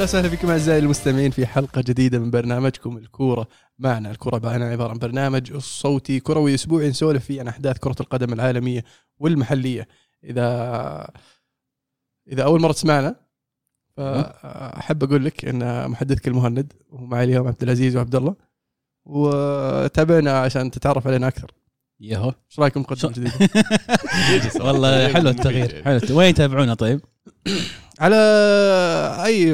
[0.00, 3.48] أهلا وسهلا بكم أعزائي المستمعين في حلقة جديدة من برنامجكم الكورة.
[3.78, 8.32] معنا الكورة معنا عباره عن برنامج صوتي كروي أسبوعي نسولف فيه عن أحداث كرة القدم
[8.32, 8.84] العالمية
[9.18, 9.88] والمحلية.
[10.24, 11.10] إذا
[12.32, 13.16] إذا أول مرة تسمعنا
[13.96, 18.34] فأحب أقول لك إن محدثك المهند ومعي اليوم عبد العزيز وعبد الله.
[19.04, 21.52] وتابعنا عشان تتعرف علينا أكثر.
[22.00, 23.32] ياهو إيش رأيكم مقدمه جديده
[24.66, 25.82] والله حلو التغيير.
[25.84, 27.00] حلو وين يتابعونا طيب؟
[28.00, 28.16] على
[29.26, 29.52] أي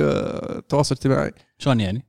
[0.68, 1.32] تواصل اجتماعي.
[1.58, 2.06] شلون يعني؟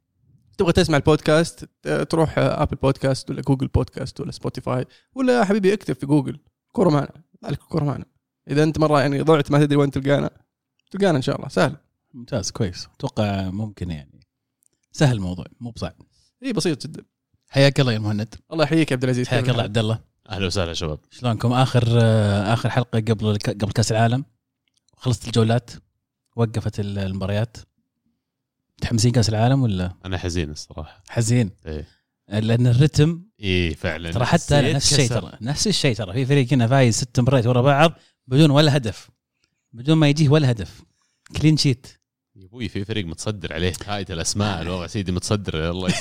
[0.58, 1.70] تبغى تسمع البودكاست
[2.10, 4.86] تروح Apple Podcasts ولا Google Podcasts ولا Spotify
[5.16, 6.40] ولا حبيبي اكتب في جوجل.
[6.72, 7.10] كورة معنا
[7.44, 8.06] عليك كورة معنا.
[8.50, 10.30] إذا أنت مرة يعني ضعت ما تدري وين تلقانا
[10.92, 11.48] تلقانا إن شاء الله.
[11.48, 11.76] سهل.
[12.14, 12.88] ممتاز كويس.
[12.96, 14.20] أتوقع ممكن يعني.
[14.92, 15.96] سهل الموضوع مو بصعب.
[16.44, 17.04] إي بسيط جدا.
[17.50, 19.28] حياك الله يا مهند الله يحييك يا عبد العزيز.
[19.28, 20.00] حياك الله عبد الله.
[20.30, 21.00] أهلا وسهلا شباب.
[21.12, 21.84] شلونكم؟ آخر
[22.54, 24.26] آخر حلقة قبل قبل كأس العالم.
[24.98, 25.72] خلصت الجولات.
[26.38, 27.58] وقفت ال- المباريات.
[28.80, 31.04] متحمسين كاس العالم ولا؟ أنا حزين الصراحة.
[31.10, 31.52] حزين.
[31.66, 31.88] إيه.
[32.30, 34.12] لأن الرتم إيه فعلا.
[34.12, 35.10] ترى حتى نفس الشيء.
[35.10, 36.14] ترى نفس الشيء ترى.
[36.14, 37.94] في فريق هنا فايز ست مباريات ورا بعض
[38.28, 39.10] بدون ولا هدف.
[39.74, 40.82] بدون ما يجيه ولا هدف.
[41.42, 41.88] كلين شيت
[42.36, 43.74] يا أبوي في فريق متصدر عليه.
[43.88, 45.70] هاية الأسماء الوضع سيدي متصدر.
[45.70, 45.90] الله.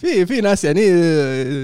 [0.00, 0.80] في في ناس يعني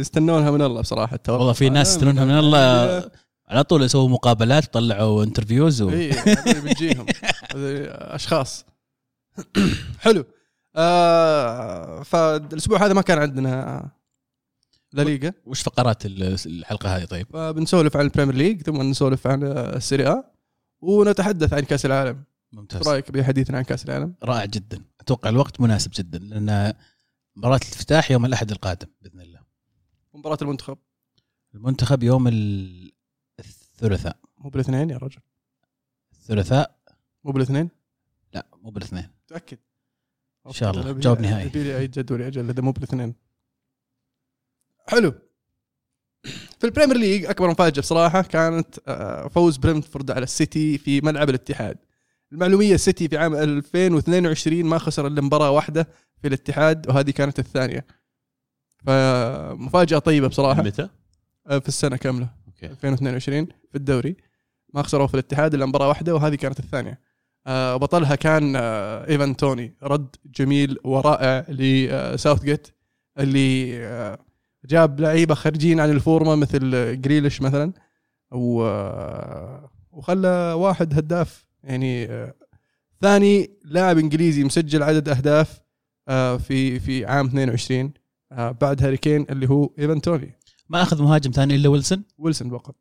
[0.01, 3.11] يستنونها من الله بصراحة والله في ناس يستنونها من الله.
[3.48, 5.91] على طول يسووا مقابلات وطلعوا interviews و...
[5.91, 6.11] اي
[7.55, 8.65] هذول أشخاص.
[10.01, 10.25] حلو.
[10.77, 13.91] آه فالأسبوع هذا ما كان عندنا
[14.93, 15.33] لا ليغا.
[15.47, 20.17] وش فقرات ال- الحلقة هذه طيب؟ فبنسولف عن البريمير ليج ثم نسولف عن السيري آ
[20.80, 22.17] ونتحدث عن كأس العالم.
[22.17, 24.83] إيش ممتاز رأيك بحديثنا عن كأس العالم؟ رائع جدا.
[25.01, 26.73] أتوقع الوقت مناسب جدا لأن
[27.36, 29.41] مباراة الافتتاح يوم الأحد القادم بإذن الله.
[30.14, 30.79] مباراة المنتخب.
[31.55, 32.92] المنتخب يوم ال-
[33.83, 35.20] الثلاثاء مو بالاثنين يا رجل.
[36.13, 36.79] الثلاثاء
[37.25, 37.70] مو بالاثنين؟
[38.35, 39.09] لا مو بالاثنين.
[39.25, 39.59] متأكد.
[40.47, 40.93] إن شاء الله.
[40.93, 41.47] جواب نهائي.
[41.47, 43.15] أبي لي اعيد جدولي أجل إذا مو بالاثنين.
[44.89, 45.15] حلو.
[46.59, 51.79] في البريمير ليج أكبر مفاجأة بصراحة كانت آه، فوز برنتفورد على السيتي في ملعب الاتحاد.
[52.33, 55.89] المعلومية السيتي في عام 2022 ما خسر إلا مباراة واحدة
[56.23, 57.87] في الاتحاد وهذه كانت الثانية.
[58.87, 60.63] فمفاجأة طيبة بصراحة.
[60.63, 60.89] متى؟
[61.47, 62.42] آه، في السنة كاملة.
[62.63, 62.73] okay.
[62.73, 64.17] 2022 في الدوري.
[64.74, 67.00] ما خسروا في الاتحاد إلا مباراة واحدة وهذه كانت الثانية.
[67.46, 69.74] آه، بطلها كان آه، إيفان توني.
[69.83, 72.68] رد جميل ورائع لساوث جيت
[73.18, 74.18] اللي آه،
[74.64, 77.73] جاب لعيبة خارجين عن ال form مثل جريليش مثلا
[78.33, 82.34] و آه، وخلى واحد هداف يعني آه،
[83.00, 85.61] ثاني لاعب إنجليزي مسجل عدد أهداف
[86.08, 87.92] آه، في في عام 22
[88.33, 90.34] آه، بعد هاري كين اللي هو إيفان توني.
[90.68, 92.74] ما أخذ مهاجم ثاني إلا ويلسون؟ ويلسون فقط.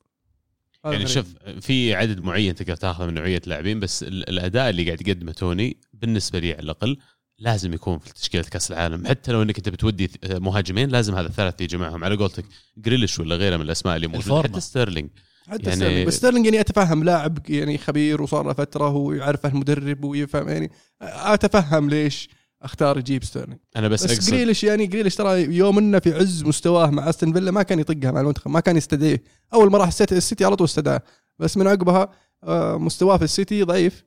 [0.85, 1.07] يعني.
[1.07, 5.31] شوف في عدد معين تقدر تاخذه من نوعية لاعبين بس ال- الأداء اللي قاعد يقدمه
[5.31, 6.97] توني بالنسبة لي على الأقل
[7.39, 9.07] لازم يكون في تشكيلة كأس العالم.
[9.07, 12.03] حتى لو إنك أنت بتودي مهاجمين لازم هذا الثلاث يجي معهم.
[12.03, 12.45] على قولتك
[12.77, 14.43] جريليش ولا غيره من الأسماء اللي موجوده.
[14.49, 15.09] حتى ستيرلينج.
[15.47, 16.07] حتى يعني- ستيرلينج.
[16.07, 20.71] بس ستيرلينج يعني أتفهم لاعب يعني خبير وصار له فترة ويعرفه المدرب ويفهم يعني
[21.01, 22.29] أتفهم ليش.
[22.61, 23.59] أختار يجيب ستيرلينج.
[23.75, 27.33] أنا بس, بس, اقصد جريليش يعني جريليش ترى يوم إنه في عز مستواه مع استون
[27.33, 29.23] فيلا ما كان يطقها مع المنتخب ما كان يستدعيه.
[29.53, 31.01] أول ما راح السيتي, على طول استدعاه.
[31.39, 32.09] بس من عقبها
[32.43, 34.03] آه، مستواه في السيتي ضعيف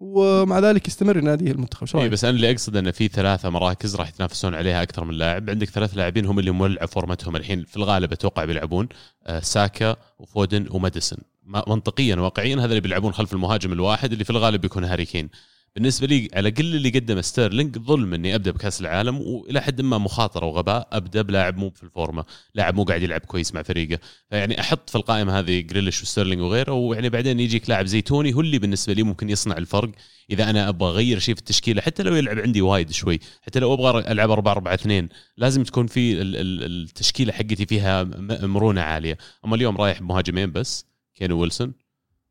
[0.00, 1.86] ومع ذلك يستمر يناديه المنتخب.
[1.86, 5.14] شو اي؟ بس أنا اللي أقصد إنه في ثلاثة مراكز راح يتنافسون عليها أكثر من
[5.14, 5.50] لاعب.
[5.50, 7.64] عندك ثلاث لاعبين هم اللي مولع فورمتهم الحين.
[7.64, 8.88] في الغالب أتوقع بيلعبون
[9.26, 11.18] آه، ساكا وفودن وماديسون.
[11.42, 15.28] ما- منطقيا واقعيا هذا اللي بيلعبون خلف المهاجم الواحد اللي في الغالب بيكون هاري كين.
[15.76, 19.98] بالنسبة لي على كل اللي قدمه ستيرلينج ظلم إني أبدأ بكأس العالم وإلى حد ما
[19.98, 23.98] مخاطرة وغباء أبدأ بلاعب مو في الفورمه لاعب مو قاعد يلعب كويس مع فريقه.
[24.30, 28.40] فيعني أحط في القائمة هذه جريليش وستيرلينج وغيره ويعني بعدين يجيك لاعب زي توني هو
[28.40, 29.90] اللي بالنسبة لي ممكن يصنع الفرق.
[30.30, 33.74] إذا أنا أبغى أغير شيء في التشكيلة حتى لو يلعب عندي وايد شوي حتى لو
[33.74, 38.04] أبغى ألعب 4 4 2 لازم تكون في ال- ال- التشكيلة حقتي فيها
[38.42, 39.18] مرونة عالية.
[39.44, 40.84] أما اليوم رايح بمهاجمين بس
[41.14, 41.72] كين ويلسون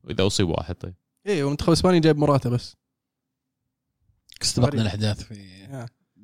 [0.03, 0.94] وإذا أصيب واحد طيب.
[1.27, 2.75] إيه والمنتخب الاسباني جايب مراته بس.
[4.42, 5.36] استبقنا الأحداث في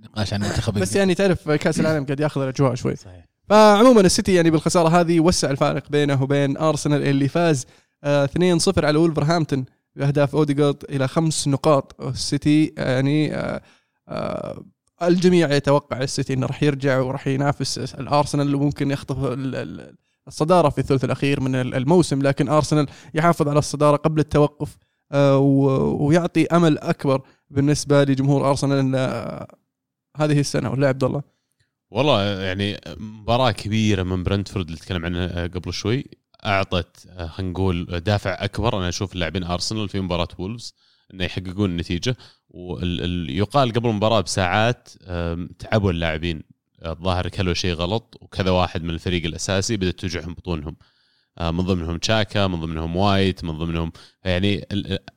[0.04, 2.96] نقاش عن المنتخب بس يعني تعرف كأس العالم قاعد ياخذ الأجواء شوي.
[2.96, 3.26] صحيح.
[3.50, 7.66] فعموما السيتي يعني بالخسارة هذه وسع الفارق بينه وبين أرسنال اللي فاز
[8.04, 9.66] آه 2-0 على ولفرهامبتون
[9.96, 12.02] بأهداف اوديجارد إلى خمس نقاط.
[12.02, 13.62] السيتي يعني آه
[14.08, 14.64] آه
[15.02, 19.96] الجميع يتوقع السيتي إنه راح يرجع وراح ينافس الأرسنال وممكن يخطف ال- ال-
[20.28, 22.22] الصدارة في الثلث الأخير من الموسم.
[22.22, 24.78] لكن أرسنال يحافظ على الصدارة قبل التوقف
[25.12, 27.22] آه ويعطي أمل أكبر.
[27.54, 28.96] بالنسبة لجمهور أرسنال
[30.18, 31.24] هذه السنة ولا عبد الله؟
[31.92, 36.06] والله يعني مباراة كبيرة من برنتفورد اللي تكلم عنها قبل شوي.
[36.46, 38.78] أعطت آه، خلينا نقول دافع أكبر.
[38.78, 40.74] أنا أشوف اللاعبين أرسنال في مباراة وولفز
[41.14, 42.16] إنه يحققون النتيجة.
[42.50, 44.90] ويقال قبل المباراة بساعات
[45.60, 46.44] تعبوا اللاعبين.
[46.86, 50.76] الظاهر كلوا شيء غلط وكذا واحد من الفريق الأساسي بدأت توجعهم بطونهم.
[51.42, 53.92] من ضمنهم تشاكا من ضمنهم وايت من ضمنهم
[54.24, 54.68] يعني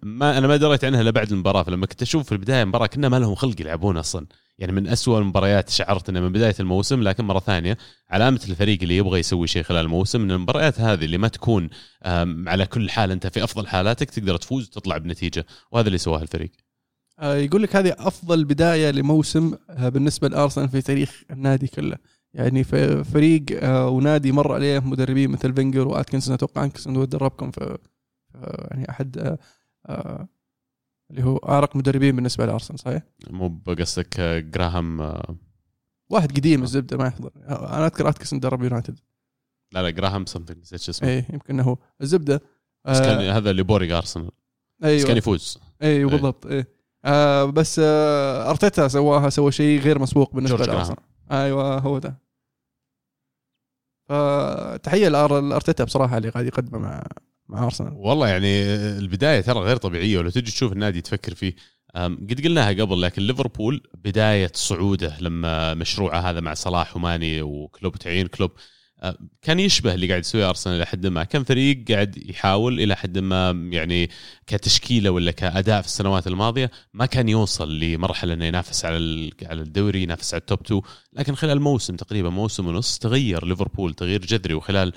[0.02, 3.08] ما أنا ما دريت عنها إلا بعد المباراة فلما كنت أشوف في البداية المباراة كنا
[3.08, 4.26] ما لهم خلق يلعبون أصلا.
[4.58, 7.78] يعني من أسوأ المباريات شعرت انه من بداية الموسم لكن مرة ثانية
[8.10, 11.68] علامة الفريق اللي يبغى يسوي شيء خلال الموسم إن المباريات هذه اللي ما تكون
[12.46, 16.50] على كل حال أنت في أفضل حالاتك تقدر تفوز وتطلع بنتيجة وهذا اللي سواه الفريق.
[17.18, 21.96] آه، يقول لك هذه أفضل بداية لموسم آه، بالنسبة لأرسنال في تاريخ النادي كله.
[22.36, 22.64] يعني
[23.04, 26.34] فريق آه، ونادي مر عليه مدربين مثل فينجر وآتكنسون.
[26.34, 27.78] أتوقع اتكنسون هو دربكم في
[28.70, 29.38] يعني أحد آه،
[29.86, 30.28] آه،
[31.10, 35.14] اللي هو أعرق مدربين بالنسبة لأرسنال صحيح؟ مو بقصدك جراهام
[36.10, 37.30] واحد قديم الزبدة ما يحضر.
[37.48, 38.98] أنا أذكر آتكنسون درب يونايتد.
[39.72, 42.42] لا لا جراهام سمثينج نسيت شو اسمه اي يمكن انه هو الزبدة.
[42.84, 44.30] بس كان آه، هذا اللي بورق أرسنال.
[44.78, 45.06] بس أيوه.
[45.06, 45.58] كان يفوز.
[45.82, 46.68] أيوه بالضبط إيه.
[47.04, 50.96] آه بس آه أرتيتا سواها سوى شيء غير مسبوق بالنسبة لأرسنال.
[51.30, 52.25] أيوه هو ده.
[54.08, 57.06] فتحية لأرتيتا بصراحة اللي قاعد يقدمه مع
[57.48, 57.92] مع أرسنال.
[57.96, 61.54] والله يعني البداية ترى غير طبيعية ولو تجي تشوف النادي تفكر فيه.
[61.96, 68.26] قد قلناها قبل لكن ليفربول بداية صعودة لما مشروعه هذا مع صلاح وماني وكلوب تعيين
[68.26, 68.50] كلوب.
[69.42, 71.24] كان يشبه اللي قاعد يسويه أرسنال إلى حد ما.
[71.24, 74.10] كان فريق قاعد يحاول إلى حد ما يعني
[74.46, 80.02] كتشكيلة ولا كأداء في السنوات الماضية ما كان يوصل لمرحلة إنه ينافس على على الدوري
[80.02, 80.82] ينافس على ال top 2
[81.12, 84.54] لكن خلال موسم تقريبا موسم ونص تغير ليفربول تغيير جذري.
[84.54, 84.92] وخلال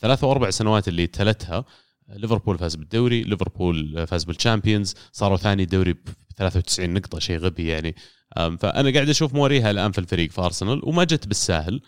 [0.00, 1.64] ثلاث أو أربع سنوات اللي تلتها
[2.08, 5.98] ليفربول فاز بالدوري ليفربول فاز بالشامبيونز صاروا ثاني دوري ب
[6.36, 7.94] 93 نقطة شيء غبي يعني.
[8.36, 10.80] فأنا قاعد أشوف موريه الآن في الفريق في أرسنال.
[10.84, 11.80] وما جت بالساهل.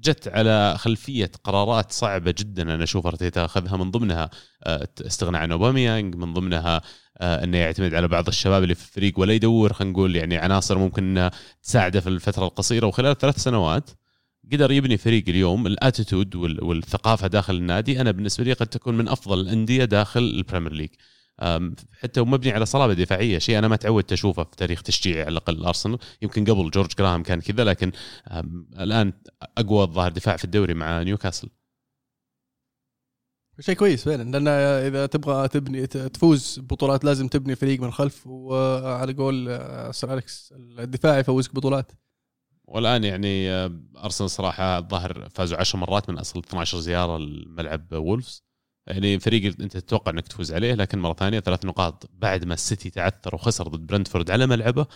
[0.00, 4.30] جت على خلفية قرارات صعبة جدا أنا أشوف أرتيتا أخذها من ضمنها
[4.64, 6.82] أه، استغناء عن أوباميانج من ضمنها
[7.18, 10.78] أه، إنه يعتمد على بعض الشباب اللي في الفريق ولا يدور خلينا نقول يعني عناصر
[10.78, 11.30] ممكن إنها
[11.62, 12.86] تساعده في الفترة القصيرة.
[12.86, 13.90] وخلال ثلاث سنوات
[14.52, 18.96] قدر يبني فريق اليوم ال attitude وال- والثقافة داخل النادي أنا بالنسبة لي قد تكون
[18.96, 20.90] من أفضل الأندية داخل البريمير ليج.
[22.02, 25.56] حتى ومبني على صلابة دفاعية شيء أنا ما تعودت أشوفه في تاريخ تشجيعي على الأقل.
[25.56, 27.92] الأرسنال يمكن قبل جورج جراهام كان كذا لكن
[28.80, 29.12] الآن
[29.58, 31.48] أقوى الظاهر دفاع في الدوري مع نيوكاسل.
[33.60, 39.12] شيء كويس فعلا لأن إذا تبغى تبني تفوز ببطولات لازم تبني فريق من الخلف وعلى
[39.12, 41.92] قول آه، سير أليكس الدفاع يفوزك بطولات.
[42.64, 48.49] والآن يعني آه، أرسنال صراحة الظاهر فازوا 10 مرات من أصل 12 زيارة لملعب وولفز.
[48.86, 52.90] يعني فريق انت تتوقع انك تفوز عليه لكن مرة ثانية ثلاث نقاط بعد ما السيتي
[52.90, 54.86] تعثر وخسر ضد برنتفورد على ملعبه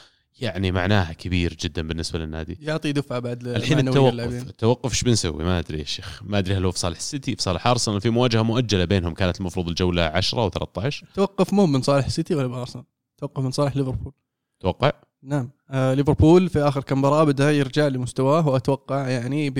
[0.40, 2.58] يعني معناها كبير جدا بالنسبة للنادي.
[2.60, 4.40] يعطي دفعة بعد الحين التوقف للاعبين.
[4.40, 6.22] التوقف إيش بنسوي؟ ما أدري يا شيخ.
[6.24, 9.40] ما أدري هل هو في صالح السيتي في صالح أرسنال في مواجهة مؤجلة بينهم كانت
[9.40, 12.84] المفروض الجولة 10 أو 13 توقف مو من صالح السيتي ولا بارسنال
[13.18, 14.12] توقف من صالح ليفربول.
[14.60, 14.92] توقع؟
[15.22, 15.50] نعم.
[15.70, 19.58] آه ليفربول في آخر كم مباراة بدأ يرجع لمستواه وأتوقع يعني ب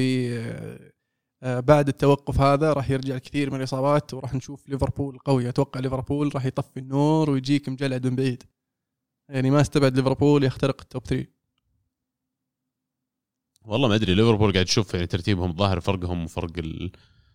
[1.42, 5.48] بعد التوقف هذا راح يرجع الكثير من الإصابات وراح نشوف ليفربول قوي.
[5.48, 8.42] أتوقع ليفربول راح يطفي النور ويجيك مجلد من بعيد.
[9.28, 11.26] يعني ما استبعد ليفربول يخترق التوب 3
[13.62, 16.52] والله ما أدري ليفربول قاعد تشوف يعني ترتيبهم الظاهر فرقهم وفرق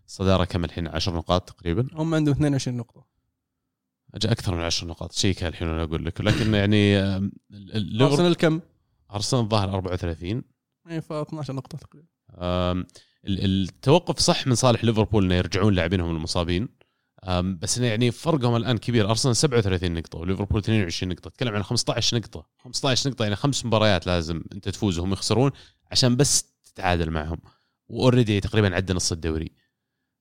[0.07, 1.87] الصدارة كم الحين؟ 10 نقاط تقريبا.
[1.93, 3.05] هم عندهم 22 نقطة.
[4.13, 5.11] اجى أكثر من 10 نقاط.
[5.11, 6.21] شيء كان الحين أنا أقول لك.
[6.21, 6.97] لكن يعني
[8.01, 8.61] أرسنال كم؟
[9.11, 10.43] أرسنال الظاهر 34
[10.89, 12.07] اي ف 12 نقطة تقريبا.
[13.27, 16.69] التوقف صح من صالح ليفربول إنه يرجعون لاعبينهم المصابين.
[17.43, 19.09] بس إنه يعني فرقهم الآن كبير.
[19.09, 21.29] أرسنال 37 نقطة وليفربول 22 نقطة.
[21.29, 22.45] تتكلم عن 15 نقطة.
[22.57, 25.51] 15 نقطة يعني خمس مباريات لازم أنت تفوز وهم يخسرون
[25.91, 27.37] عشان بس تتعادل معهم.
[27.87, 29.51] وأوريدي تقريبا عدى نص الدوري.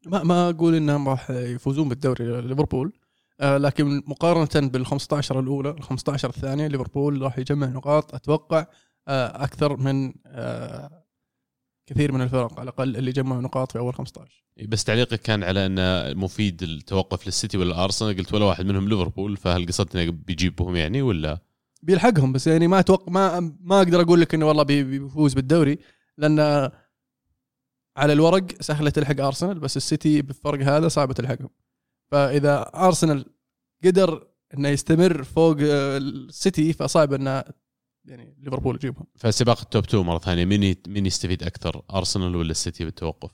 [0.06, 2.92] ما ما أقول إنهم راح يفوزون بالدوري ليفربول
[3.40, 8.14] آه لكن مقارنة بال 15 الأولى ال 15 الثانية ليفربول راح يجمع نقاط.
[8.14, 8.66] أتوقع
[9.08, 11.04] آه أكثر من آه
[11.88, 15.66] كثير من الفرق على الأقل اللي جمعوا نقاط في أول 15 بس تعليقك كان على
[15.66, 20.76] انه مفيد التوقف للسيتي ولا ارسنال قلت ولا واحد منهم ليفربول فهل قصدت إنه بيجيبهم
[20.76, 21.38] يعني ولا؟
[21.82, 25.78] بيلحقهم بس يعني ما أتوقع ما ما أقدر أقول لك إنه والله بي- بيفوز بالدوري
[26.18, 26.38] لأن
[27.96, 31.50] على الورق سهلة تلحق أرسنال بس السيتي بالفرق هذا صعبه تلحقهم.
[32.10, 33.24] فإذا أرسنال
[33.84, 37.44] قدر إنه يستمر فوق السيتي فصعب إنه
[38.08, 39.06] يعني ليفربول يجيبهم.
[39.16, 43.30] فسباق ال top 2 مرة ثانية مين مين يستفيد أكثر أرسنال ولا السيتي بالتوقف؟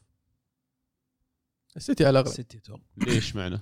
[1.76, 2.34] السيتي على الأغلب.
[2.36, 3.60] سيتي أتوقع ليش معنى؟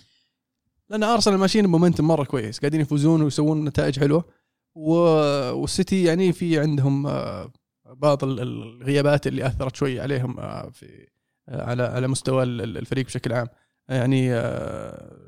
[0.90, 4.24] لأن أرسنال ماشيين ب momentum مرة كويس قاعدين يفوزون ويسوون نتائج حلوة.
[4.74, 4.92] و...
[5.52, 7.52] والسيتي يعني في عندهم آه،
[7.86, 11.06] بعض ال- الغيابات اللي أثرت شوي عليهم آه، في
[11.48, 13.48] آه، على على مستوى ال- ال- الفريق بشكل عام.
[13.88, 14.28] يعني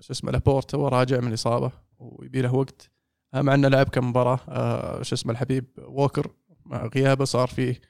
[0.00, 2.90] شو اسمه لابورت هو راجع من الإصابة ويبي له وقت.
[3.34, 6.30] مع إنه لعب كم مباراة آه، شو اسمه الحبيب ووكر
[6.64, 7.80] مع غيابه صار فيه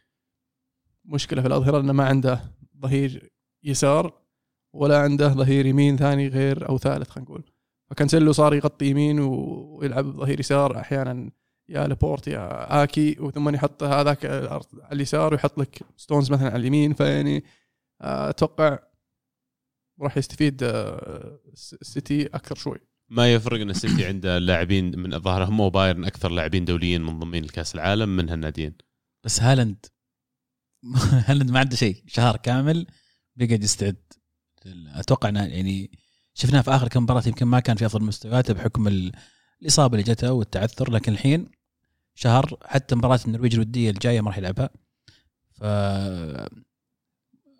[1.04, 2.40] مشكلة في الأظهرة انه ما عنده
[2.80, 3.32] ظهير
[3.62, 4.20] يسار
[4.72, 7.44] ولا عنده ظهير يمين ثاني غير أو ثالث خلينا نقول.
[7.90, 11.30] فكانسيلو صار يغطي يمين ويلعب ظهير يسار أحيانا
[11.68, 14.60] يا لابورت يا آكي وثم يحط هذاك على
[14.92, 17.44] اليسار ويحط لك ستونز مثلا على اليمين فيعني
[18.00, 18.78] آه، أتوقع
[20.00, 22.78] راح يستفيد آه، السيتي أكثر شوي.
[23.08, 27.74] ما يفرق إن السيتي عنده لاعبين من الظاهر هم وبايرن أكثر لاعبين دوليين منضمين لكاس
[27.74, 28.74] العالم من هالناديين.
[29.24, 29.86] بس هالاند.
[31.28, 32.86] هالاند ما عنده شيء شهر كامل
[33.36, 33.96] بيقعد يستعد
[34.86, 35.90] أتوقع إنه يعني
[36.34, 39.12] شفناه في آخر كم مباراة يمكن ما كان في أفضل مستوياته بحكم
[39.62, 41.50] الإصابة اللي جته والتعثر لكن الحين
[42.14, 44.70] شهر حتى مباراة النرويج الودية الجاية ما راح يلعبها.
[45.52, 45.64] ف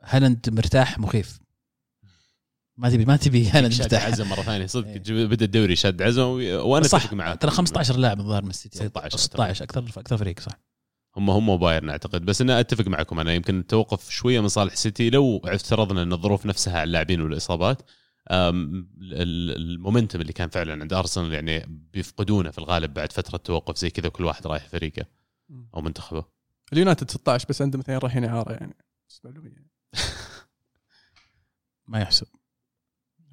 [0.03, 1.39] هالاند مرتاح مخيف.
[2.77, 4.67] ما تبي ما تبي هالاند شاد عزم مرة ثانية.
[4.67, 5.27] صدق إيه.
[5.27, 9.65] بدأ الدوري شاد عزم وأنا أتفق معك ترى 15 لاعب الظاهر من السيتي 16 16
[9.65, 10.53] أكثر أكثر فريق صح.
[11.17, 12.25] هم هم وبايرن أعتقد.
[12.25, 13.21] بس أنا أتفق معكم.
[13.21, 17.83] أنا يمكن التوقف شوية من صالح السيتي لو افترضنا أن الظروف نفسها على اللاعبين والإصابات
[18.31, 24.09] المومنتم اللي كان فعلا عند أرسنال يعني بيفقدونه في الغالب بعد فترة توقف زي كذا
[24.09, 25.07] كل واحد رايح فريقه
[25.75, 26.25] أو منتخبه.
[26.73, 28.77] اليونايتد 16 بس عندهم اثنين رايحين إعارة يعني.
[31.89, 32.27] ما يحسب.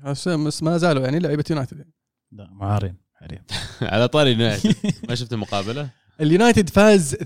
[0.05, 1.93] بس ما زالوا يعني لعيبة يونايتد يعني.
[2.31, 3.43] لا معارين حاليا
[3.93, 4.75] على طاري يونايتد
[5.09, 5.89] ما شفت المقابلة؟
[6.21, 7.19] اليونايتد فاز 2-1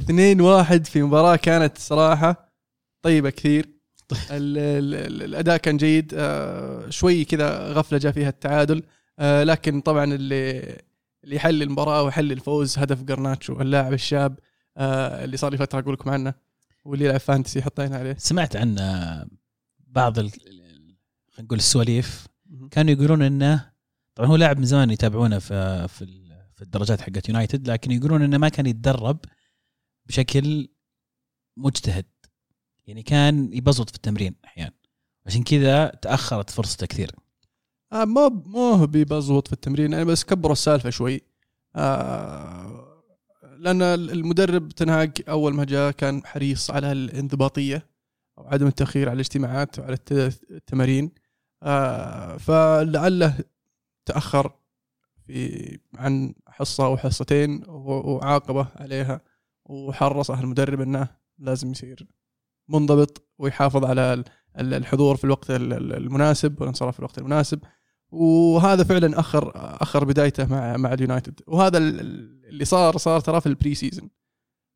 [0.84, 2.52] في مباراة كانت صراحة
[3.02, 3.66] طيبة كثير.
[4.32, 6.14] ال ال ال الأداء كان جيد.
[6.18, 8.84] آه، شوي كذا غفلة جاء فيها التعادل.
[9.20, 10.60] آه، لكن طبعا اللي
[11.24, 14.40] اللي يحل المباراة ويحل الفوز هدف قرناتشو اللاعب الشاب
[14.78, 16.34] آه، اللي صار لي فترة أقول لكم عنه
[16.86, 18.16] واللي يلعب fantasy حطينا عليه.
[18.20, 19.28] سمعت عن آه،
[19.88, 20.34] بعض خلينا
[21.40, 22.28] نقول السواليف
[22.72, 23.72] كانوا يقولون إنه
[24.16, 28.38] طبعا هو لاعب من زمان يتابعونه في في في الدرجات حقت يونايتد لكن يقولون إنه
[28.38, 29.18] ما كان يتدرب
[30.06, 30.70] بشكل
[31.58, 32.06] مجتهد.
[32.88, 34.72] يعني كان يبزط في التمرين أحيانا.
[35.26, 37.12] عشان كذا تأخرت فرصته كثير.
[37.94, 41.22] آه ما هو بيبزوط في التمرين يعني بس كبروا السالفة شوي.
[41.76, 43.04] آه
[43.58, 47.88] لأن المدرب تنهاج أول ما جاء كان حريص على الانضباطية
[48.38, 51.12] أو عدم التأخير على الاجتماعات وعلى الت- التمارين.
[51.64, 53.38] آه فلعله
[54.06, 54.52] تأخر
[55.28, 59.22] في عن حصة أو حصتين وعاقبه عليها
[59.66, 61.08] وحرصه المدرب إنه
[61.40, 62.08] لازم يصير
[62.70, 64.24] منضبط ويحافظ على ال-
[64.60, 67.60] ال- الحضور في الوقت ال- ال- المناسب والانصراف في الوقت المناسب.
[68.12, 71.40] وهذا فعلا اخر أخر بدايته مع مع اليونايتد.
[71.48, 74.10] وهذا ال- ال- اللي صار صار ترى في ال pre-season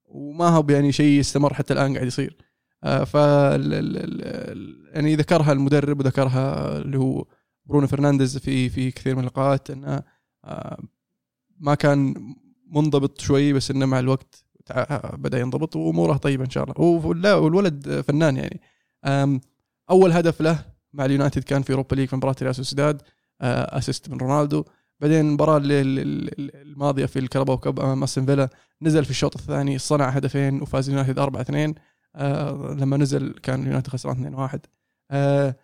[0.05, 2.37] وما هو يعني شيء استمر حتى الآن قاعد يصير.
[2.83, 7.25] ف ال- ال- يعني ذكرها المدرب وذكرها اللي هو
[7.65, 10.03] برونو فرنانديز في في كثير من اللقاءات إنه
[10.45, 10.79] آه،
[11.59, 12.13] ما كان
[12.71, 14.45] منضبط شوي بس إنه مع الوقت
[15.13, 17.37] بدأ ينضبط وأموره طيبة إن شاء الله.
[17.37, 18.61] والولد فنان يعني.
[19.89, 23.01] أول هدف له مع اليونايتد كان في Europa League في مباراة ريال سوسيداد
[23.41, 24.63] آه، assist من رونالدو.
[24.99, 28.49] بعدين المباراه الماضية في ال Carabao Cup امام فيلا
[28.81, 31.75] نزل في الشوط الثاني صنع هدفين وفاز اليونايتد 4 2
[32.15, 34.59] آه، لما نزل كان اليونايتد خسران 2 1
[35.11, 35.55] آه،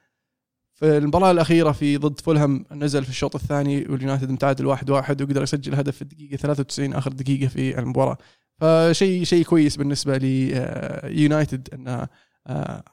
[0.73, 5.43] في المباراة الأخيرة في ضد فولهام نزل في الشوط الثاني واليونايتد متعادل 1 1 وقدر
[5.43, 8.17] يسجل هدف في الدقيقة 93 آخر دقيقة في المباراة.
[8.59, 12.07] فشيء شيء كويس بالنسبة ليونايتد انه
[12.47, 12.83] آه،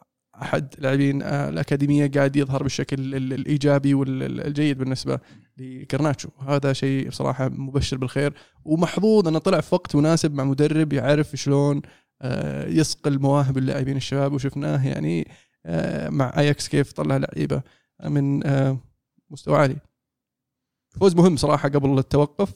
[0.43, 5.19] أحد لاعبين آه، الأكاديمية قاعد يظهر بالشكل ال- الإيجابي والجيد بالنسبة
[5.59, 6.29] لكرناتشو.
[6.49, 8.33] هذا شيء بصراحة مبشر بالخير.
[8.65, 11.83] ومحظوظ إنه طلع في وقت مناسب مع مدرب يعرف شلون آه،
[12.67, 15.29] يصقل مواهب اللاعبين الشباب وشفناه يعني
[15.67, 17.63] آه، مع اياكس كيف طلع لعيبة
[18.05, 18.79] من آه،
[19.31, 19.77] مستوى عالي.
[21.01, 22.53] فوز مهم صراحة قبل التوقف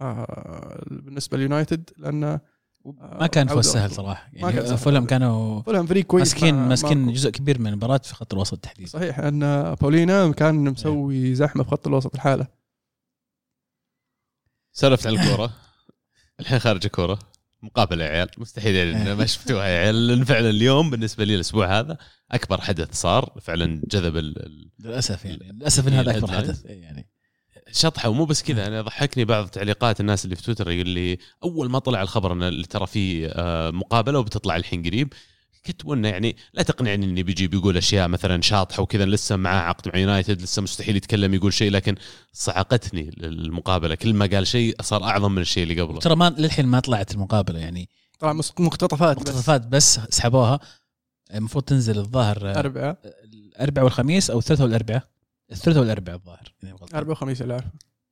[0.00, 2.40] آه، بالنسبة لليونايتد لأنه
[2.98, 3.90] ما كان فوز سهل.
[3.90, 4.28] صراحة.
[4.32, 4.78] يعني سهل.
[4.78, 7.12] فولهام كانوا فولهام فريق كويس ماسكين ماسكين.
[7.12, 8.90] جزء كبير من المباراة في خط الوسط تحديدا.
[8.90, 12.46] صحيح ان باولينا كان مسوي زحمة في خط الوسط الحالة.
[14.72, 15.52] سولفت عن الكورة.
[16.40, 17.18] الحين خارج الكورة.
[17.62, 18.28] مقابله يا عيال.
[18.38, 19.66] مستحيل يعني ما شفتوها.
[19.66, 21.98] يا عيال لأن فعلا اليوم بالنسبة لي الأسبوع هذا
[22.32, 23.32] أكبر حدث صار.
[23.42, 25.38] فعلا جذب ال- للأسف يعني.
[25.52, 26.32] للأسف إن هذا أكبر.
[26.36, 26.66] حدث.
[26.66, 27.08] إيه يعني.
[27.72, 28.66] شطحة ومو بس كذا.
[28.66, 32.42] أنا ضحكني بعض تعليقات الناس اللي في تويتر يقول لي أول ما طلع الخبر إن
[32.42, 35.12] اللي ترى في آه، مقابلة وبتطلع الحين قريب
[35.66, 39.88] كنت انه يعني لا تقنعني إني بيجي بيقول أشياء مثلا شاطحة وكذا لسه معاه عقد
[39.88, 41.94] مع يونايتد لسه مستحيل يتكلم يقول شيء لكن
[42.32, 45.98] صعقتني المقابله كل ما قال شيء صار أعظم من الشيء اللي قبله.
[46.00, 47.88] ترى ما للحين ما طلعت المقابلة يعني.
[48.18, 49.22] طبعا مس- مقتطفات بس.
[49.22, 50.60] مقتطفات بس سحبوها.
[51.34, 52.98] المفروض تنزل الظاهر آه، اربعاء
[53.56, 55.02] الاربعاء والخميس أو الثلاثاء والاربعاء
[55.52, 56.52] الثلاثاء والاربعاء الظاهر.
[56.64, 56.88] غلطان.
[56.98, 57.62] اربعاء وخميس اللي.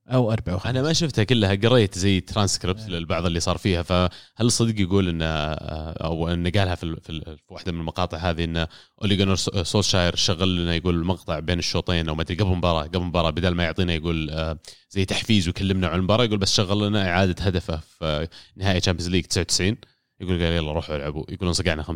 [0.09, 4.51] أو أربعة وخمسه أنا ما شفتها كلها قريت زي ترانسكريبت للبعض اللي صار فيها فهل
[4.53, 8.67] صدق يقول إن أو انه قالها في ال- في, واحدة من المقاطع هذه إن
[9.03, 13.31] اوليجونر سولشاير شغل لنا يقول مقطع بين الشوطين أو ما أدري قبل المباراه قبل المباراه
[13.31, 14.59] بدل ما يعطينا يقول آه،
[14.91, 19.25] زي تحفيز ويكلمنا عن المباراة يقول بس شغل لنا إعادة هدفه في نهائي Champions League
[19.25, 19.77] 99
[20.21, 21.25] يقول قال يلا روحوا العبوا.
[21.29, 21.93] يقولون صقعنا 5-0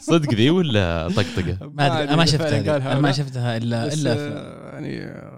[0.00, 3.12] صدق ذي ولا طقطقة؟ ما أدري أنا ما شفتها أنا ما.
[3.12, 5.37] شفتها الا إلا آه، يعني آه،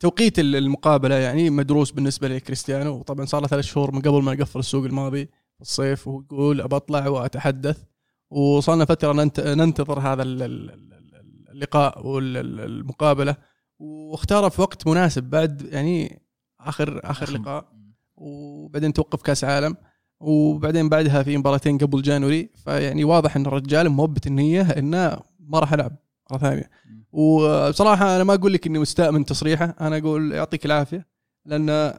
[0.00, 2.94] توقيت ال- المقابلة يعني مدروس بالنسبة لكريستيانو.
[2.98, 5.28] وطبعا صار له ثلاث شهور من قبل ما يقفل السوق الماضي
[5.60, 7.82] الصيف ويقول أطلع وأتحدث.
[8.30, 13.36] وصلنا فترة ننت- ننتظر هذا ال- ال- ال- اللقاء والمقابله
[13.78, 16.22] واختاره في وقت مناسب بعد يعني
[16.60, 17.72] اخر آخر لقاء.
[18.16, 19.76] وبعدين توقف كأس عالم.
[20.20, 22.50] وبعدين بعدها في مباراتين قبل جانوري.
[22.64, 25.96] فيعني واضح أن الرجال موبت النيه إنه ما راح العب
[26.30, 26.70] مرة ثانية.
[27.12, 31.06] وبصراحة أنا ما أقول لك إني مستاء من تصريحه أنا أقول يعطيك العافية.
[31.46, 31.92] لأن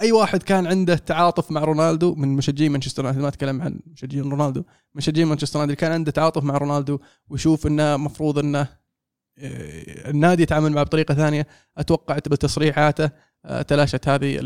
[0.00, 4.30] أي واحد كان عنده تعاطف مع رونالدو من مشجعين مانشستر يونايتد ما أتكلم عن مشجعين
[4.30, 4.62] رونالدو
[4.94, 6.98] مشجعين مانشستر يونايتد كان عنده تعاطف مع رونالدو
[7.28, 8.68] ويشوف إنه مفروض إنه
[9.38, 11.46] آه، النادي يتعامل معه بطريقة ثانية.
[11.78, 13.10] أتوقع بتصريحاته
[13.44, 14.38] آه، تلاشت هذه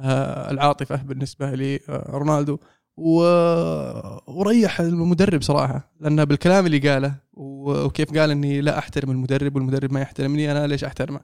[0.00, 2.58] آه، العاطفة بالنسبة لرونالدو.
[3.00, 9.92] و- وريح المدرب صراحة لأنه بالكلام اللي قاله وكيف قال إني لا أحترم المدرب والمدرب
[9.92, 11.20] ما يحترمني أنا ليش أحترمه؟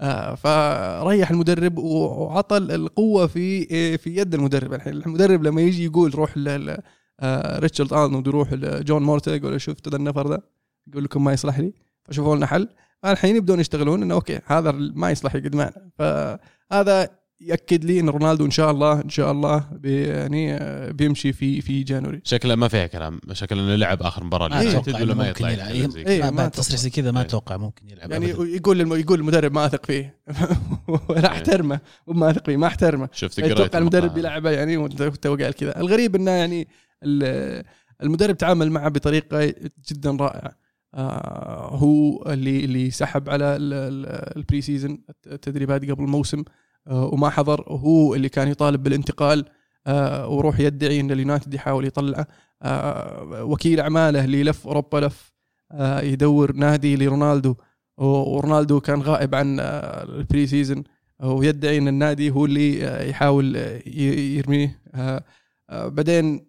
[0.00, 3.64] آه، فريح المدرب وعطى القوة في
[3.98, 4.74] في يد المدرب.
[4.74, 6.78] الحين المدرب لما يجي يقول روح ل-
[7.20, 10.40] آه، ريتشارد أرنولد ويروح لجون مورتا يقول شفت ذا النفر ذا
[10.88, 11.72] يقول لكم ما يصلح لي
[12.04, 12.68] فشوفوا لنا حل.
[13.04, 15.90] الحين يبدون يشتغلون إنه okay هذا ما يصلح يقعد معنا.
[15.98, 17.08] فهذا
[17.40, 21.60] يأكد لي إن رونالدو إن شاء الله إن شاء الله بي يعني آه، بيمشي في
[21.60, 25.14] في January شكله ما فيها كلام شكله إنه لعب آخر مباراة ما لليونايتد أتوقع ولا
[25.14, 25.96] ما ممكن يطلع إيه، كذا.
[25.98, 26.48] إيه ما بعد أتوقع.
[26.48, 27.26] تصريح زي كذا ما إيه.
[27.26, 28.44] أتوقع ممكن يلعب يعني أبداً.
[28.44, 30.18] يقول يقول المدرب ما أثق فيه
[31.08, 34.18] وأنا أحترمه وما أثق فيه ما أحترمه شفت قريت يتوقع المدرب المقطع.
[34.20, 36.68] يلعبه يعني وانت قال كذا الغريب إنه يعني
[37.04, 37.64] ال-
[38.02, 39.54] المدرب تعامل معه بطريقة
[39.92, 40.58] جدا رائعة
[40.94, 47.30] آه هو اللي اللي سحب على ال- ال- ال pre-season التدريبات قبل الموسم آه وما
[47.30, 47.64] حضر.
[47.68, 49.44] هو اللي كان يطالب بالانتقال
[49.86, 52.26] آه وروح يدعي إن اليونايتد يحاول يطلعه.
[52.62, 55.32] آه وكيل أعماله اللي لف أوروبا لف
[55.72, 57.54] آه يدور نادي لرونالدو.
[57.98, 60.84] ورونالدو كان غائب عن آه ال pre-season
[61.22, 64.80] ويدعي إن النادي هو اللي آه، يحاول آه، يرميه.
[64.94, 65.24] آه،
[65.70, 66.48] آه، بعدين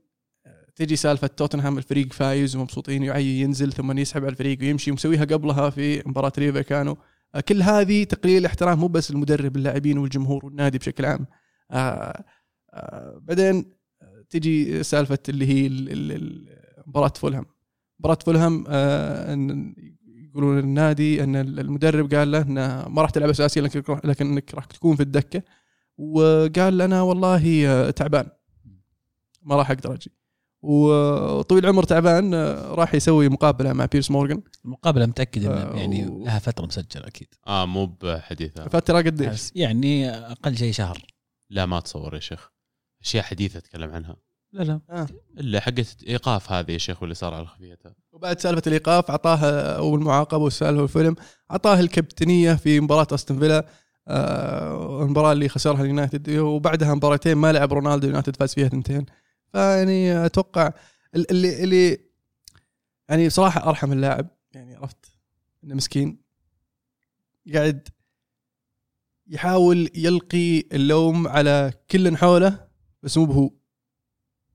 [0.75, 4.91] تجي سالفة توتنهام الفريق فايز ومبسوطين يعي ينزل ثم يسحب على الفريق ويمشي.
[4.91, 6.95] ومسويها قبلها في مباراة رايو فاليكانو.
[6.95, 6.97] آه،
[7.47, 11.27] كل هذه تقليل احترام مو بس المدرب اللاعبين والجمهور والنادي بشكل عام.
[11.71, 12.23] آه،
[12.73, 13.65] آه، بعدين
[14.29, 15.69] تجي سالفة اللي هي
[16.87, 17.45] مباراة فولهام.
[17.99, 19.33] مباراة فولهام آه،
[20.07, 23.61] يقولون النادي إن المدرب قال له إنه ما راح تلعب اساسي
[24.03, 25.43] لكنك راح تكون في الدكة.
[25.97, 28.29] وقال أنا والله آه، تعبان.
[29.43, 30.11] ما راح أقدر أجي.
[30.61, 34.41] وطويل العمر تعبان آه، راح يسوي مقابلة مع بيرس مورغان.
[34.65, 37.27] المقابله متاكد إنه آه، يعني و- لها فترة مسجلة أكيد.
[37.47, 38.67] آه مو بحديثة.
[38.67, 41.05] فتره قديش؟ يعني أقل شيء شهر.
[41.49, 42.49] لا ما تصور يا شيخ.
[43.01, 44.15] أشياء حديثة أتكلم عنها.
[44.53, 44.79] لا لا.
[44.89, 45.07] آه.
[45.39, 49.95] إلا حقت إيقاف هذه يا شيخ واللي صار على خفيتها وبعد سالفة الإيقاف اعطاها أو
[49.95, 51.15] المعاقبه والسالفه والفيلم
[51.51, 53.65] أعطاه الكابتنية في مباراة أستون فيلا
[54.07, 59.05] آه، المباراة اللي خسرها اليونايتد وبعدها مباراتين ما لعب رونالدو اليونايتد فاز فيها ثنتين
[59.53, 60.73] فيعني أتوقع
[61.15, 61.99] ال- اللي اللي
[63.09, 64.27] يعني صراحة أرحم اللاعب.
[64.53, 65.05] يعني عرفت
[65.63, 66.21] إنه مسكين.
[67.53, 67.87] قاعد
[69.27, 72.67] يحاول يلقي اللوم على كل حوله
[73.03, 73.51] بس مو بهو.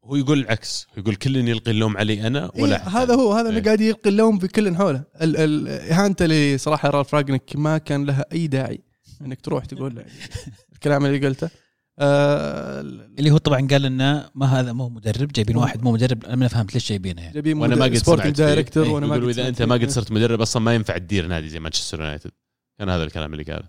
[0.04, 0.86] هو يقول العكس.
[0.96, 3.14] يقول كل يلقي اللوم علي أنا ولا إيه هذا.
[3.14, 3.64] هو هذا اللي إيه.
[3.64, 5.04] قاعد يلقي اللوم في كل حوله.
[5.20, 8.80] إهانته اللي صراحة رالف رانجنيك ما كان لها أي داعي
[9.20, 10.04] إنك تروح تقول
[10.72, 11.50] الكلام اللي قلته.
[11.98, 12.80] آه
[13.18, 16.48] اللي هو طبعا قال إنه ما هذا مو مدرب جايبين واحد مو مدرب أنا ما
[16.48, 18.48] فهمت ليش جايبينه يعني جايبين وأنا ما قد sporting سمعت.
[18.50, 19.74] director إيه، وأنا ما قد إذا أنت ما.
[19.74, 22.30] قد صرت مدرب أصلا ما ينفع تدير نادي زي مانشستر يونايتد
[22.78, 23.68] كان هذا الكلام اللي قاله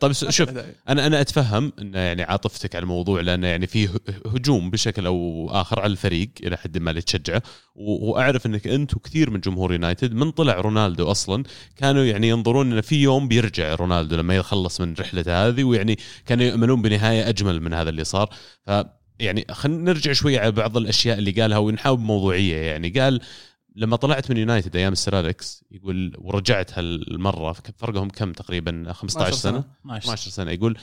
[0.00, 0.48] طيب س- شوف
[0.88, 3.88] أنا أنا أتفهم إنه يعني عاطفتك على الموضوع لأنه يعني فيه
[4.26, 7.42] هجوم بشكل أو آخر على الفريق إلى حد ما اللي تشجعه
[7.74, 11.44] وأعرف إنك أنت وكثير من جمهور يونايتد من طلع رونالدو أصلا
[11.76, 16.44] كانوا يعني ينظرون إنه في يوم بيرجع رونالدو لما يخلص من رحلته هذه ويعني كانوا
[16.44, 18.28] يؤمنون بنهاية أجمل من هذا اللي صار.
[18.66, 18.70] ف
[19.18, 22.88] يعني خلينا نرجع شوي على بعض الأشياء اللي قالها ونحاول بموضوعية يعني.
[22.88, 23.20] قال
[23.74, 29.58] لما طلعت من يونايتد أيام السير أليكس يقول ورجعت هالمرة فرقهم كم تقريبا 15 سنة.
[29.58, 30.50] 12 12 سنة.
[30.50, 30.78] يقول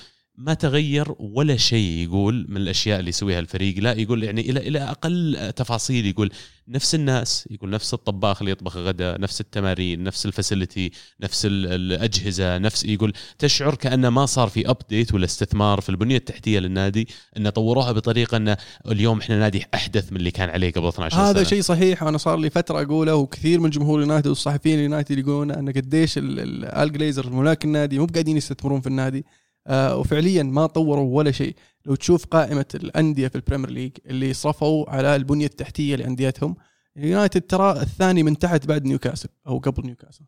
[0.45, 3.75] ما تغير ولا شيء يقول من الأشياء اللي يسويها الفريق.
[3.79, 6.31] لا يقول يعني إلى إلى أقل تفاصيل يقول
[6.67, 11.67] نفس الناس يقول نفس الطباخ اللي يطبخ غدا نفس التمارين نفس ال facility نفس ال-
[11.67, 17.07] الأجهزة نفس يقول تشعر كأنه ما صار في update ولا استثمار في البنية التحتية للنادي
[17.37, 18.55] ان طوروها بطريقة ان
[18.91, 21.29] اليوم إحنا نادي أحدث من اللي كان عليه قبل 12 سنة.
[21.29, 25.51] هذا شيء صحيح وأنا صار لي فترة أقوله وكثير من جمهور اليونايتد والصحفيين اليونايتد يقولون
[25.51, 29.25] إن قديش ال- ال- ال جليزرز ملاك النادي مو قاعدين يستثمرون في النادي.
[29.69, 31.55] وفعليا ما طوروا ولا شيء.
[31.85, 36.55] لو تشوف قائمة الأندية في البريمير ليج اللي صرفوا على البنية التحتية لأنديتهم
[36.97, 40.25] اليونايتد ترى الثاني من تحت بعد نيوكاسل أو قبل نيوكاسل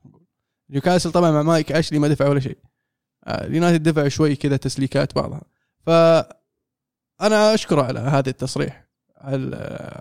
[0.70, 2.58] نيوكاسل طبعا مع مايك أشلي ما دفع ولا شيء.
[3.28, 5.42] آه، اليونايتد دفع شوي كذا تسليكات بعضها.
[5.86, 5.90] ف
[7.22, 8.88] أنا أشكره على هذا التصريح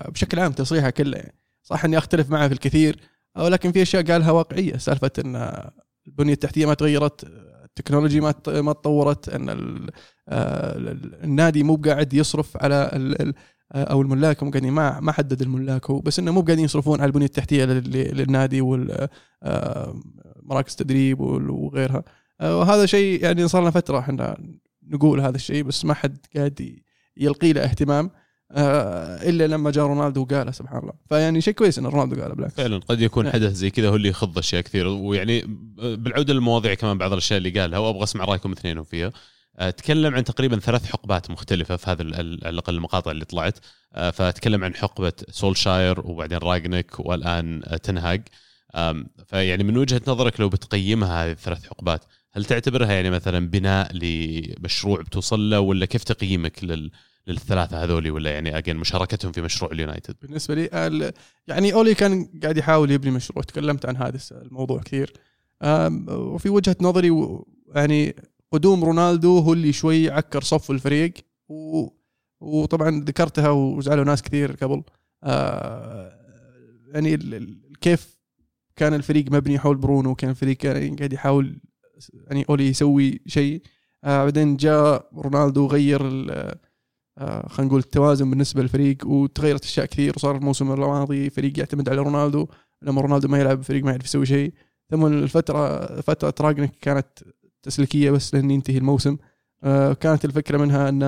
[0.09, 1.35] بشكل عام تصريحه كله يعني.
[1.63, 3.01] صح إني أختلف معه في الكثير
[3.37, 5.71] ولكن في أشياء قالها واقعية سالفة إن
[6.07, 7.25] البنية التحتية ما تغيرت
[7.79, 9.57] التكنولوجي ما ما تطورت أن آه،
[10.77, 12.75] ال- النادي مو قاعد يصرف على
[13.73, 17.01] آه، أو الملاك مو قاعدين ما ما حدد الملاك هو بس إنه مو قاعدين يصرفون
[17.01, 19.11] على البنية التحتية لل- للنادي والمراكز
[20.71, 22.05] التدريب وال- وغيرها.
[22.41, 24.37] آه، وهذا شيء يعني صار لنا فترة إحنا
[24.89, 26.77] نقول هذا الشيء بس ما حد قاعد
[27.17, 28.05] يلقي له اهتمام.
[28.07, 28.11] آه،
[28.57, 30.93] إلا لما جاء رونالدو وقاله سبحان الله.
[31.09, 32.55] فيعني شيء كويس إن رونالدو قاله بالعكس.
[32.55, 33.33] فعلا قد يكون نعم.
[33.33, 35.45] حدث زي كذا هو اللي يخض أشياء كثير ويعني
[35.77, 39.13] بالعودة للمواضيع كمان بعض الأشياء اللي قالها وأبغى أسمع رأيكم اثنينهم فيها
[39.59, 43.59] آه، تكلم عن تقريبا ثلاث حقبات مختلفة في هذا على الأقل المقاطع اللي طلعت.
[43.95, 48.29] آه، فتكلم عن حقبة سولشاير وبعدين راجنك والآن آه، تنهاج
[49.27, 55.01] فيعني من وجهة نظرك لو بتقيمها هذه الثلاث حقبات هل تعتبرها يعني مثلا بناء لمشروع
[55.01, 56.91] بتوصل له ولا كيف تقييمك لل
[57.27, 61.13] للثلاثة هذولي ولا يعني اجين مشاركتهم في مشروع اليونايتد؟ بالنسبة لي
[61.47, 63.43] يعني أولي كان قاعد يحاول يبني مشروع.
[63.43, 65.13] تكلمت عن هذا الموضوع كثير.
[66.09, 67.39] وفي وجهة نظري
[67.75, 68.17] يعني
[68.53, 71.13] قدوم رونالدو هو اللي شوي عكر صف الفريق.
[72.41, 74.83] وطبعا ذكرتها وزعلوا ناس كثير قبل.
[75.25, 76.19] آه،
[76.95, 77.19] يعني
[77.81, 78.19] كيف
[78.77, 81.61] كان الفريق مبني حول برونو كان الفريق كان قاعد يحاول
[82.27, 83.63] يعني أولي يسوي شيء.
[84.05, 86.01] آه، بعدين جاء رونالدو غير
[87.19, 92.47] خلينا نقول التوازن بالنسبة للفريق وتغيرت أشياء كثير وصار الموسم الماضي فريق يعتمد على رونالدو
[92.83, 94.53] لما رونالدو ما يلعب الفريق ما يعرف يسوي شيء.
[94.91, 97.07] ثم الفترة فترة راجنك كانت
[97.63, 99.17] تسليكية بس لين ينتهي الموسم.
[99.65, 101.03] آه، كانت الفكرة منها أن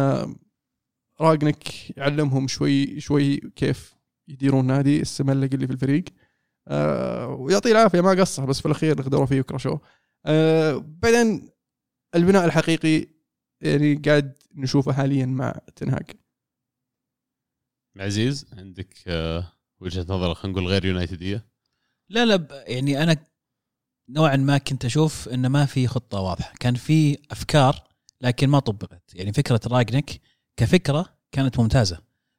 [1.20, 3.94] راجنك يعلمهم شوي شوي كيف
[4.28, 6.04] يديرون نادي السملق اللي في الفريق.
[6.68, 9.80] آه، ويعطيه العافية ما قصر بس في الأخير غدروا فيه وكرشوه.
[10.26, 11.50] آه، بعدين
[12.14, 13.13] البناء الحقيقي
[13.64, 16.10] يعني قاعد نشوفه حاليا مع تنهاج
[17.98, 21.46] عزيز عندك آه، وجهة نظر خلينا نقول غير يونايتديه
[22.08, 23.16] لا لا ب- يعني أنا
[24.08, 26.52] نوعا ما كنت أشوف انه ما في خطة واضحة.
[26.60, 27.88] كان في أفكار
[28.20, 29.14] لكن ما طبقت.
[29.14, 30.20] يعني فكرة راجنك
[30.56, 31.98] كفكرة كانت ممتازة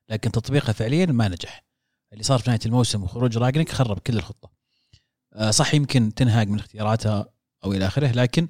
[0.09, 1.65] لكن تطبيقها فعليا ما نجح.
[2.13, 4.51] اللي صار في نهاية الموسم وخروج راجنك خرب كل الخطة.
[5.33, 7.29] آه، صح يمكن تنهاج من اختياراتها
[7.63, 8.47] أو إلى آخره لكن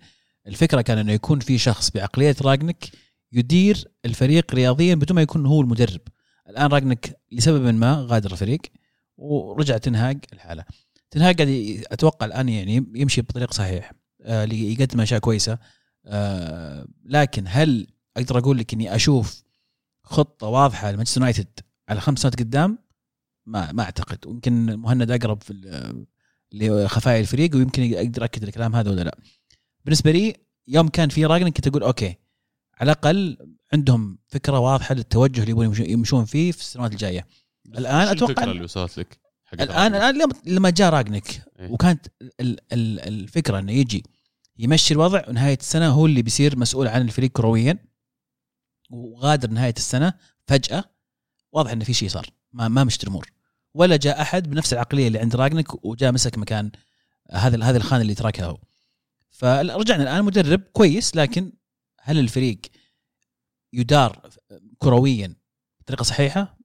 [0.47, 2.85] الفكرة كان إنه يكون في شخص بعقلية راجنك
[3.31, 6.01] يدير الفريق رياضيا بدون ما يكون هو المدرب.
[6.49, 8.61] الآن راجنك لسبب ما غادر الفريق
[9.17, 10.65] ورجع تنهاج الحالة.
[11.11, 15.57] تنهاج قاعد أتوقع الآن يعني يمشي بطريق صحيح آه، يقدم أشياء كويسة.
[16.05, 19.43] آه، لكن هل أقدر أقول لك إني أشوف
[20.03, 22.77] خطة واضحة لمانشستر يونايتد على خمس سنوات قدام؟
[23.45, 24.27] ما ما أعتقد.
[24.27, 25.53] ويمكن مهند أقرب في
[26.51, 29.17] لخفايا الفريق ويمكن أقدر اكد الكلام هذا ولا لا.
[29.85, 30.35] بالنسبة لي
[30.67, 32.15] يوم كان في راجل كنت أقول أوكي
[32.77, 33.37] على الأقل
[33.73, 37.27] عندهم فكرة واضحة للتوجه اللي يبون يمشون- فيه في السنوات الجاية
[37.65, 39.19] الآن شو أتوقع الفكرة اللي وصلت لك
[39.53, 41.69] الان؟ الآن لما- لما جاء راجنك إيه.
[41.71, 42.07] وكانت
[42.39, 44.03] ال- ال- الفكرة إنه يجي
[44.57, 47.77] يمشي الوضع ونهاية السنة هو اللي بيصير مسؤول عن الفريق كرويا
[48.89, 50.13] وغادر نهاية السنة
[50.47, 50.83] فجأة
[51.51, 53.31] واضح انه في شيء صار ما ما مشت الأمور
[53.73, 56.71] ولا جاء أحد بنفس العقلية اللي عند راجنك وجاء مسك مكان
[57.31, 58.57] هذا هذا الخان اللي تركها هو
[59.35, 61.51] فرجعنا الآن مدرب كويس لكن
[62.01, 62.59] هل الفريق
[63.73, 64.29] يدار
[64.77, 65.35] كرويا
[65.79, 66.57] بطريقة صحيحة؟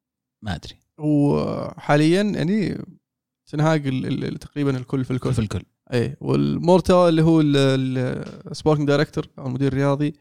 [0.42, 0.74] ما أدري.
[0.98, 2.84] وحاليا يعني
[3.46, 3.82] تن هاج
[4.38, 5.32] تقريبا الكل في الكل.
[5.32, 5.62] في الكل.
[5.92, 10.14] اي والمورتا اللي هو ال sporting director أو المدير الرياضي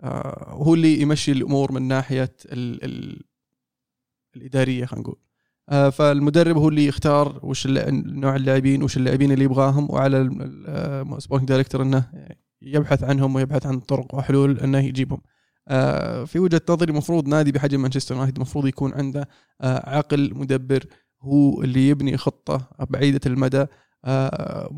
[0.00, 3.22] آه، هو اللي يمشي الأمور من ناحية ال ال
[4.36, 5.18] الإدارية خلينا نقول.
[5.68, 10.20] فالمدرب هو اللي يختار وش نوع اللاعبين وش اللاعبين اللي يبغاهم وعلى
[11.16, 12.10] ال sporting director إنه
[12.62, 15.20] يبحث عنهم ويبحث عن طرق وحلول إنه يجيبهم.
[15.68, 19.28] آه، في وجهة نظري المفروض نادي بحجم مانشستر يونايتد المفروض يكون عنده
[19.60, 20.84] آه، عقل مدبر
[21.22, 23.66] هو اللي يبني خطة بعيدة المدى.
[24.04, 24.70] آه،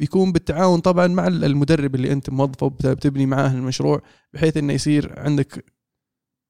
[0.00, 5.64] يكون بالتعاون طبعا مع المدرب اللي أنت موظفه بتبني معاه المشروع بحيث إنه يصير عندك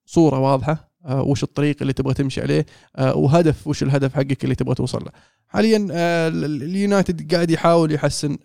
[0.06, 0.72] صورة واضحة.
[0.72, 5.04] آه، وش الطريق اللي تبغى تمشي عليه آه، وهدف وش الهدف حقك اللي تبغى توصل
[5.04, 5.10] له.
[5.48, 8.38] حاليا آه، اليونايتد قاعد يحاول يحسن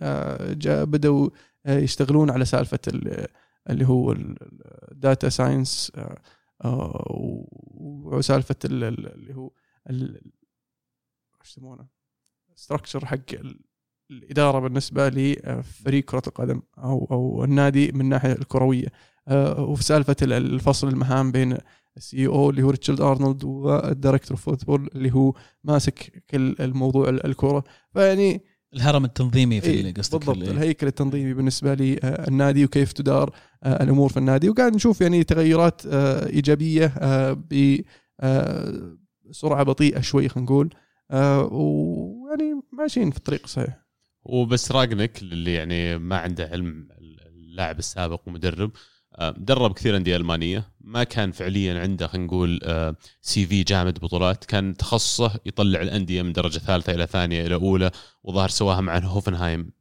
[0.66, 1.30] بدأوا
[1.66, 2.80] يشتغلون على سالفة
[3.70, 4.12] اللي هو
[4.92, 5.92] ال data science
[6.66, 9.52] وسالفة اللي هو
[9.90, 11.88] إيش يسمونه؟
[12.56, 13.36] structure حق
[14.12, 18.88] الإدارة بالنسبة لفريق كرة القدم أو أو النادي من الناحيه الكروية.
[19.58, 21.58] وفي سالفة الفصل المهام بين
[21.98, 27.64] ال CEO اللي هو ريتشارد أرنولد وال director football اللي هو ماسك كل الموضوع الكورة.
[27.94, 28.42] فيعني
[28.74, 30.48] الهرم التنظيمي في إيه قصدك بالضبط.
[30.48, 34.50] الهيكل التنظيمي بالنسبة لي آه، وكيف تدار آه، الأمور في النادي.
[34.50, 36.94] وقاعد نشوف يعني تغيرات آه، إيجابية
[39.30, 40.70] بسرعة بطيئة شوي خلينا نقول.
[41.52, 43.85] ويعني ماشيين في الطريق الصحيح
[44.26, 46.88] وبس راجنك اللي يعني ما عنده علم
[47.28, 48.72] اللاعب السابق ومدرب.
[49.16, 50.72] آه، درب كثير أندية ألمانية.
[50.82, 52.60] ما كان فعليا عنده خلينا نقول
[53.22, 54.46] سي آه، في جامد بطولات.
[54.46, 57.92] كان تخصصه يطلع الأندية من درجة ثالثة إلى ثانية إلى أولى
[58.24, 59.72] وظهر سواها مع هوفنهايم.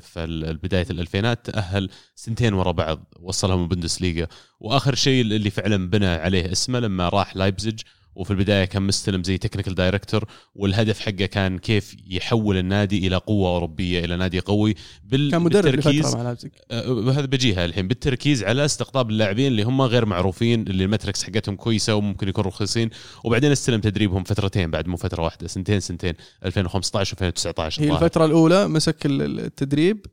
[0.00, 4.26] في بدايه الألفينات تأهل سنتين ورا بعض وصلهم البوندسليغا
[4.60, 7.80] وآخر شيء اللي فعلا بنى عليه اسمه لما راح لايبزيج
[8.16, 10.24] وفي البداية كان مستلم زي technical director
[10.54, 14.74] والهدف حقه كان كيف يحول النادي إلى قوة أوروبية إلى نادي قوي.
[15.04, 15.30] بال...
[15.30, 16.36] كان مدرب بالتركيز مع
[16.70, 17.88] آه هذا بجيها الحين.
[17.88, 22.50] بالتركيز على استقطاب اللاعبين اللي هم غير معروفين اللي ال metrics حقتهم كويسة وممكن يكونوا
[22.50, 22.90] رخيصين.
[23.24, 28.68] وبعدين استلم تدريبهم فترتين بعد مو فترة واحدة سنتين سنتين 2015 و2019 هي الفترة الأولى
[28.68, 30.06] مسك التدريب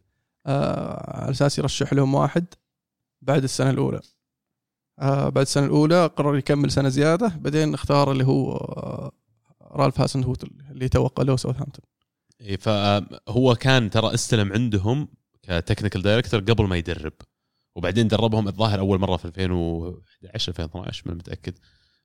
[0.46, 2.46] آه على أساس يرشح لهم واحد
[3.22, 4.02] بعد السنة الأولى.
[5.00, 9.12] آه بعد السنة الأولى قرر يكمل سنة زيادة بعدين اختار اللي هو آه
[9.72, 11.86] رالف هازنهوتل اللي توقع له ساوثهامبتون.
[12.42, 15.08] اي فهو كان ترى أستلم عندهم
[15.44, 17.14] ك technical director قبل ما يدرب
[17.76, 21.54] وبعدين دربهم الظاهر أول مرة في 2011 2012 من متأكد.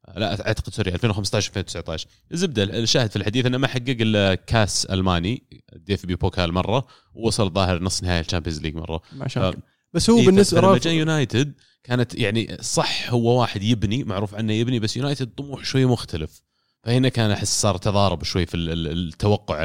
[0.08, 4.84] آه، لا أعتقد sorry 2015 2019 الزبدة الشاهد في الحديث إنه ما حقق إلا كاس
[4.84, 5.42] ألماني
[5.76, 9.00] DFB-Pokal مرة ووصل ظاهر نص نهائي ال Champions League مرة.
[9.12, 9.62] ما شاء الله.
[9.92, 11.54] بس هو إيه بالنسبة لما جاء يونايتد
[11.86, 16.42] كانت يعني صح هو واحد يبني معروف عنه يبني بس يونايتد طموح شوي مختلف.
[16.82, 19.64] فهنا كان أحس صار تضارب شوي في التوقع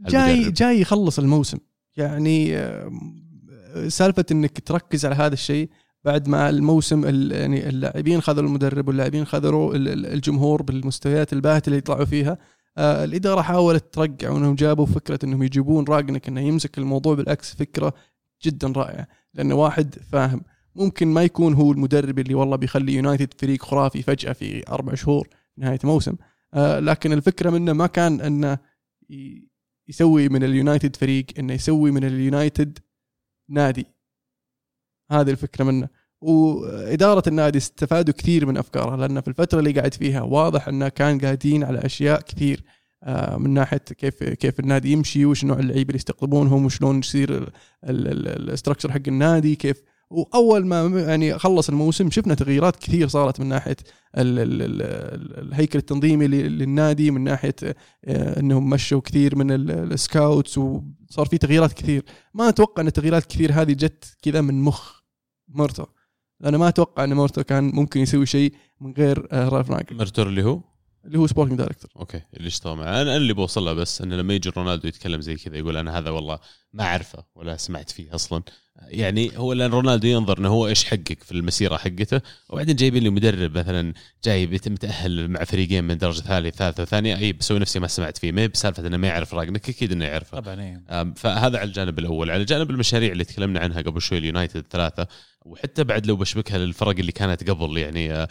[0.00, 1.58] جاي جاي يخلص الموسم.
[1.96, 2.54] يعني
[3.88, 5.70] سالفة إنك تركز على هذا الشيء
[6.04, 12.38] بعد ما الموسم يعني اللاعبين خذوا المدرب واللاعبين خذوا الجمهور بالمستويات الباهتة اللي يطلعوا فيها.
[12.78, 17.94] آه، الإدارة حاولت ترجع وإنهم جابوا فكرة إنهم يجيبون راجنك إنه يمسك الموضوع بالعكس فكرة
[18.44, 20.42] جدا رائعة لأنه واحد فاهم
[20.74, 25.28] ممكن ما يكون هو المدرب اللي والله بيخلي يونايتد فريق خرافي فجأة في أربع شهور
[25.56, 26.16] نهاية موسم
[26.54, 28.58] آه لكن الفكرة منه ما كان إنه
[29.88, 32.78] يسوي من اليونايتد فريق إنه يسوي من اليونايتد
[33.48, 33.86] نادي.
[35.10, 35.88] هذه الفكرة منه.
[36.20, 41.18] وإدارة النادي استفادوا كثير من أفكاره لأن في الفترة اللي قاعد فيها واضح أنه كان
[41.18, 42.64] قاعدين على أشياء كثير.
[43.02, 47.52] آه، من ناحية كيف كيف النادي يمشي وش نوع اللعيبة اللي يستقطبونهم وشلون يصير
[47.84, 53.46] ال structure حق النادي كيف وأول ما يعني خلص الموسم شفنا تغييرات كثير صارت من
[53.46, 53.76] ناحية
[54.16, 60.58] ال ال ال الهيكل التنظيمي للنادي من ناحية آه، إنهم مشوا كثير من ال scouts
[60.58, 62.04] وصار في تغييرات كثير.
[62.34, 65.02] ما أتوقع إن التغييرات كثير هذه جت كذا من مخ
[65.48, 65.86] مورتو.
[66.44, 70.22] أنا ما أتوقع إن مورتو كان ممكن يسوي شيء من غير آه، رالف رانجنيك مورتو
[70.22, 70.60] اللي هو؟
[71.04, 73.02] اللي هو sporting director okay اللي اشتغل معه.
[73.02, 76.10] أنا اللي بوصل له بس إنه لما يجي رونالدو يتكلم زي كذا يقول أنا هذا
[76.10, 76.38] والله
[76.72, 78.42] ما أعرفه ولا سمعت فيه أصلا.
[78.88, 83.10] يعني هو لأن رونالدو ينظر إنه هو إيش حقق في المسيرة حقته وبعدين جايبين لي
[83.10, 83.92] مدرب مثلا
[84.24, 88.32] جاي متأهل مع فريقين من درجة ثالثه ثالثة وثانية أي بسوي نفسي ما سمعت فيه
[88.32, 90.40] ما بسالفة إنه ما يعرف رانجنيك أكيد إنه يعرفه.
[90.40, 91.14] طبعا إيه.
[91.16, 92.30] فهذا على الجانب الأول.
[92.30, 95.06] على جانب المشاريع اللي تكلمنا عنها قبل شوي اليونايتد ثلاثة
[95.44, 98.28] وحتى بعد لو بشبكها للفرق اللي كانت قبل يعني آه،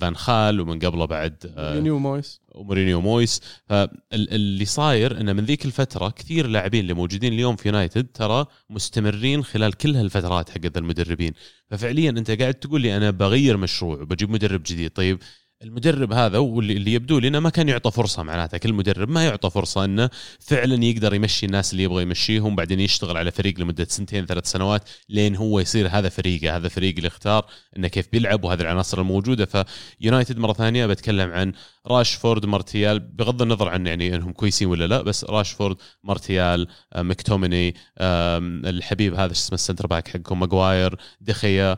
[0.00, 3.40] فان خال ومن قبله بعد مورينيو مويس ومورينيو مويس.
[3.66, 9.44] فاللي صاير إنه من ذيك الفترة كثير اللاعبين اللي موجودين اليوم في يونايتد ترى مستمرين
[9.44, 11.32] خلال كل هالفترات حقت المدربين.
[11.70, 14.90] ففعليا أنت قاعد تقول لي أنا بغير مشروع وبجيب مدرب جديد.
[14.90, 15.18] طيب
[15.62, 19.50] المدرب هذا واللي اللي يبدو إنه ما كان يعطى فرصة معناته كل مدرب ما يعطى
[19.50, 24.26] فرصة إنه فعلا يقدر يمشي الناس اللي يبغى يمشيهم بعدين يشتغل على فريق لمدة سنتين
[24.26, 26.56] ثلاث سنوات لين هو يصير هذا فريقه.
[26.56, 29.64] هذا فريق اللي اختار إنه كيف بيلعب وهذه العناصر الموجودة.
[30.00, 31.52] فيونايتد مرة ثانية بتكلم عن
[31.86, 37.74] راشفورد مارتيال بغض النظر عن يعني إنهم كويسين ولا لا بس راشفورد مارتيال آه، ماكتوميني
[38.00, 41.76] الحبيب هذا شو اسمه ال center back حقهم ماجواير دخيا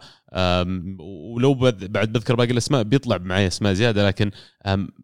[0.98, 4.30] ولو بعد بذكر باقي الأسماء بيطلع معي أسماء زيادة لكن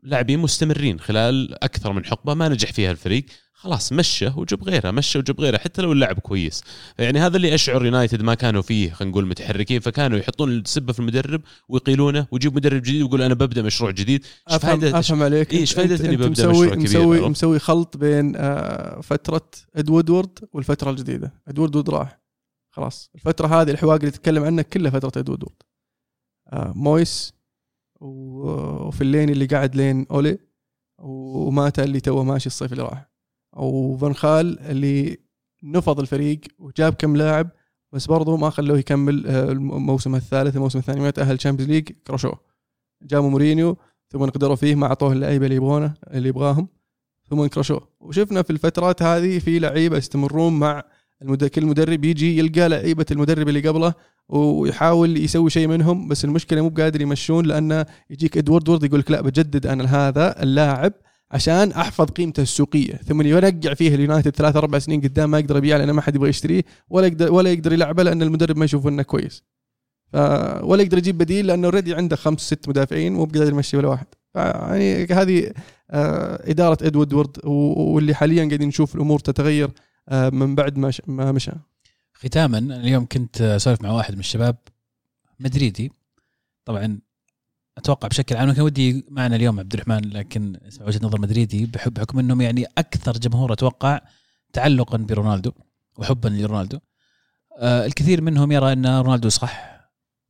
[0.02, 3.24] لاعبين مستمرين خلال أكثر من حقبة ما نجح فيها الفريق.
[3.56, 6.62] خلاص مشى وجيب غيره مشى وجيب غيره حتى لو اللاعب كويس.
[6.98, 11.00] يعني هذا اللي أشعر يونايتد ما كانوا فيه خلينا نقول متحركين فكانوا يحطون السبه في
[11.00, 14.24] المدرب ويقيلونه ويجيب مدرب جديد ويقول أنا ببدأ مشروع جديد.
[14.24, 15.48] إيش افهم فائده أفهم عليك.
[15.48, 20.38] أنت- إني أنت ببدأ مسوي مشروع كبير، مسوي؟ مسوي خلط بين آه، فترة اد وودورد
[20.52, 21.32] والفترة الجديدة.
[21.48, 22.23] اد وودورد راح.
[22.74, 23.10] خلاص.
[23.14, 25.62] الفترة هذه الحواق اللي تتكلم عنها كلها فترة اد وودورد
[26.52, 27.34] آه، مويس
[28.00, 30.38] و- وفليني اللي قاعد لين أولي
[30.98, 33.10] وماتا اللي توه ماشي الصيف اللي راح.
[33.56, 35.18] وفان خال اللي
[35.62, 37.50] نفض الفريق وجاب كم لاعب
[37.92, 42.40] بس برضه ما خلوه يكمل آه، الموسم الثالث الموسم الثاني ما تاهل Champions League كرشوه.
[43.02, 43.76] جابوا مورينيو
[44.08, 46.68] ثم غدروا فيه ما اعطوه اللعيبة اللي يبغونه اللي يبغاهم
[47.30, 50.82] ثم انكرشوه وشفنا في الفترات هذه في لعيبة يستمرون مع.
[51.54, 53.94] كل مدرب يجي يلقى لعيبه المدرب اللي قبله
[54.28, 59.10] ويحاول يسوي شيء منهم بس المشكلة مو بقادر يمشون لأنه يجيك إد وودورد يقول لك
[59.10, 60.92] لا بجدد أنا هذا اللاعب
[61.30, 65.78] عشان أحفظ قيمته السوقية ثم يرجع فيه اليونايتد ثلاث أربع سنين قدام ما يقدر يبيعه
[65.78, 69.02] لأن ما حد يبغى يشتريه ولا يقدر ولا يقدر يلعبه لأن المدرب ما يشوف إنه
[69.02, 69.42] كويس.
[70.62, 74.06] ولا يقدر يجيب بديل لأنه already عنده خمس ست مدافعين مو بقادر يمشي ولا واحد
[74.34, 75.52] يعني هذه
[75.90, 79.70] آه، إدارة إد وودورد واللي حاليا قاعدين نشوف الأمور تتغير
[80.12, 81.52] من بعد ما ما مشى.
[82.14, 84.56] ختاما اليوم كنت أسولف مع واحد من الشباب
[85.40, 85.92] مدريدي.
[86.64, 86.98] طبعا
[87.78, 92.18] أتوقع بشكل عام كان ودي معنا اليوم عبد الرحمن لكن وجهة نظر مدريدي بحب بحكم
[92.18, 94.00] إنهم يعني أكثر جمهور أتوقع
[94.52, 95.52] تعلقا برونالدو
[95.98, 96.78] وحبا لرونالدو.
[97.58, 99.80] آه الكثير منهم يرى أن رونالدو صح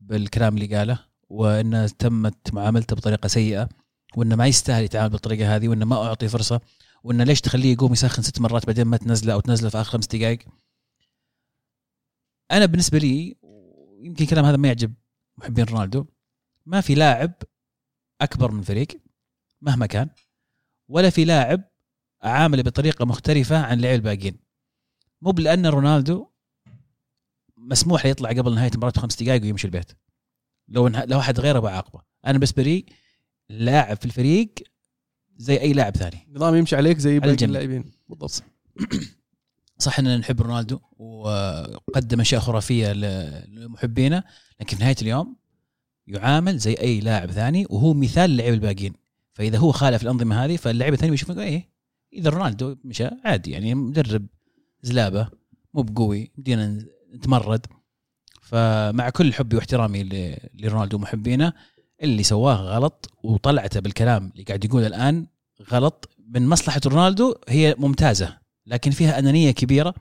[0.00, 3.68] بالكلام اللي قاله وانه تمت معاملته بطريقة سيئة
[4.16, 6.60] وانه ما يستاهل يتعامل بالطريقة هذه وانه ما أعطي فرصة
[7.04, 10.06] وإنه ليش تخليه يقوم يسخن ست مرات بعدين ما تنزله أو تنزله في آخر خمس
[10.06, 10.38] دقائق؟
[12.50, 13.36] أنا بالنسبة لي
[13.98, 14.94] يمكن الكلام هذا ما يعجب
[15.38, 16.06] محبين رونالدو
[16.66, 17.32] ما في لاعب
[18.20, 18.88] أكبر من فريق
[19.60, 20.10] مهما كان
[20.88, 21.70] ولا في لاعب
[22.22, 24.38] عامله بطريقة مختلفة عن اللعيبه الباقيين.
[25.22, 26.30] مو لأن رونالدو
[27.56, 29.92] مسموح له يطلع قبل نهاية المباراه بخمس دقائق ويمشي البيت.
[30.68, 32.86] لو لو أحد غيره بعاقبه أنا بالنسبة لي
[33.50, 34.54] لاعب في الفريق
[35.36, 36.28] زي أي لاعب ثاني.
[36.32, 37.44] نظام يمشي عليك زي باقي.
[37.44, 37.84] اللاعبين.
[38.08, 38.42] بالضبط.
[39.78, 44.24] صح إننا نحب رونالدو وقدم أشياء خرافية لمحبينه
[44.60, 45.36] لكن في نهاية اليوم
[46.06, 48.92] يعامل زي أي لاعب ثاني وهو مثال للعيبه الباقيين.
[49.32, 51.68] فإذا هو خالف الأنظمة هذه فاللعيبه الثانية بيشوفون إيه
[52.12, 54.26] إذا رونالدو مشى عادي يعني مدرب
[54.82, 55.28] زلابة
[55.74, 57.66] مو بقوي بدينا نتمرد
[58.42, 60.02] فمع كل حبي واحترامي
[60.54, 61.52] لرونالدو ومحبينه
[62.04, 65.26] اللي سواه غلط وطلعته بالكلام اللي قاعد يقوله الآن
[65.72, 69.94] غلط من مصلحة رونالدو هي ممتازة لكن فيها أنانية كبيرة.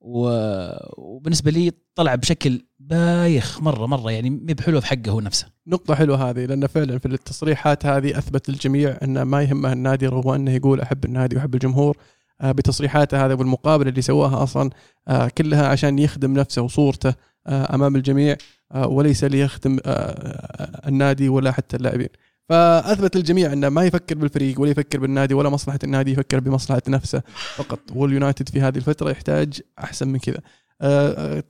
[0.00, 5.46] وبالنسبة لي طلع بشكل بايخ مرة مرة يعني مي بحلو في حقه هو نفسه.
[5.66, 10.30] نقطة حلوة هذه لأن فعلا في التصريحات هذه أثبت للجميع أنه ما يهمه النادي رغم
[10.30, 11.96] أنه يقول أحب النادي وأحب الجمهور
[12.40, 14.70] آه، بتصريحاته هذه والمقابلة اللي سواها أصلا
[15.08, 17.14] آه، كلها عشان يخدم نفسه وصورته
[17.46, 18.36] آه، أمام الجميع
[18.72, 22.08] آه، وليس ليخدم آه، النادي ولا حتى اللاعبين.
[22.48, 27.22] فأثبت للجميع أنه ما يفكر بالفريق ولا يفكر بالنادي ولا مصلحة النادي يفكر بمصلحة نفسه
[27.54, 27.80] فقط.
[27.94, 30.40] واليونايتد في هذه الفترة يحتاج أحسن من كذا.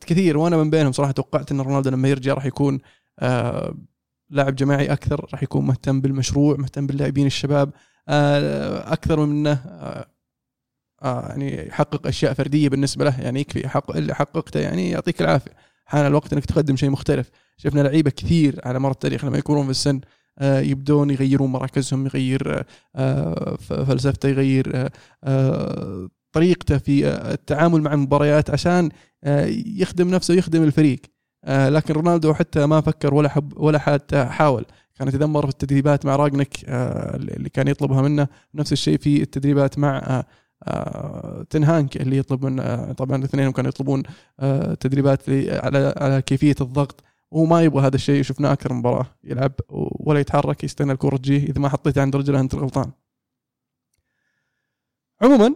[0.01, 2.79] كثير وأنا من بينهم صراحة توقعت أن رونالدو لما يرجع راح يكون
[4.31, 7.71] لاعب جماعي أكثر راح يكون مهتم بالمشروع مهتم باللاعبين الشباب
[8.09, 9.61] أكثر من أنه
[11.03, 15.53] يعني يحقق أشياء فردية بالنسبة له يعني يكفي يحقق اللي حققته يعني يعطيك العافية.
[15.87, 17.31] حان الوقت إنك تقدم شيء مختلف.
[17.57, 20.01] شفنا لعيبة كثير على مر التاريخ لما يكونون في السن
[20.39, 22.65] آه، يبدون يغيرون مراكزهم يغير
[22.97, 24.91] آه، ف- فلسفته يغير آه،
[25.25, 28.89] آه، طريقته في آه، التعامل مع المباريات عشان
[29.25, 31.01] آه، يخدم نفسه ويخدم الفريق.
[31.45, 34.65] آه، لكن رونالدو حتى ما فكر ولا حب ولا حتى حاول.
[34.99, 38.29] كان يتذمر في التدريبات مع راجنك آه، اللي كان يطلبها منه.
[38.55, 40.27] نفس الشيء في التدريبات مع آه، آه،
[41.51, 44.03] تنهانك اللي يطلب من طبعا الاثنين كانوا يطلبون
[44.41, 49.07] آه، تدريبات على على كيفية الضغط وهو ما يبغى هذا الشيء شفناه أكثر من مباراة
[49.25, 52.91] يلعب ولا يتحرك يستنى الكرة تجيه إذا ما حطيتها عند رجله أنت الغلطان.
[55.23, 55.55] عموما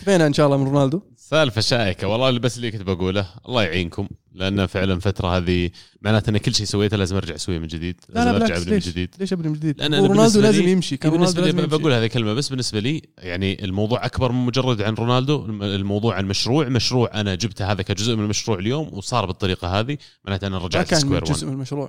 [0.00, 3.62] كفينا إن شاء الله من رونالدو سالفة شائكة والله اللي بس اللي كنت بقوله الله
[3.62, 5.70] يعينكم لأن فعلا الفترة هذه
[6.02, 8.72] معناته إن كل شيء سويته لازم أرجع أسويه من جديد لا لازم لا ارجع أبني
[8.72, 11.66] من؟ جديد ليش أبني من جديد؟ ورونالدو بالنسبة لازم يمشي كان رونالدو بالنسبة لي.
[11.66, 16.14] بقول هذه الكلمة بس بالنسبة لي يعني الموضوع أكبر من مجرد عن رونالدو الم- الموضوع
[16.14, 20.58] عن مشروع مشروع أنا جبته هذا كجزء من المشروع اليوم وصار بالطريقة هذه معناته أنا
[20.58, 21.88] رجعت كان سكوير جزء 1 من المشروع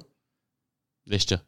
[1.08, 1.40] ليش جاء؟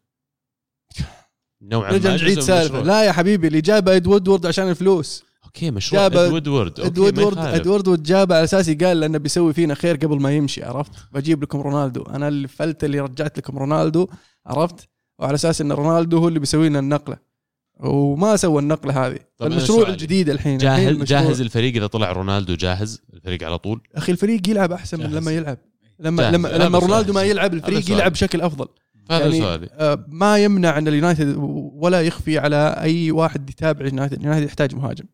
[1.61, 2.81] نوعا ما نعيد جزء سالفة.
[2.83, 6.79] لا يا حبيبي اللي جابه اد وودورد عشان الفلوس أوكي مشروع إدوارد وورد.
[6.79, 10.63] اد وودورد اد وودورد جابه على أساس قال لأنه بيسوي فينا خير قبل ما يمشي
[10.63, 12.01] عرفت؟ بجيب لكم رونالدو.
[12.01, 14.07] أنا اللي فلت اللي رجعت لكم رونالدو
[14.45, 14.89] عرفت؟
[15.19, 17.17] وعلى أساس إن رونالدو هو اللي بيسوي لنا النقلة.
[17.79, 19.19] وما سوى النقلة هذه.
[19.41, 19.89] المشروع.
[19.89, 24.11] الجديد الحين الحين جاهز المشروع- جاهز الفريق إذا طلع رونالدو جاهز؟ الفريق على طول؟ أخي
[24.11, 25.15] الفريق يلعب أحسن من جاهز.
[25.15, 25.57] لما يلعب.
[25.99, 26.35] لما جاهز.
[26.35, 26.79] لما لما.
[26.79, 27.91] رونالدو ما يلعب الفريق.
[27.91, 28.67] يلعب بشكل أفضل.
[29.11, 31.35] هذا يعني سؤالي آه، ما يمنع أن اليونايتد
[31.73, 34.19] ولا يخفي على أي واحد يتابع اليونايتد.
[34.19, 35.05] اليونايتد يحتاج مهاجم.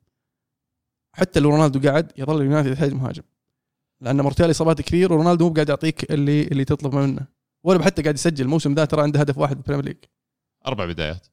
[1.13, 3.23] حتى لو رونالدو قاعد يظل اليونايتد يحتاج مهاجم.
[4.01, 7.27] لأن مارتيال اصابات كثير ورونالدو مو قاعد يعطيك اللي اللي تطلب منه.
[7.63, 8.45] ولا حتى قاعد يسجل.
[8.45, 9.97] الموسم ذا ترى عنده هدف واحد بال Premier League
[10.67, 11.27] أربع بدايات.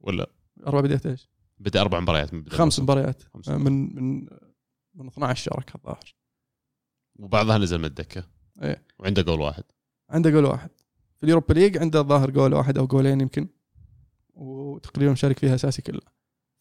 [0.00, 0.30] ولا؟
[0.66, 1.28] أربع بدايات إيش؟
[1.58, 2.82] بدأ أربع مباريات من خمس الموسم.
[2.82, 3.22] مباريات.
[3.48, 4.26] آه، من من
[4.94, 6.14] من 12 شارك الظاهر.
[7.18, 8.24] وبعضها نزل من الدكة.
[8.62, 8.82] إيه.
[8.98, 9.64] وعنده جول واحد.
[10.10, 10.70] عنده جول واحد.
[11.16, 13.48] في ال Europa League عنده الظاهر جول واحد أو جولين يمكن.
[14.34, 16.14] وتقريبا مشارك فيها أساسي كلها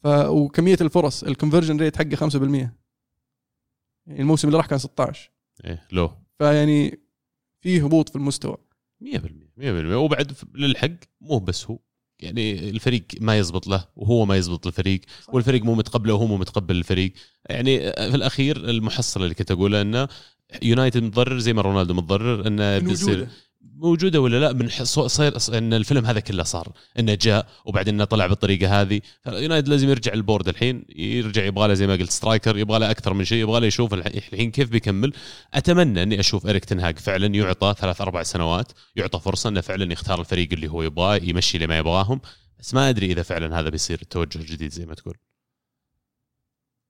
[0.03, 2.33] ف وكمية الفرص ال conversion rate حقه 5%
[4.07, 5.31] يعني الموسم اللي راح كان 16
[5.65, 6.11] إيه لو.
[6.39, 6.99] فيعني
[7.61, 8.57] في هبوط في المستوى.
[9.03, 9.17] 100%
[9.57, 9.61] 100%
[9.95, 10.91] وبعد للحق
[11.21, 11.79] مو بس هو.
[12.19, 16.75] يعني الفريق ما يزبط له وهو ما يزبط الفريق والفريق مو متقبله وهو مو متقبل
[16.75, 17.13] الفريق.
[17.49, 20.07] يعني في الأخير المحصلة اللي كنت أقولها إنه
[20.63, 23.27] يونايتد متضرر زي ما رونالدو متضرر إنه بيصير
[23.83, 24.69] موجودة ولا لا من
[25.07, 29.01] صير إن الفيلم هذا كله صار إنه جاء وبعدين إنه طلع بالطريقة هذه.
[29.23, 32.91] فيونايتد لازم يرجع ال board الحين يرجع يبغى له زي ما قلت striker يبغى له
[32.91, 35.13] أكثر من شيء يبغى له يشوف الح- الحين كيف بيكمل.
[35.53, 39.93] أتمنى إني أشوف إريك تين هاج فعلا يعطى ثلاث أربع سنوات يعطى فرصة إنه فعلا
[39.93, 42.21] يختار الفريق اللي هو يبغاه يمشي اللي ما يبغاهم.
[42.59, 45.17] بس ما أدري إذا فعلا هذا بيصير التوجه الجديد زي ما تقول.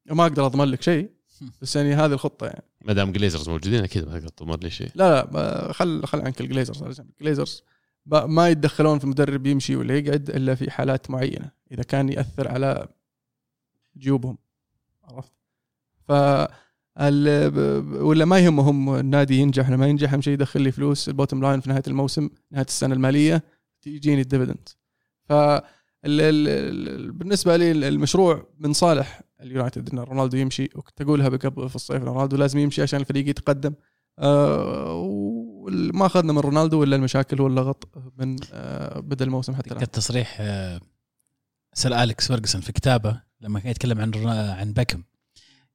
[0.05, 1.09] ما أقدر أضمن لك شيء
[1.61, 2.63] بس يعني هذه الخطة يعني.
[2.83, 6.49] ما دام Glazers موجودين أكيد ما تقدر لي شيء لا لا خل خل عنك ال
[6.49, 7.63] Glazers ال Glazers
[8.05, 12.87] ما يتدخلون في المدرب يمشي ولا يقعد إلا في حالات معينة إذا كان يأثر على
[13.97, 14.37] جيوبهم.
[15.03, 15.31] عرفت؟
[16.07, 16.11] ف
[18.01, 21.41] ولا ما يهمهم النادي ينجح ولا ما ينجح أهم شيء يدخل لي فلوس ال bottom
[21.41, 23.43] line في نهاية الموسم نهاية السنة المالية
[23.81, 24.69] تجيني ال dividend
[25.23, 25.61] ف ال-
[26.05, 31.75] ال- ال- بالنسبة لي المشروع من صالح اليونايتد إن رونالدو يمشي وكنت أقولها قبل في
[31.75, 33.73] الصيف رونالدو لازم يمشي عشان الفريق يتقدم.
[34.19, 39.91] آه، وما أخذنا من رونالدو إلا المشاكل واللغط من آه، بدأ الموسم حتى الآن.
[39.91, 40.81] تصريح آه،
[41.73, 45.03] سير أليكس فيرجسون في كتابه لما كان يتكلم عن عن بيكهام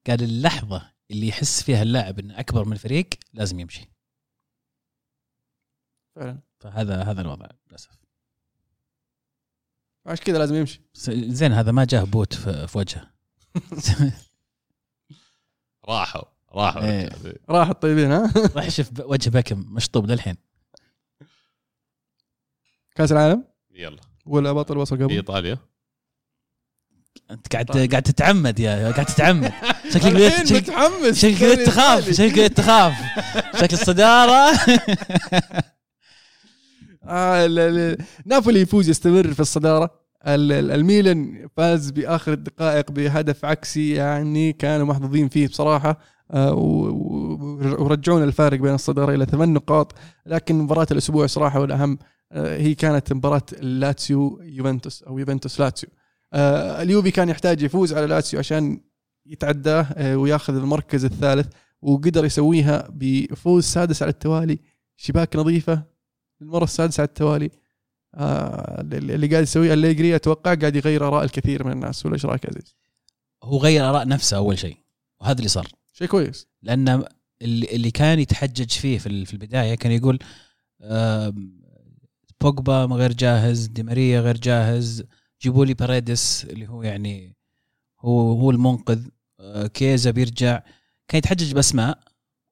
[0.06, 3.90] قال اللحظة اللي يحس فيها اللاعب إنه أكبر من الفريق لازم يمشي.
[6.16, 6.40] فعلا.
[6.60, 7.90] فهذا هذا الوضع للأسف.
[10.06, 10.82] عشان كذا لازم يمشي.
[11.28, 13.17] زين هذا ما جاه بوت في وجهه.
[15.88, 17.10] راحوا راحوا إيه.
[17.48, 20.36] راح الطيبين ها؟ راح شوف وجه باكم مشطوب للحين.
[22.94, 24.00] كاس العالم؟ يلا.
[24.26, 25.58] ولا بطل وصل قبل؟ إيطاليا.
[27.30, 29.52] أنت قاعد قاعد تتعمد يا قاعد تتعمد.
[29.90, 31.22] شكلك الحين شكلك متحمس.
[31.22, 32.94] شكلك تخاف شكلك تخاف.
[33.60, 34.50] شكل الصدارة.
[37.04, 39.84] آه ال- ال- نابولي يفوز يستمر في الصدارة.
[39.84, 45.98] ال- ال- الميلان فاز بآخر الدقائق بهدف عكسي يعني كانوا محظوظين فيه بصراحة
[46.30, 46.54] آه،
[47.78, 49.94] ورجعونا الفارق بين الصدارة إلى ثمان نقاط.
[50.26, 51.98] لكن مباراة الأسبوع صراحة والأهم
[52.32, 55.90] آه، هي كانت مباراة لاتسيو يوفنتوس أو يوفنتوس لاتسيو.
[56.32, 58.80] آه، اليوفي كان يحتاج يفوز على لاتسيو عشان
[59.26, 61.46] يتعداه وياخذ المركز الثالث
[61.82, 64.58] وقدر يسويها بفوز سادس على التوالي.
[64.96, 65.82] شباك نظيفة
[66.42, 67.50] المره السادسة على التوالي.
[68.14, 72.46] آه اللي قاعد يسويه أليجري أتوقع قاعد يغير آراء الكثير من الناس ولا إيش رأيك
[72.46, 72.74] عزيز؟
[73.42, 74.76] هو غير آراء نفسه أول شيء
[75.20, 75.66] وهذا اللي صار.
[75.92, 76.46] شيء كويس.
[76.62, 77.04] لأن
[77.42, 80.18] اللي كان يتحجج فيه في ال- في البداية كان يقول
[82.40, 85.04] بوجبا غير جاهز دي ماريا غير جاهز
[85.42, 87.36] جيبوا لي باريدس اللي هو يعني
[88.00, 89.06] هو هو المنقذ
[89.40, 90.62] آه، كيزا بيرجع.
[91.08, 91.98] كان يتحجج بأسماء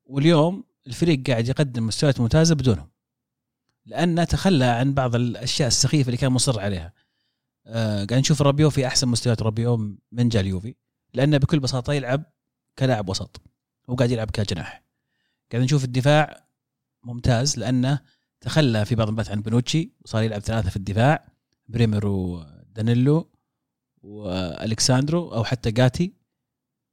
[0.04, 2.88] واليوم الفريق قاعد يقدم مستويات ممتازة بدونهم.
[3.86, 6.92] لأنه تخلى عن بعض الأشياء السخيفة اللي كان مصر عليها.
[7.66, 9.76] آه، قاعد نشوف رابيو في أحسن مستويات رابيو
[10.12, 10.74] من جا اليوفي.
[11.14, 12.22] لأنه بكل بساطة يلعب
[12.78, 13.40] كلاعب وسط.
[13.90, 14.84] هو قاعد يلعب كجناح.
[15.52, 16.48] قاعد نشوف الدفاع
[17.04, 18.00] ممتاز لأنه
[18.40, 21.28] تخلى في بعض المباريات عن بونوتشي وصار يلعب ثلاثة في الدفاع.
[21.68, 23.30] بريمر ودانيلو
[24.02, 26.12] والكساندرو أو حتى غاتي.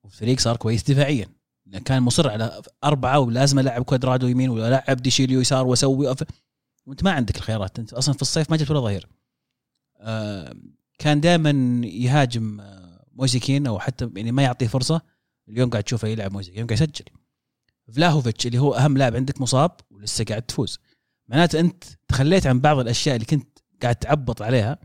[0.04, 1.30] والفريق صار كويس دفاعيا.
[1.86, 6.16] كان مصر على أربعة ولازم ألعب كوادرادو يمين ولا ألعب ديشيليو يسار وأسوي.
[6.86, 9.08] وانت ما عندك الخيارات انت أصلا في الصيف ما جبت ولا ظهير.
[9.98, 10.56] آه
[11.00, 15.02] كان دائما يهاجم آه، مويس كين أو حتى يعني ما يعطيه فرصة
[15.50, 17.06] اليوم قاعد تشوفه يلعب مويس كين اليوم قاعد يسجل.
[17.94, 20.80] فلاهوفيتش اللي هو أهم لاعب عندك مصاب ولسه قاعد تفوز.
[21.28, 24.80] معناته أنت تخليت عن بعض الأشياء اللي كنت قاعد تعبط عليها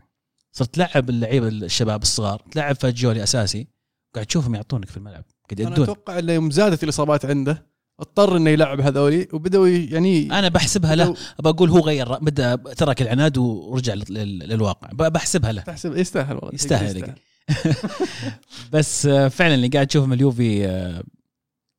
[0.51, 3.67] صرت تلعب اللعيبة الشباب الصغار تلعب فاجيولي أساسي
[4.15, 7.68] قاعد تشوفهم يعطونك في الملعب قاعد أنا يدون أتوقع انه يوم زادت الإصابات عنده
[7.99, 13.37] اضطر إنه يلعب هذولي وبدأوا يعني أنا بحسبها له بقول هو غير بدأ ترك العناد
[13.37, 14.89] ورجع لل- لل- للواقع.
[15.09, 15.61] بحسبها له.
[15.61, 16.51] تحسب يستاهل والله.
[16.53, 17.15] يستاهل.
[18.73, 21.03] بس آه، فعلا اللي قاعد تشوفه من اليوفي آه،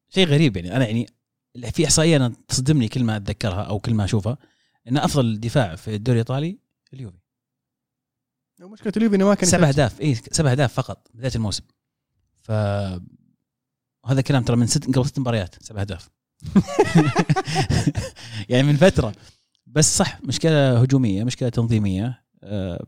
[0.09, 0.77] شيء غريب يعني.
[0.77, 1.07] أنا يعني
[1.73, 4.39] في إحصائية أنا تصدمني كل ما أتذكرها أو كل ما أشوفها
[4.89, 6.59] إن أفضل دفاع في الدوري الإيطالي
[6.95, 7.17] اليوفي.
[8.61, 9.69] مشكلة اليوفي إنه ما كان سبع.
[9.69, 11.63] أهداف اي سبع أهداف فقط بداية الموسم.
[12.41, 12.53] ف
[14.07, 16.11] هذا كلام ترى من ست قبل ست مباريات سبع أهداف.
[18.49, 19.13] يعني من فترة.
[19.67, 22.23] بس صح مشكلة هجومية مشكلة تنظيمية.
[22.43, 22.87] آه،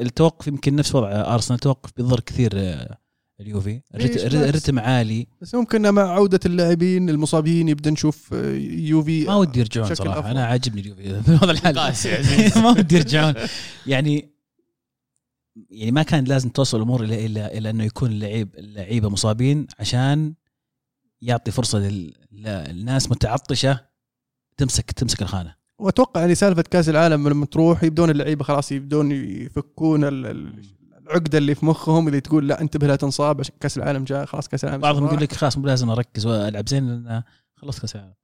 [0.00, 2.98] التوقف يمكن نفس وضع أرسنال توقف بيضر كثير آه،
[3.40, 3.80] اليوفي.
[3.94, 5.26] الرتم عالي.
[5.40, 10.18] بس ممكن مع عودة اللاعبين المصابين يبدأ نشوف آه، يوفي ما ودي يرجعون صراحة.
[10.18, 10.30] أفضل.
[10.30, 11.22] أنا عاجبني اليوفي.
[11.22, 11.74] في هذا الحال.
[12.62, 13.34] ما ودي يرجعون.
[13.86, 14.37] يعني
[15.70, 20.34] يعني ما كان لازم توصل الأمور إلى إلى إلى إنه يكون اللعيب اللعيبة مصابين عشان
[21.22, 23.80] يعطي فرصة لل- للناس متعطشة
[24.56, 25.54] تمسك تمسك الخانة.
[25.78, 30.62] وأتوقع يعني سالفة كأس العالم لما تروح يبدون اللعيبة خلاص يبدون يفكون ال- ال-
[31.02, 34.48] العقدة اللي في مخهم اللي تقول لا انتبه لا تنصاب عشان كأس العالم جاء خلاص
[34.48, 35.06] كأس العالم بعضهم.
[35.06, 37.22] يقول لك خلاص مو لازم أركز وألعب زين لأن
[37.56, 38.14] خلص كأس العالم.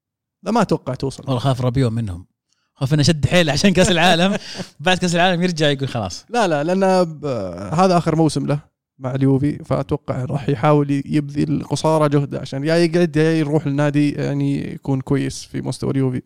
[0.43, 1.23] لا ما أتوقع توصل.
[1.23, 2.27] والله خاف ربيو منهم.
[2.75, 4.37] خاف انه شد حيله عشان كأس العالم.
[4.81, 6.25] بعد كأس العالم يرجع يقول خلاص.
[6.31, 7.27] لا لا لأن ب-
[7.75, 8.61] هذا آخر موسم له
[8.99, 14.73] مع اليوفي فأتوقع راح يحاول يبذل قصارى جهده عشان يا يقعد يا يروح النادي يعني
[14.73, 16.23] يكون كويس في مستوى اليوفي.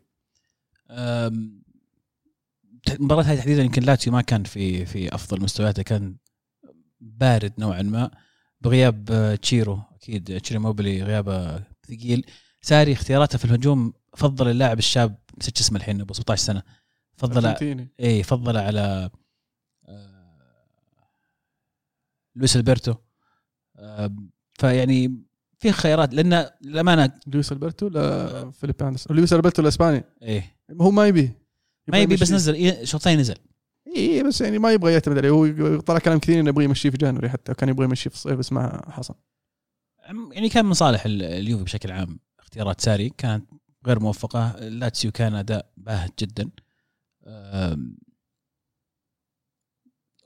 [2.95, 6.17] المباراة هذه تحديدا يمكن لاتسيو ما كان في في أفضل مستوياته كان
[7.01, 8.11] بارد نوعا ما.
[8.61, 12.27] بغياب آه، تشيرو أكيد تشيرو ايموبلي غيابه ثقيل.
[12.63, 16.63] ساري اختياراته في الهجوم فضل اللاعب الشاب نسيت اسمه الحين ابو 17 سنة.
[17.17, 17.47] فضل.
[18.01, 19.11] اي فضل على
[19.89, 21.09] آه،
[22.37, 22.95] لويس ألبرتو.
[24.59, 25.23] فيعني
[25.59, 29.17] في خيارات لأن للأمانة لويس ألبرتو ولا فيليب أندرسون.
[29.17, 30.05] لويس ألبرتو الإسباني.
[30.23, 30.57] إيه.
[30.81, 31.33] هو ما يبي.
[31.89, 32.33] ما يبي بس.
[32.33, 33.35] نزل إيه، شوطين نزل.
[33.97, 35.31] اي بس يعني ما يبغى يعتمد عليه.
[35.31, 38.39] هو طلع كلام كثير إنه يبغى يمشيه في جانوري حتى كان يبغى يمشيه في الصيف
[38.39, 39.15] بس ما حصل.
[40.33, 42.19] يعني كان من صالح ال- اليوفي بشكل عام.
[42.41, 43.45] اختيارات ساري كانت
[43.87, 46.51] غير موفقة لاتسيو كان اداء باهت جدا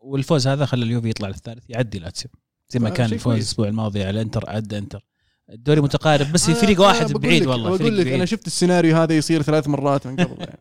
[0.02, 2.30] والفوز هذا خلى اليوفي يطلع للثالث يعدي لاتسيو
[2.68, 3.34] زي ما آه، كان الفوز.
[3.34, 5.04] الأسبوع الماضي على إنتر عدى إنتر
[5.50, 8.24] الدوري متقارب بس في فريق واحد بعيد والله بقول فريق لك أنا.
[8.24, 10.58] شفت السيناريو هذا يصير ثلاث مرات من قبل يعني.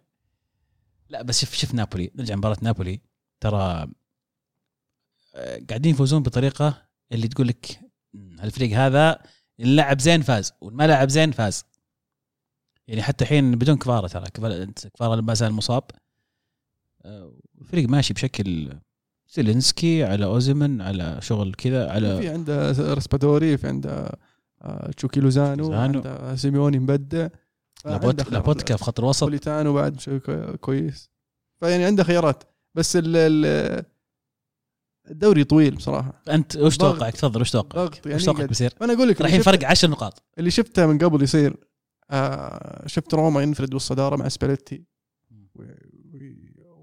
[1.09, 3.01] لا بس شوف شوف نابولي نرجع مباراة نابولي
[3.39, 3.87] ترى
[5.35, 7.79] آه، قاعدين يفوزون بطريقة اللي تقول لك
[8.13, 9.21] "مم، الفريق هذا
[9.59, 11.63] اللي لعب زين فاز والما لعب زين فاز
[12.91, 14.23] يعني حتى الحين بدون كفارا ترى
[14.93, 15.83] كفارا لما زال مصاب.
[17.05, 18.73] آه، الفريق ماشي بشكل
[19.27, 24.19] زيلينسكي على اوسمين على شغل كذا في على عنده رسبادوري في عنده
[24.61, 25.73] آه، تشاكي لوزانو.
[25.73, 27.27] عنده سيميوني مبدع.
[27.85, 29.23] لابوتكا في خط الوسط.
[29.23, 29.97] بوليتانو بعد
[30.61, 31.09] كويس.
[31.59, 32.43] فيعني عنده خيارات.
[32.75, 33.85] بس ال- ال-
[35.11, 36.21] الدوري طويل بصراحة.
[36.29, 36.77] أنت وش.
[36.77, 39.67] توقعك؟ تفضل وش توقعك؟ يعني وش توقعك بيصير؟ أنا أقول لك اللي رايحين شفته- فرق
[39.69, 40.23] 10 نقاط.
[40.37, 41.55] اللي شفته من قبل يصير.
[42.12, 44.84] آه شفت روما ينفرد بالصداره مع سباليتي.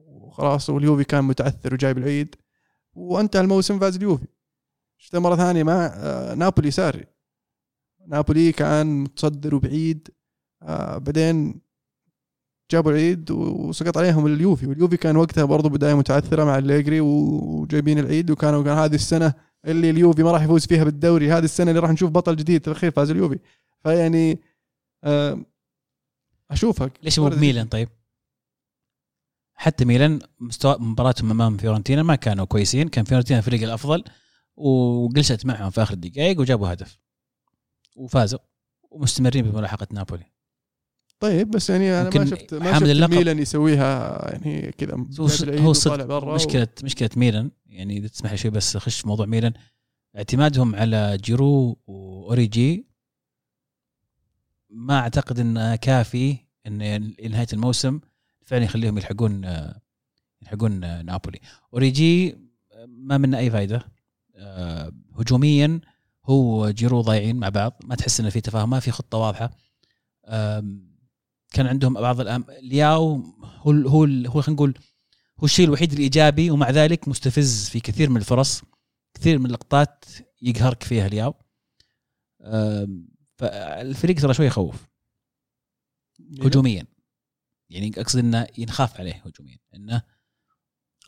[0.07, 2.35] وخلاص واليوفي كان متعثر وجايب العيد.
[2.95, 4.27] وانتهى الموسم فاز اليوفي.
[4.99, 7.05] شفته مرة ثانية مع آه نابولي ساري.
[8.07, 10.09] نابولي كان متصدر وبعيد.
[10.63, 11.61] آه بعدين
[12.71, 14.67] جابوا العيد وسقط عليهم اليوفي.
[14.67, 18.31] واليوفي كان وقتها برضو بداية متعثرة مع اليجري وجايبين العيد.
[18.31, 21.33] وكانوا كان هذه السنة اللي اليوفي ما راح يفوز فيها بالدوري.
[21.33, 22.63] هذه السنة اللي راح نشوف بطل جديد.
[22.63, 23.39] في الأخير فاز اليوفي.
[23.83, 24.39] فيعني
[25.05, 25.39] آه
[26.51, 27.89] اشوفها ليش مو بميلان طيب؟
[29.55, 32.89] حتى ميلان مستوى مباراتهم أمام فيورنتينا ما كانوا كويسين.
[32.89, 34.05] كان فيورنتينا الفريق الأفضل
[34.57, 36.99] وقلشت معهم في آخر الدقائق وجابوا هدف.
[37.97, 38.39] وفازوا
[38.91, 40.33] ومستمرين بملاحقة نابولي.
[41.21, 43.15] طيب بس يعني أنا ما شفت ما شفت اللقب.
[43.15, 45.07] ميلان يسويها يعني كذا
[45.61, 49.53] هو صدق مشكله مشكلة ميلان يعني إذا تسمح لي شوي بس أخش في موضوع ميلان.
[50.17, 52.88] اعتمادهم على جيرو وأوريجي
[54.71, 56.79] ما أعتقد انه كافي إن
[57.31, 58.01] نهايه الموسم
[58.45, 59.45] فعلا يخليهم يلحقون
[60.43, 61.41] يلحقون نابولي.
[61.75, 62.39] أوريجي
[62.87, 63.83] ما منه أي فائده
[64.37, 65.81] آه، هجوميا
[66.25, 67.81] هو جيرو ضايعين مع بعض.
[67.85, 69.51] ما تحس إنه في تفاهم ما في خطة واضحة.
[71.53, 72.45] كان عندهم بعض الأم...
[72.63, 74.75] لياو هو هو هو خلينا نقول
[75.41, 78.63] هو الشيء الوحيد الإيجابي ومع ذلك مستفز في كثير من الفرص.
[79.15, 80.05] كثير من اللقطات
[80.43, 81.35] يقهرك فيها لياو.
[83.39, 84.89] فالفريق ترى شوي يخوف.
[86.41, 86.85] هجوميا.
[87.71, 90.03] يعني أقصد إنه ينخاف عليه هجوميا إنه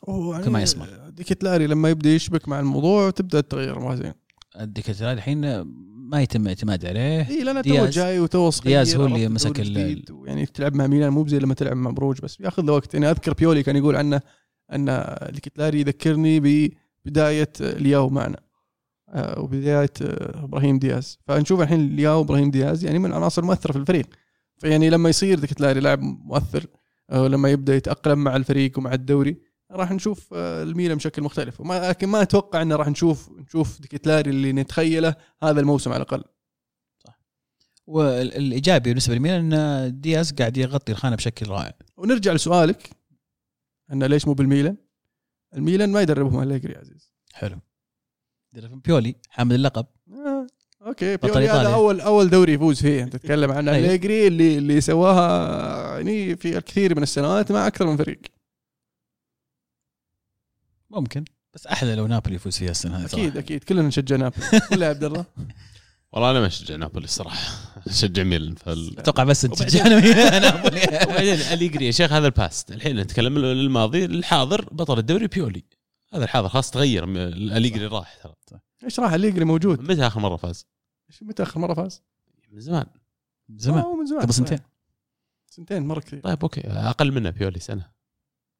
[0.07, 1.09] يعني كما يسمع.
[1.09, 4.13] دي كتلاري لما يبدأ يشبك مع الموضوع تبدأ تتغير الموازين
[4.59, 5.61] دي كتلاري الحين
[6.11, 7.29] ما يتم اعتماد عليه.
[7.29, 7.85] إي لأنه تو.
[7.85, 9.59] جاي وتو صغير دياز هو اللي مسك
[10.11, 12.39] ويعني تلعب مع ميلان مو زي لما تلعب مع بروج بس.
[12.39, 12.93] ياخذ له وقت.
[12.93, 14.21] يعني أذكر بيولي كان يقول عنه
[14.71, 16.39] أن دي كتلاري يذكرني
[17.05, 18.39] ببداية لياو معنا.
[19.13, 21.19] وبدايه آه، إبراهيم دياز.
[21.27, 24.05] فنشوف الحين لياو وابراهيم دياز يعني من العناصر المؤثرة في الفريق.
[24.57, 26.65] فيعني لما يصير دي كتلاري لاعب مؤثر
[27.09, 29.41] آه، لما يبدأ يتأقلم مع الفريق ومع الدوري
[29.71, 31.61] راح نشوف آه، الميلان بشكل مختلف.
[31.61, 36.03] وما لكن ما أتوقع إنه راح نشوف نشوف دي كتلاري اللي نتخيله هذا الموسم على
[36.03, 36.23] الأقل.
[37.87, 41.73] والإيجابي بالنسبة لميلان إن دياز قاعد يغطي الخانة بشكل رائع.
[41.97, 42.89] ونرجع لسؤالك
[43.91, 44.77] انه ليش مو بالميلان؟
[45.55, 47.13] الميلان ما يدربهم اليجري يا عزيز.
[47.33, 47.59] حلو.
[48.53, 49.85] بيولي حامل اللقب.
[50.11, 50.47] آه.
[50.85, 51.75] okay بيولي هذا إيطاليا.
[51.75, 53.03] اول أول دوري يفوز فيه.
[53.03, 53.87] أنت تتكلم عن أيوة.
[53.87, 58.21] أليجري اللي اللي سواها يعني في الكثير من السنوات مع أكثر من فريق.
[60.89, 63.39] ممكن بس أحلى لو نابولي يفوز فيها السنة هذه أكيد صراحة.
[63.39, 63.63] أكيد.
[63.63, 64.47] كلنا نشجع نابولي.
[64.71, 65.25] ولا عبد الله.
[66.11, 67.51] والله أنا ما أشجع نابولي الصراحة.
[67.87, 68.99] أشجع ميلان فال...
[68.99, 70.81] أتوقع بس أنت تشجعنا نابولي.
[71.07, 72.71] وبعدين أليجري يا شيخ هذا ال past.
[72.71, 75.63] الحين نتكلم الماضي الحاضر بطل الدوري بيولي.
[76.13, 78.15] هذا الحاضر خلاص تغير الأليجري راح
[78.47, 78.59] ترى.
[78.83, 79.91] إيش راح أليجري؟ موجود.
[79.91, 80.65] متى آخر مرة فاز؟
[81.11, 82.03] إيش- متى آخر مرة فاز؟
[82.51, 82.85] من زمان.
[83.55, 83.79] زمان.
[83.83, 84.21] آه، من زمان.
[84.21, 84.59] قبل سنتين.
[85.47, 86.19] سنتين مرة كثير.
[86.19, 86.61] طيب okay.
[86.67, 87.91] أقل منه بيولي سنة.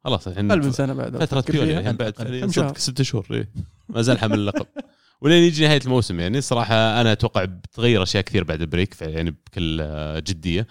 [0.04, 1.18] خلاص الحين أقل من سنة بعد.
[1.18, 1.78] فترة بيولي.
[1.78, 3.50] الحين بعد؟ صدق ست شهور إيه.
[3.90, 4.68] ما زال حامل اللقب.
[5.22, 9.32] ولين يجي نهاية الموسم يعني صراحة أنا أتوقع بتغير أشياء كثير بعد ال break يعني
[9.32, 10.68] بكل آه، جدية.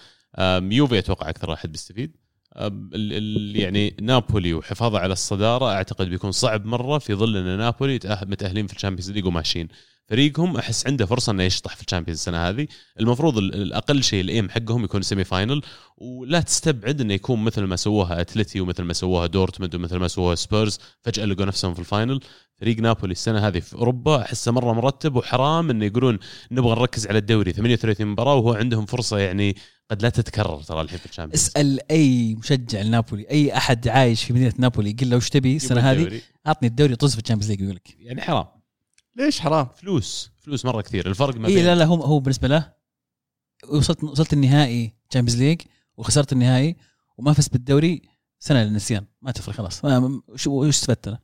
[0.60, 2.16] يوفي أتوقع أكثر واحد بيستفيد.
[3.54, 8.76] يعني نابولي وحفاظه على الصدارة أعتقد بيكون صعب مرة في ظل إن نابولي متأهلين في
[8.76, 9.68] ال Champions League وماشيين.
[10.08, 12.66] فريقهم أحس عنده فرصة إنه يشطح في ال Champions السنة هذه.
[13.00, 15.62] المفروض ال- الاقل شيء ال aim حقهم يكون semi-final
[15.96, 20.34] ولا تستبعد إنه يكون مثل ما سووها أتلتي ومثل ما سووها دورتموند ومثل ما سووها
[20.34, 22.20] سبيرز فجأة لقوا نفسهم في ال final.
[22.56, 26.18] فريق نابولي السنة هذه في أوروبا أحسه مرة مرتب وحرام إنه يقولون
[26.50, 29.56] نبغى نركز على الدوري 38 مباراة وهو عندهم فرصة يعني
[29.90, 34.32] قد لا تتكرر ترى الحين في الشامبيونز اسأل أي مشجع لنابولي أي أحد عايش في
[34.32, 36.20] مدينة نابولي قل له وش تبي السنة هذه.
[36.46, 38.46] أعطني الدوري طز في ال Champions League يقول لك يعني حرام
[39.16, 42.48] ليش حرام؟ فلوس فلوس مرة كثير الفرق ما إي بين لا لا هو هو بالنسبة
[42.48, 42.72] له
[43.68, 45.60] وصلت وصلت النهائي Champions League
[45.96, 46.76] وخسرت النهائي
[47.18, 48.02] وما فزت بالدوري
[48.38, 49.84] سنة للنسيان ما تفرق خلاص
[50.46, 51.18] وش استفدت أنا؟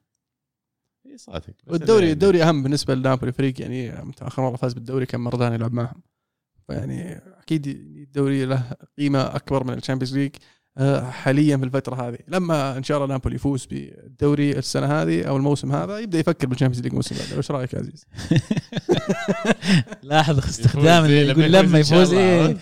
[1.06, 1.54] إي صادق.
[1.66, 5.36] والدوري يعني- الدوري أهم بالنسبة لنابولي فريق يعني متى اخر مرة فاز بالدوري كم مره
[5.38, 6.02] ثانية يلعب معهم
[6.66, 8.62] فيعني أكيد الدوري له
[8.98, 10.30] قيمة أكبر من ال Champions League
[10.78, 12.18] آه، حاليا في الفترة هذه.
[12.28, 16.53] لما إن شاء الله نابولي يفوز بالدوري السنة هذه أو الموسم هذا يبدأ يفكر بال
[16.53, 18.06] Champions League الموسم هذا وش رأيك يا عزيز؟
[20.02, 22.56] لاحظ استخدام إيه، يقول لما يفوز الله،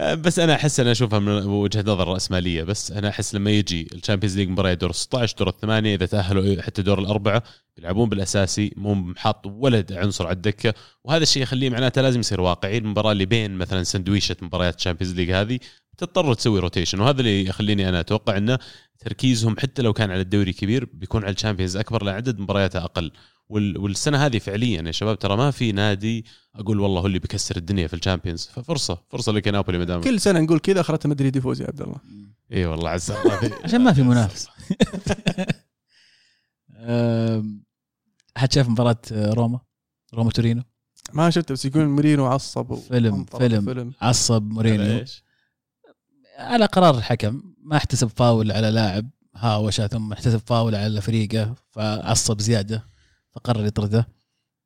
[0.00, 3.98] بس أنا أحس أنا أشوفها من وجهة نظر رأسمالية بس أنا أحس لما يجي ال
[3.98, 7.42] Champions League مباراة دور 16 دور الثمانيه إذا تأهلوا حتى دور الأربعة
[7.76, 10.74] بيلعبون بالأساسي مو حاط ولا عنصر على الدكة.
[11.04, 12.78] وهذا الشيء يخليه معناته لازم يصير واقعي.
[12.78, 15.58] المباراة اللي بين مثلا سندويشة مباريات ال Champions League هذه
[15.98, 18.58] تضطر تسوي rotation وهذا اللي يخليني أنا أتوقع إنه
[18.98, 22.84] تركيزهم حتى لو كان على الدوري كبير بيكون على ال Champions أكبر لأن عدد مبارياته
[22.84, 23.04] أقل.
[23.04, 23.12] وال-
[23.52, 26.24] والسنة هذه فعليا يا شباب ترى ما في نادي
[26.54, 30.00] أقول والله هو اللي بيكسر الدنيا في ال Champions ففرصة فرصة لك نابولي ما دام
[30.00, 31.96] كل سنة نقول كذا اخرتها مدريد يفوز يا عبد الله.
[32.52, 33.50] اي والله عز الله.
[33.64, 34.48] عشان ما في منافس.
[38.36, 39.60] احد شاف مباراة روما؟
[40.14, 40.62] روما تورينو؟
[41.12, 43.64] ما شفت بس يقول مورينيو عصب فيلم- فيلم.
[43.64, 45.22] فيلم عصب مورينيو إيش؟
[46.38, 47.42] على قرار الحكم.
[47.64, 52.84] ما احتسب فاول على لاعب هاوش ثم احتسب فاول على فريقه فعصب زيادة.
[53.32, 54.08] فقرر يطرده.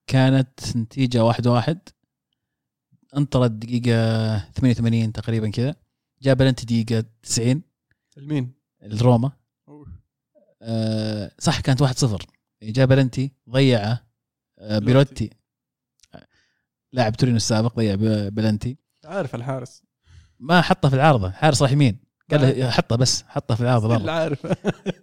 [0.07, 1.79] كانت نتيجة واحد واحد.
[3.17, 5.75] انطرد دقيقة 88 تقريبا كذا.
[6.23, 7.63] جاب انت دقيقة 90
[8.17, 8.53] المين؟
[8.83, 9.33] الروما
[10.63, 12.27] أه صح كانت 1-0
[12.63, 14.07] جاب بلنتي ضيعه
[14.59, 15.31] أه بيروتي.
[16.93, 17.95] لاعب تورينو السابق ضيع
[18.29, 18.77] بلنتي.
[19.05, 19.83] عارف الحارس.
[20.41, 21.31] ما حطه في العارضة.
[21.31, 21.99] حارس راح يمين.
[22.31, 24.47] قال له حطه بس حطه في العارضة برا عارف.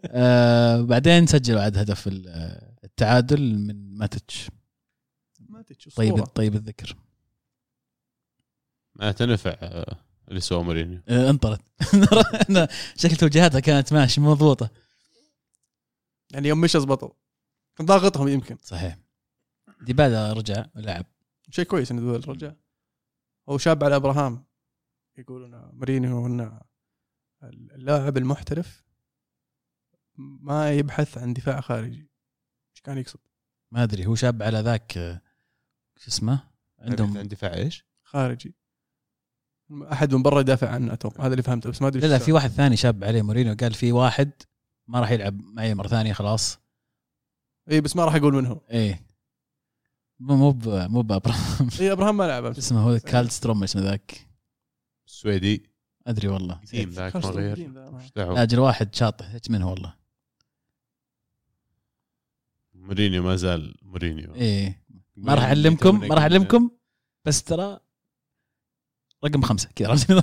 [0.05, 2.09] آه بعدين سجلوا عاد هدف
[2.83, 4.49] التعادل من ماتش
[5.39, 6.23] ما تجي طيب.
[6.23, 6.95] طيب الذكر.
[8.95, 11.01] ما تنفع آه، اللي سوى مورينيو.
[11.07, 11.61] آه انطرت
[12.49, 14.69] أنا شكل توجيهاتها كانت ماشي مضبوطة.
[16.31, 17.11] يعني يوم مش زبطوا
[17.75, 18.57] كان ضاغطهم يمكن.
[18.63, 18.97] صحيح.
[19.81, 21.05] ديبالا رجع لعب
[21.49, 22.55] شيء كويس إن ذول الرجال
[23.49, 24.45] هو شاب على إبراهام.
[25.17, 26.61] يقولون مورينيو انه
[27.43, 28.83] اللاعب المحترف
[30.17, 32.12] ما يبحث عن دفاع خارجي.
[32.83, 33.19] كان يقصد؟
[33.71, 34.91] ما أدري هو شاب على ذاك
[35.97, 36.43] شو اسمه؟
[36.79, 38.55] عندهم عند دفاع إيش؟ خارجي.
[39.91, 41.25] أحد من برا يدافع عنه أتوقع.
[41.25, 43.55] هذا اللي فهمته بس ما أدري لا لا في واحد ثاني شاب عليه مورينيو.
[43.55, 44.31] قال في واحد
[44.87, 46.59] ما راح يلعب معي مرة ثانية خلاص.
[47.71, 48.61] اي بس ما راح أقول من هو.
[48.71, 49.05] إيه.
[50.19, 52.45] مو مو ب- مو بابراهام اي أبراهام ما لعب.
[52.45, 54.27] اسمه هو؟ كالد ستروم اسمه ذاك.
[55.07, 55.69] السويدي
[56.07, 56.55] أدري والله.
[56.55, 57.21] قديم ذاك ما.
[57.21, 57.71] غير؟
[58.17, 59.95] أجل واحد شاطح إيش من هو والله.
[62.83, 64.35] مورينيو ما زال مورينيو.
[64.35, 64.83] إيه.
[65.15, 66.69] ما راح أعلمكم ما راح أعلمكم
[67.25, 67.79] بس ترى
[69.25, 69.95] رقم خمسة كذا؟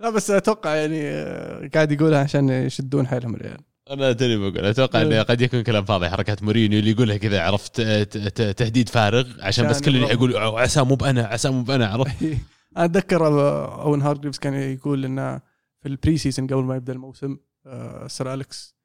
[0.00, 3.60] لا بس أتوقع يعني آه، قاعد يقولها عشان يشدون حيلهم العيال.
[3.90, 7.80] أنا توني بقول أتوقع إنه قد يكون كلام فاضي حركات مورينيو اللي يقولها كذا عرفت
[7.80, 10.06] ت- ت- تهديد فارغ عشان بس كل اللي.
[10.06, 11.86] يقول عسى مو بأنا عسى مو بأنا.
[11.86, 12.22] عرفت؟
[12.76, 15.38] أنا أتذكر آه، أوين هارجريفز كان يقول إنه
[15.80, 18.76] في ال pre-season قبل ما يبدأ الموسم آه، سير أليكس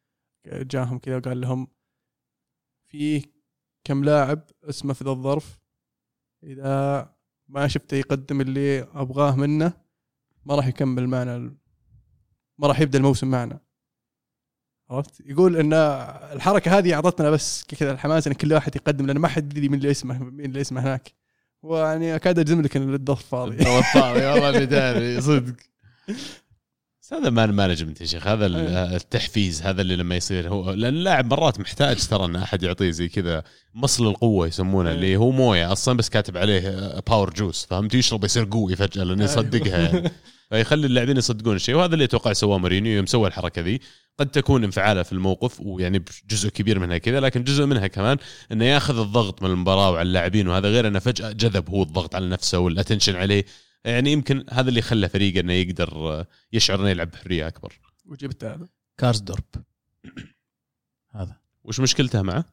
[0.47, 1.67] جاهم كذا وقال لهم
[2.95, 3.25] في
[3.83, 5.59] كم لاعب اسمه في ذا الظرف.
[6.43, 7.15] إذا
[7.47, 9.73] ما شفته يقدم اللي أبغاه منه
[10.45, 11.37] ما راح يكمل معنا
[12.57, 13.59] ما راح يبدأ الموسم معنا.
[14.89, 15.73] عرفت؟ يقول إن
[16.33, 19.79] الحركة هذه أعطتنا بس كذا الحماس إن كل واحد يقدم لأن ما حد يدري مين
[19.79, 21.11] اللي اسمه مين اللي اسمه هناك.
[21.61, 23.57] ويعني أكاد أجزم لك إن الظرف فاضي.
[23.93, 25.55] فاضي والله اللي داري صدق.
[27.05, 28.27] بس هذا man management يا شيخ.
[28.27, 28.95] هذا أيه.
[28.95, 33.07] التحفيز هذا اللي لما يصير هو لأن اللاعب مرات محتاج ترى إن أحد يعطيه زي
[33.07, 33.43] كذا
[33.73, 34.91] مصل القوة يسمونه.
[34.91, 35.71] اللي هو موية.
[35.71, 39.31] أصلا بس كاتب عليه power juice فهمت؟ يشرب يصير قوي فجأة لأنه أيوه.
[39.31, 40.11] يصدقها يعني.
[40.49, 41.75] فيخلي اللاعبين يصدقون الشيء.
[41.75, 43.79] وهذا اللي أتوقع سواه مورينيو يوم سوى الحركة ذي.
[44.19, 48.17] قد تكون انفعاله في الموقف ويعني جزء كبير منها كذا لكن جزء منها كمان
[48.51, 52.27] إنه ياخذ الضغط من المباراة وعلى اللاعبين وهذا غير إنه فجأة جذب هو الضغط على
[52.27, 53.45] نفسه وال attention عليه.
[53.85, 57.79] يعني يمكن هذا اللي خلى فريقه إنه يقدر آه، يشعر إنه يلعب بحرية أكبر.
[58.05, 59.43] وجبت هذا؟ كارزدورب
[61.15, 61.39] هذا.
[61.63, 62.45] وش مشكلته معه؟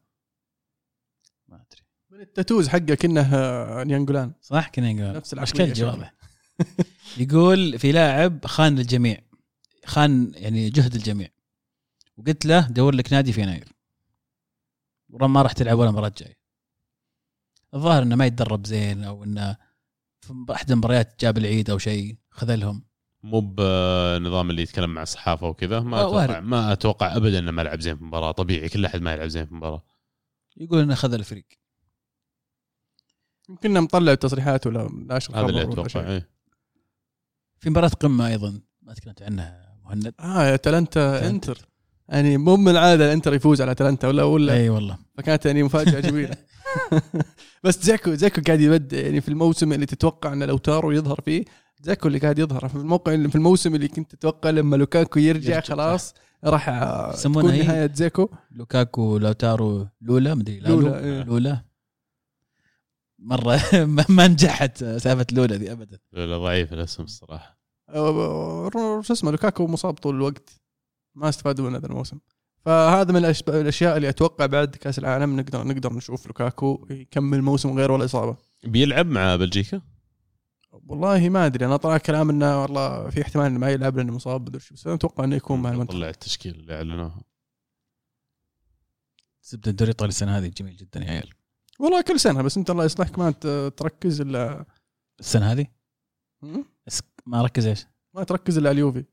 [1.49, 1.83] ما أدري.
[2.11, 5.93] من التاتوز حقه كانه آه، نيانجولان صح كنا نقول نفس شغلة.
[5.93, 6.15] واضح
[7.23, 9.21] يقول في لاعب خان الجميع
[9.87, 11.29] خان يعني جهد الجميع.
[12.17, 13.69] وقلت له دور لك نادي في يناير.
[15.09, 16.39] ما راح تلعب ولا مباراة جاية
[17.75, 19.57] الظاهر إنه ما يتدرب زين أو إنه
[20.23, 22.85] في أحد المباريات جاب العيد أو شيء خذلهم
[23.23, 26.45] مو بنظام اللي يتكلم مع الصحافة وكذا ما آه، أتوقع وارد.
[26.45, 29.47] ما أتوقع ابدا إنه ما لعب زين في مباراه طبيعي كل أحد ما يلعب زين
[29.47, 29.85] في مباراه
[30.57, 31.47] يقول إنه خذل الفريق
[33.49, 36.09] يمكن مطلع تصريحات ولا ناشر هذا اللي أتوقع.
[36.09, 36.29] إيه.
[37.59, 41.29] في مباراة قمة أيضا ما تكلمت عنها مهند آه يا تلنتا تلنتا.
[41.31, 41.69] إنتر
[42.09, 46.01] يعني مو من العادة الانتر يفوز على تلنتا ولا ولا إي والله فكانت يعني مفاجأة
[46.01, 46.37] جميلة
[47.65, 51.45] بس زاكو زاكو قاعد يبدع يعني في الموسم اللي تتوقع إنه لو تارو يظهر فيه
[51.83, 55.55] زاكو اللي قاعد يظهر في الموقع اللي في الموسم اللي كنت تتوقع لما لوكاكو يرجع,
[55.55, 56.15] يرجع، خلاص
[56.45, 56.69] راح
[57.15, 61.23] يسمونها تكون هي- نهاية زاكو لوكاكو لوتارو لولا مدري لا لولا، لولا, إيه.
[61.23, 61.65] لولا.
[63.19, 65.99] مرة ما ما نجحت سالفة لولا ذي ابدا.
[66.13, 67.59] لا ضعيف الاسم الصراحة.
[69.03, 70.51] شو اسمه لوكاكو مصاب طول الوقت.
[71.15, 72.19] ما استفادوا من هذا الموسم.
[72.65, 77.93] فهذا من الأشياء اللي أتوقع بعد كأس العالم نقدر نقدر نشوف لوكاكو يكمل موسم غير
[77.93, 78.37] ولا إصابة.
[78.65, 79.83] بيلعب مع بلجيكا؟
[80.73, 84.45] والله ما أدري أنا طلع كلام إنه والله في احتمال إنه ما يلعب لأنه مصاب
[84.45, 85.99] بس أنا أتوقع إنه يكون مع المنتخب.
[85.99, 87.23] طلع التشكيل اللي اعلنوها
[89.43, 91.31] زبدة الدوري الإيطالي السنة هذه جميل جدا يا عيال.
[91.81, 93.31] والله كل سنة بس أنت الله يصلحك ما
[93.69, 94.67] تركز إلا
[95.21, 95.67] السنة هذه؟
[97.27, 99.05] ما ركز إيش؟ ما تركز إلا على اليوفي.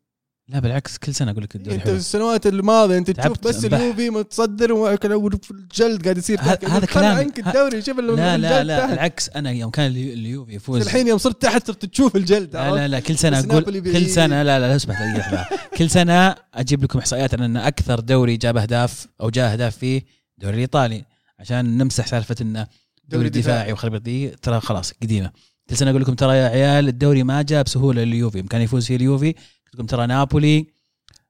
[0.50, 3.66] لا بالعكس كل سنة أقول لك الدوري أنت حلو السنوات الماضية أنت تشوف بس.
[3.66, 7.20] اليوفي متصدر والجلد قاعد يصير هذا- كلامي.
[7.20, 8.94] عنك الدوري شوف لا لا لا تحت.
[8.94, 12.72] العكس أنا يوم كان اليو- اليوفي يفوز الحين يوم صرت تحت صرت تشوف الجلد لا
[12.76, 13.64] لا لا كل سنة أقول.
[13.82, 15.46] كل سنه لا لا لا اسمح لي.
[15.78, 20.02] كل سنة أجيب لكم إحصائيات عن أن أكثر دوري جاب أهداف أو جاء أهداف فيه
[20.38, 21.04] الدوري الإيطالي
[21.40, 22.68] عشان نمسح سالفة انه
[23.10, 25.32] دوري دفاعي وخربط دي ترى خلاص قديمة
[25.70, 28.96] كل سنة أقول لكم ترى يا عيال الدوري ما جاء بسهوله لليوفي كان يفوز فيه
[28.96, 29.36] اليوفي
[29.74, 30.68] لكم ترى نابولي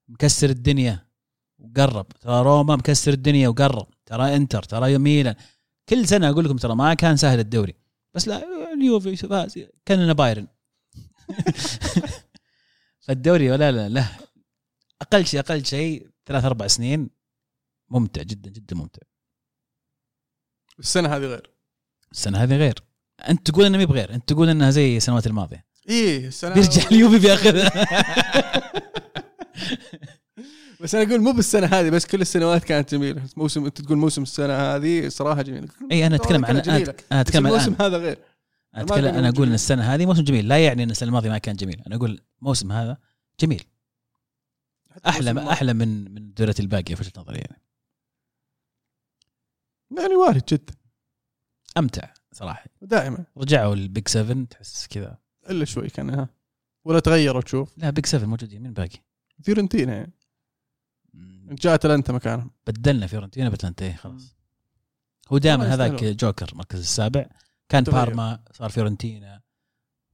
[0.07, 1.07] مكسر الدنيا
[1.59, 2.07] وقرب.
[2.07, 3.87] ترى روما مكسر الدنيا وقرب.
[4.05, 5.35] ترى انتر ترى ميلان.
[5.89, 7.75] كل سنة أقول لكم ترى ما كان سهل الدوري.
[8.13, 9.59] بس لا اليوفي فاز.
[9.85, 10.47] كاننا بايرن.
[13.05, 14.05] فالدوري ولا لا لا.
[15.01, 17.09] أقل شيء أقل شيء ثلاث أربع سنين
[17.89, 19.01] ممتع جدا جدا ممتع.
[20.79, 21.51] السنة هذه غير.
[22.11, 22.83] السنة هذه غير.
[23.29, 24.13] أنت تقول إنها مي بغير.
[24.13, 25.65] أنت تقول إنها زي السنوات الماضية.
[25.89, 27.71] إيه السنة بيرجع اليوفي بياخذها.
[30.81, 33.21] بس أنا أقول مو بالسنة هذه بس كل السنوات كانت جميلة.
[33.37, 35.69] موسم أنت تقول موسم السنة هذه صراحة جميل.
[35.91, 37.75] إي أنا أتكلم عن أنا أتكلم عن الموسم.
[37.81, 38.17] هذا غير.
[38.75, 39.53] اتكلم أنا أقول إن.
[39.53, 40.47] السنة هذه موسم جميل.
[40.47, 41.81] لا يعني إن السنة الماضية ما كان جميل.
[41.87, 42.97] أنا أقول الموسم هذا
[43.39, 43.63] جميل.
[45.07, 47.61] أحلى أحلى من من الدوريات الباقية في وجهة نظري يعني.
[49.97, 50.73] يعني وارد جدا.
[51.77, 52.65] أمتع صراحة.
[52.81, 53.25] دائما.
[53.37, 55.17] رجعوا ال big 7 تحس كذا.
[55.49, 56.29] إلا شوي كان ها.
[56.85, 57.77] ولا تغيروا تشوف.
[57.77, 58.99] لا big 7 موجودين من باقي.
[59.43, 59.95] فيورنتينا.
[59.95, 60.13] يعني.
[61.55, 62.51] جاء أتلانتا مكانهم.
[62.67, 64.35] بدلنا فيورنتينا بأتلانتا إيه، خلاص.
[65.29, 66.03] هو دائما هذاك.
[66.03, 67.25] جوكر المركز السابع.
[67.69, 68.05] كان تغير.
[68.05, 69.41] بارما صار فيورنتينا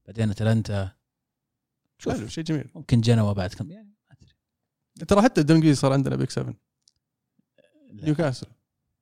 [0.05, 0.91] بعدين أتلانتا.
[1.97, 2.71] شوف حلو شيء جميل.
[2.75, 4.35] ممكن جنوا بعد كم يعني ما أدري.
[5.07, 6.53] ترى حتى الدوري الانجليزي صار عندنا big 7
[7.91, 8.05] لا.
[8.05, 8.47] نيوكاسل.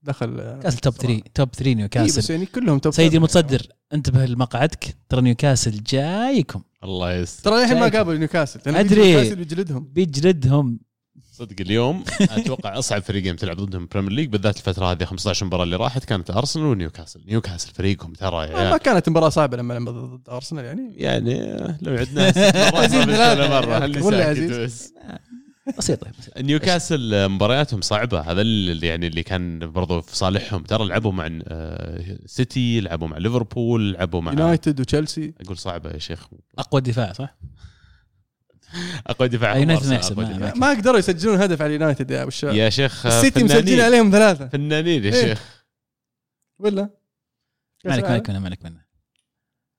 [0.03, 3.17] دخل نيوكاسل top 3 top 3 إيه بس نيوكاسل يعني كلهم top سيدي.
[3.17, 7.87] المتصدر انتبه لمقعدك ترى نيوكاسل جايكم الله يستر ترى الحين ما.
[7.87, 8.59] قابل نيوكاسل.
[8.65, 10.79] بيجي نيوكاسل بيجلدهم بيجلدهم
[11.31, 15.75] صدق اليوم أتوقع أصعب فريقين تلعب ضدهم Premier League بالذات الفترة هذه 15 مباراة اللي
[15.75, 19.91] راحت كانت ارسنال ونيوكاسل نيوكاسل فريقهم ترى يا ما ما كانت مباراة صعبة لما لما
[19.91, 22.33] ضد ارسنال يعني يعني لو عدنا.
[23.59, 24.93] مرة ولا عزيز.
[25.67, 25.75] بس.
[25.77, 26.41] بسيطه بسيطة.
[26.41, 28.19] نيوكاسل مبارياتهم صعبة.
[28.19, 30.63] هذا اللي يعني اللي كان برضو في صالحهم.
[30.63, 35.33] ترى لعبوا مع آه، سيتي لعبوا مع ليفربول لعبوا مع يونايتد وتشيلسي.
[35.41, 36.27] أقول صعبة يا شيخ.
[36.57, 37.35] أقوى دفاع صح؟
[39.07, 40.53] أقوى دفاع يونايتد ما يحسب، ما- دفاع.
[40.55, 43.43] ما قدروا يسجلون هدف على اليونايتد يا ابو الشباب يا شيخ السيتي.
[43.43, 44.47] مسجلين عليهم ثلاثة.
[44.47, 45.21] فنانين يا إيه.
[45.25, 45.63] شيخ.
[46.59, 46.89] ولا؟
[47.85, 48.83] مالك مالك منه مالك منه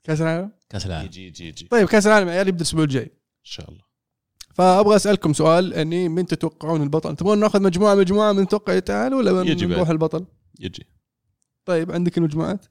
[0.05, 1.07] كأس العالم؟ كأس العالم.
[1.07, 1.64] يجي يجي يجي.
[1.64, 3.11] ان طيب كأس العالم عيال يبدأ الأسبوع الجاي.
[3.43, 3.84] شاء الله.
[4.55, 9.43] فأبغى أسألكم سؤال إني من تتوقعون البطل؟ تبغون نأخذ مجموعة مجموعة من نتوقع يتعال ولا
[9.43, 9.89] يجي نروح.
[9.89, 10.25] البطل؟
[10.61, 10.87] يجي.
[11.65, 12.67] طيب عندك المجموعات؟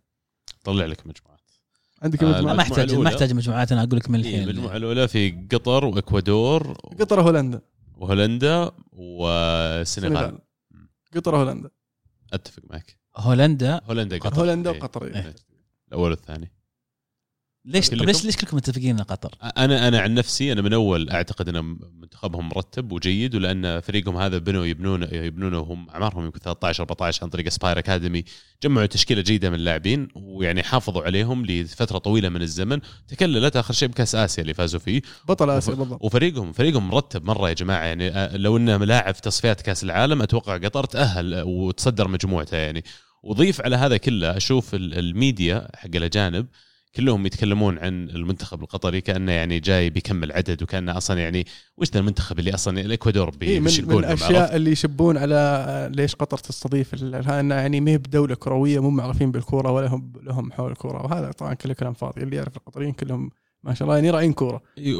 [0.63, 1.41] طلع لك مجموعات.
[2.01, 3.03] عندك آه، ما المجموعات محتاج الأولى.
[3.03, 4.49] ما احتاج مجموعات أنا أقول لك من إيه، الحين.
[4.49, 7.61] المجموعة الأولى في قطر وإكوادور قطر هولندا.
[7.97, 9.81] وهولندا والسنغال.
[9.81, 10.39] السنغال
[11.15, 11.69] قطر هولندا.
[12.33, 12.97] أتفق معك.
[13.17, 14.39] هولندا؟ هولندا قطر.
[14.39, 14.69] هولندا.
[14.69, 15.15] وقطر إيه.
[15.15, 15.35] إيه.
[15.87, 16.51] الأول والثاني.
[17.65, 21.09] ليش طب؟ ليش ليش كلكم متفقين ان قطر؟ أنا أنا عن نفسي أنا من أول
[21.09, 26.83] أعتقد ان منتخبهم مرتب وجيد ولأن فريقهم هذا بنوا يبنون يبنونه هم أعمارهم يمكن 13
[26.83, 28.23] 14 عن طريق اسباير اكاديمي
[28.63, 32.79] جمعوا تشكيلة جيدة من اللاعبين ويعني حافظوا عليهم لفترة طويلة من الزمن.
[33.07, 35.01] تكللت آخر شيء بكأس آسيا اللي فازوا فيه.
[35.27, 36.03] بطل وف- اسيا بالضبط.
[36.03, 37.83] وفريقهم فريقهم مرتب مرة يا جماعة.
[37.85, 42.83] يعني لو إنه ملاعب في تصفيات كأس العالم أتوقع قطر تأهل وتصدر مجموعته يعني.
[43.23, 46.45] وضيف على هذا كله أشوف ال- الميديا حق الأجانب
[46.95, 51.45] كلهم يتكلمون عن المنتخب القطري كأنه يعني جاي بيكمل عدد وكأنه أصلا يعني
[51.77, 56.15] وش ذا المنتخب اللي أصلا الإكوادور بي- إيه من, من الأشياء؟ اللي يشبون على ليش
[56.15, 60.71] قطر تستضيف انها يعني ما هي بدولة كروية مو معروفين بالكورة ولا هم لهم حول
[60.71, 61.05] الكورة.
[61.05, 62.21] وهذا طبعا كله كلام فاضي.
[62.23, 63.29] اللي يعرف القطريين كلهم
[63.63, 64.61] ما شاء الله يعني راعين كورة.
[64.77, 64.95] إيه،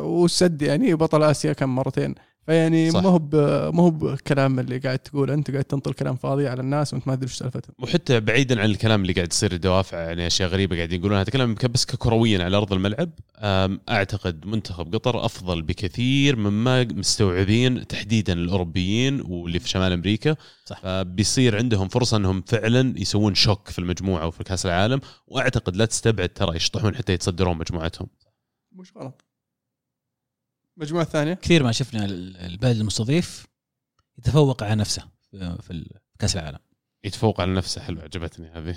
[0.00, 2.14] والسد يعني بطل آسيا كم مرتين.
[2.48, 3.02] فيعني صح.
[3.02, 3.34] ما هو ب-
[3.74, 7.14] ما هو بكلام اللي قاعد تقول انت قاعد تنطل كلام فاضي على الناس وانت ما
[7.14, 7.74] تدري إيش سالفتهم.
[7.78, 11.22] وحتى بعيدا عن الكلام اللي قاعد يصير الدوافع يعني أشياء غريبة قاعدين يقولونها.
[11.22, 13.10] أتكلم ك- بس ككرويا على أرض الملعب
[13.88, 20.36] أعتقد منتخب قطر أفضل بكثير مما مستوعبين تحديدا الأوروبيين واللي في شمال أمريكا.
[20.64, 20.80] صح.
[20.80, 26.28] فبيصير عندهم فرصة إنهم فعلا يسوون شوك في المجموعة وفي كأس العالم وأعتقد لا تستبعد
[26.28, 28.08] ترى يشطحون حتى يتصدرون مجموعتهم.
[28.72, 29.24] مش غلط.
[30.78, 33.46] المجموعه الثانية كثير ما شفنا ال- البلد المستضيف
[34.18, 35.84] يتفوق على نفسه في في
[36.18, 36.58] كأس العالم.
[37.04, 38.76] يتفوق على نفسه حلو عجبتني هذه.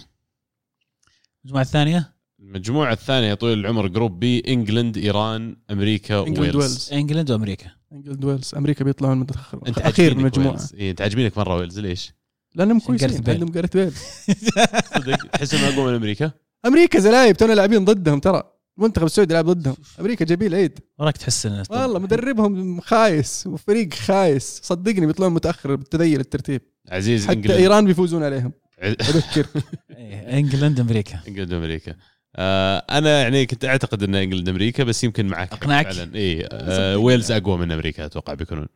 [1.43, 6.55] المجموعة الثانية؟ المجموعة الثانية يا طويل العمر Group B England إيران أمريكا England ويلز.
[6.55, 6.89] ويلز.
[6.93, 7.71] إنجلند وأمريكا.
[7.91, 8.55] إنجلند ويلز.
[8.55, 10.73] أمريكا بيطلعون متاخر أنت اخير عاجبينك بالمجموعه ويلز.
[10.75, 12.13] إيه انت عاجبينك مرة ويلز ليش؟
[12.55, 13.23] لأنهم كويسين.
[13.27, 13.91] عندهم جاريث بيل
[14.95, 16.31] صدق؟ تحس انه أقوى من أمريكا؟
[16.65, 18.43] أمريكا زلايب تونا لاعبين ضدهم ترى.
[18.77, 19.75] المنتخب السعودي لعب ضدهم.
[19.99, 24.59] أمريكا جايبين العيد وراك تحس إنه والله مدربهم خايس وفريق خايس.
[24.63, 26.61] صدقني بيطلعون متأخر بالتذيل الترتيب.
[26.89, 27.57] عزيز حتى England.
[27.57, 28.51] إيران بيفوزون عليهم.
[28.83, 29.45] اذكر
[29.97, 31.19] إيه، England أمريكا.
[31.27, 31.95] England وامريكا
[32.35, 35.51] آه أنا يعني كنت أعتقد إن England أمريكا بس يمكن معك.
[35.53, 36.15] حق أقنعك؟ فعلا.
[36.15, 38.67] اي آه ويلز أقوى من أمريكا أتوقع بيكونون.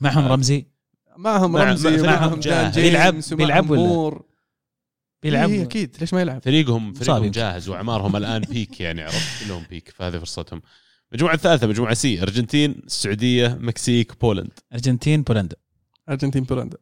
[0.00, 0.28] معهم آه.
[0.32, 0.66] رمزي؟
[1.16, 2.78] معهم مع- رمزي مع- ومعهم معهم جان جاهز.
[3.12, 4.20] جيمس بيلعب- بيلعب ولا؟
[5.24, 5.96] بيلعب إيه أكيد.
[6.00, 7.26] ليش ما يلعب؟ فريقهم فريقهم.
[7.30, 10.62] جاهز وأعمارهم الآن peak يعني عرفت؟ كلهم peak فهذه فرصتهم.
[11.12, 14.50] المجموعه الثالثه مجموعة C أرجنتين السعودية مكسيك Poland.
[14.72, 15.56] أرجنتين بولندا.
[16.08, 16.78] أرجنتين بولندا.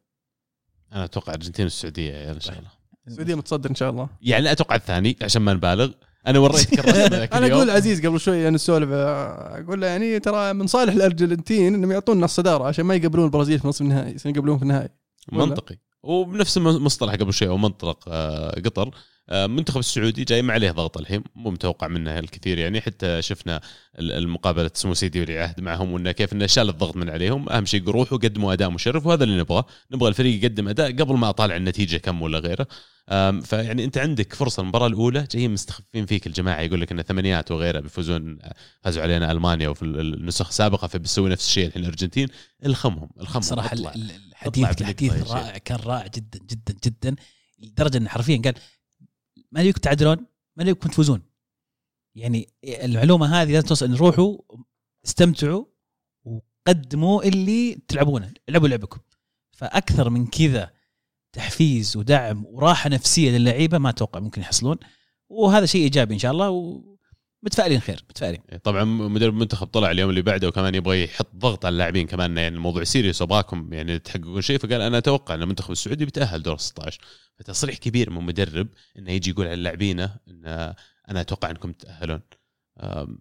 [0.93, 2.69] أنا أتوقع أرجنتين والسعودية يا عيال إن شاء الله.
[3.07, 4.09] السعودية متصدر إن شاء الله.
[4.21, 5.91] يعني أتوقع الثاني عشان ما نبالغ.
[6.27, 6.79] أنا وريتك
[7.33, 7.47] أنا.
[7.53, 12.25] أقول عزيز قبل شوي أنا نسولف أقول له يعني ترى من صالح الأرجنتين إنهم يعطونا
[12.25, 14.89] الصداره عشان ما يقابلون البرازيل في نصف النهائي عشان يقابلون في النهائي؟
[15.31, 15.75] منطقي.
[16.03, 18.91] وبنفس المصطلح قبل شوي أو منطلق آه، قطر.
[19.29, 22.81] آه، المنتخب السعودي جاي ما عليه ضغط الحين مو متوقع منه الكثير يعني.
[22.81, 23.61] حتى شفنا
[23.99, 27.49] ال- المقابلة سمو سيدي ولي عهد معهم وإنه كيف إنه شال الضغط من عليهم.
[27.49, 29.65] أهم شيء يروحوا قدموا أداء مشرف وهذا اللي نبغاه.
[29.91, 32.67] نبغى الفريق يقدم أداء قبل ما أطالع النتيجة كم ولا غيره.
[33.41, 36.61] فيعني أنت عندك فرصة المباراة الأولى جايين مستخفين فيك الجماعة.
[36.61, 38.37] يقول لك إن ثمانيات وغيرها بيفوزون
[38.81, 42.27] فازوا علينا ألمانيا وفي ال- النسخ السابقة فبيسوي نفس الشيء الحين الأرجنتين.
[42.65, 43.77] الخمهم الخمهم صراحة
[44.47, 47.15] ال- الحديث يا رائع كان رائع جدا جدا جدا.
[47.59, 48.53] لدرجة انه حرفيا قال
[49.51, 50.17] ما ليكم تعادلون
[50.55, 51.21] ما ليكم تفوزون؟
[52.15, 54.37] يعني المعلومه هذه لازم توصل إن روحوا
[55.05, 55.65] استمتعوا
[56.23, 58.99] وقدموا اللي تلعبونه لعبوا لعبكم.
[59.51, 60.73] فأكثر من كذا
[61.33, 64.77] تحفيز ودعم وراحة نفسية للعيبة ما أتوقع ممكن يحصلون.
[65.29, 66.49] وهذا شيء إيجابي إن شاء الله
[67.43, 68.41] ومتفائلين خير متفائلين.
[68.63, 72.55] طبعا مدرب المنتخب طلع اليوم اللي بعده وكمان يبغى يحط ضغط على اللاعبين كمان يعني
[72.55, 74.57] الموضوع سيريس وابغاكم يعني تحققون شيء.
[74.57, 77.01] فقال أنا أتوقع إن المنتخب السعودي بيتأهل دور 16
[77.39, 78.67] فتصريح كبير من مدرب
[78.97, 80.45] إنه يجي يقول على اللاعبين إن
[81.09, 82.21] أنا أتوقع إنكم تتاهلون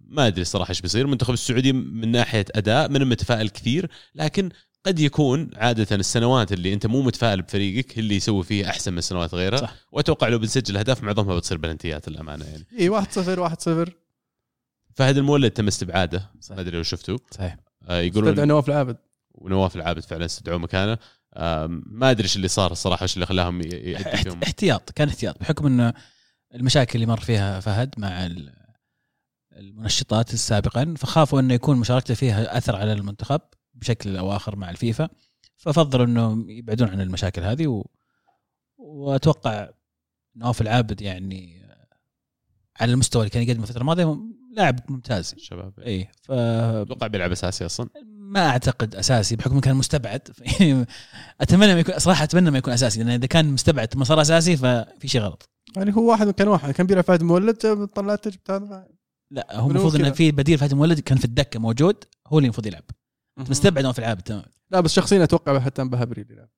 [0.07, 1.05] ما أدري الصراحه إيش بيصير.
[1.05, 4.51] المنتخب السعودي من ناحية أداء من المتفائل كثير لكن
[4.87, 9.01] قد يكون عادة السنوات اللي أنت مو متفائل بفريقك هي اللي يسوي فيها أحسن من
[9.01, 9.75] سنوات غيرها صح.
[9.93, 12.67] وأتوقع لو بنسجل أهداف معظمها بتصير بلنتيات الامانه يعني.
[12.79, 13.93] إي 1 0 1 0
[14.95, 16.31] فهد المولد تم استبعاده.
[16.51, 17.19] ما أدري لو شفتوا.
[17.31, 17.53] صحيح.
[17.53, 18.97] آه، استدعى يقولون نواف العابد.
[19.35, 20.99] ونواف العابد فعلا استدعوه مكانه.
[21.37, 24.43] آم، ما أدري إيش اللي صار الصراحة إيش اللي خلاهم فيهم.
[24.43, 25.93] احتياط كان احتياط بحكم إنه
[26.55, 28.63] المشاكل اللي مر فيها فهد مع ال-
[29.53, 33.41] المنشطات سابقا فخافوا إنه يكون مشاركته فيها أثر على المنتخب
[33.75, 35.09] بشكل أو آخر مع الفيفا.
[35.57, 37.87] ففضلوا انه يبعدون عن المشاكل هذه و...
[38.77, 39.71] وأتوقع
[40.37, 41.63] نواف العابد يعني
[42.81, 44.05] على المستوى اللي كان يقدمه الفترة الماضية
[44.53, 45.35] لاعب ممتاز.
[45.37, 45.81] الشباب.
[45.81, 47.89] اي ف أتوقع بيلعب أساسي أصلا.
[48.05, 50.21] ما أعتقد أساسي بحكم إنه كان مستبعد.
[51.41, 54.57] أتمنى ما يكون صراحة أتمنى ما يكون أساسي لأن إذا كان مستبعد ثم صار أساسي
[54.57, 55.51] ففي شيء غلط.
[55.77, 58.89] يعني هو واحد كان واحد كان بيلعب فهد مولد طلعت جبت هذا.
[59.31, 60.11] لا هو المفروض إنه.
[60.11, 62.85] في بديل فهد مولد كان في الدكة موجود هو اللي المفروض يلعب.
[63.39, 64.45] مستبعد في العاب تمام.
[64.71, 66.49] لا بس شخصيا أتوقع حتى بهبري يلعب.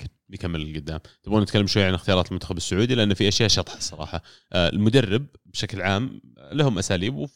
[0.00, 1.00] ممكن بيكمل لقدام.
[1.22, 4.22] تبغون نتكلم شوي عن اختيارات المنتخب السعودي؟ لأن في أشياء شطحة الصراحه
[4.52, 6.20] آه، المدرب بشكل عام
[6.52, 7.30] لهم أساليب وفي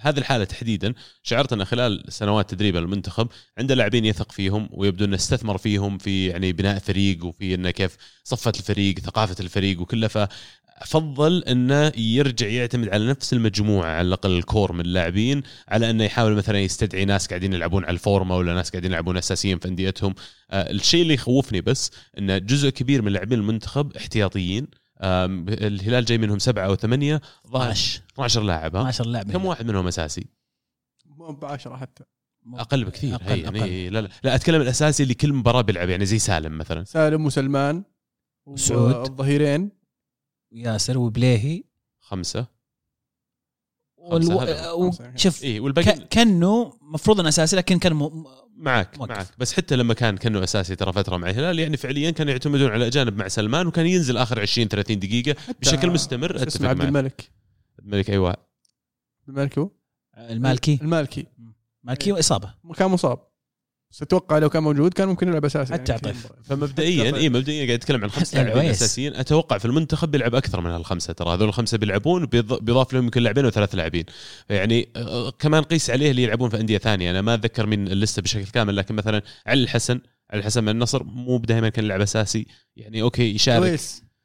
[0.00, 3.28] هذه الحالة تحديدا شعرت ان خلال سنوات تدريب المنتخب
[3.58, 7.96] عنده لاعبين يثق فيهم ويبدو أنه استثمر فيهم في يعني بناء فريق وفي أنه كيف
[8.24, 10.28] صفة الفريق ثقافة الفريق وكلها
[10.86, 16.34] ففضل أنه يرجع يعتمد على نفس المجموعة على الأقل الكور من اللاعبين على أنه يحاول
[16.34, 20.14] مثلا يستدعي ناس قاعدين يلعبون على الفورمة ولا ناس قاعدين يلعبون اساسيين في أنديتهم.
[20.50, 24.66] آه، الشيء اللي يخوفني بس أن جزء كبير من لاعبين المنتخب احتياطيين.
[25.02, 29.66] الهلال جاي منهم سبعة أو ثمانية ظاهر 12 12 لاعب ها؟ 12 لاعب كم واحد
[29.66, 30.26] منهم أساسي؟
[31.06, 32.04] مو ب 10 حتى.
[32.54, 33.92] أقل بكثير أقل- هي يعني أقل.
[33.92, 36.84] لا لا لا أتكلم الأساسي اللي كل مباراة بيلعب يعني زي سالم مثلا.
[36.84, 37.84] سالم وسلمان
[38.46, 38.94] وسعود.
[38.94, 39.79] والظهيرين.
[40.52, 41.62] ياسر وبليهي.
[42.00, 42.46] خمسة.
[43.96, 44.38] والو...
[44.38, 45.16] خمسة و- خمسة.
[45.16, 45.62] شوف اي ك...
[45.62, 48.24] والباقي كأنه مفروض انه أساسي لكن كان م...
[48.56, 49.10] معك موقف.
[49.10, 49.26] معك.
[49.38, 52.86] بس حتى لما كان كأنه أساسي ترى فترة مع الهلال يعني فعليا كانوا يعتمدون على
[52.86, 56.46] أجانب مع سلمان وكان ينزل آخر 20 30 دقيقة بشكل مستمر.
[56.46, 57.30] اسمه عبد الملك.
[57.78, 58.28] الملك أيوه.
[58.30, 58.38] عبد
[59.28, 59.70] الملك هو؟
[60.18, 60.78] المالكي.
[60.82, 61.26] المالكي.
[61.84, 62.54] مالكي وإصابة.
[62.76, 63.29] كان مصاب.
[63.90, 66.16] بس أتوقع لو كان موجود كان ممكن يلعب أساسي حتى يعني.
[66.44, 68.70] فمبدئيا اي مبدئيا قاعد اتكلم عن خمس لاعبين العويس.
[68.82, 73.22] أساسيين أتوقع في المنتخب بيلعب أكثر من هالخمسه ترى هذول الخمسة بيلعبون بيضاف لهم يمكن
[73.22, 74.04] لاعبين وثلاث لاعبين
[74.50, 78.22] يعني آه، كمان قيس عليه اللي يلعبون في أندية ثانية أنا ما أتذكر من اللستة
[78.22, 82.46] بشكل كامل لكن مثلا علي الحسن علي الحسن من النصر مو دائما كان يلعب أساسي
[82.76, 83.80] يعني أوكي يشارك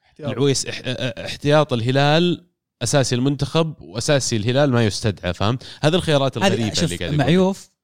[0.06, 0.30] احتياط.
[0.30, 2.46] العويس إح- اه- احتياط الهلال
[2.84, 7.14] أساسي المنتخب وأساسي الهلال ما يستدعى فهمت هذه الخيارات الغريبة اللي قاعد.
[7.14, 7.75] معيوف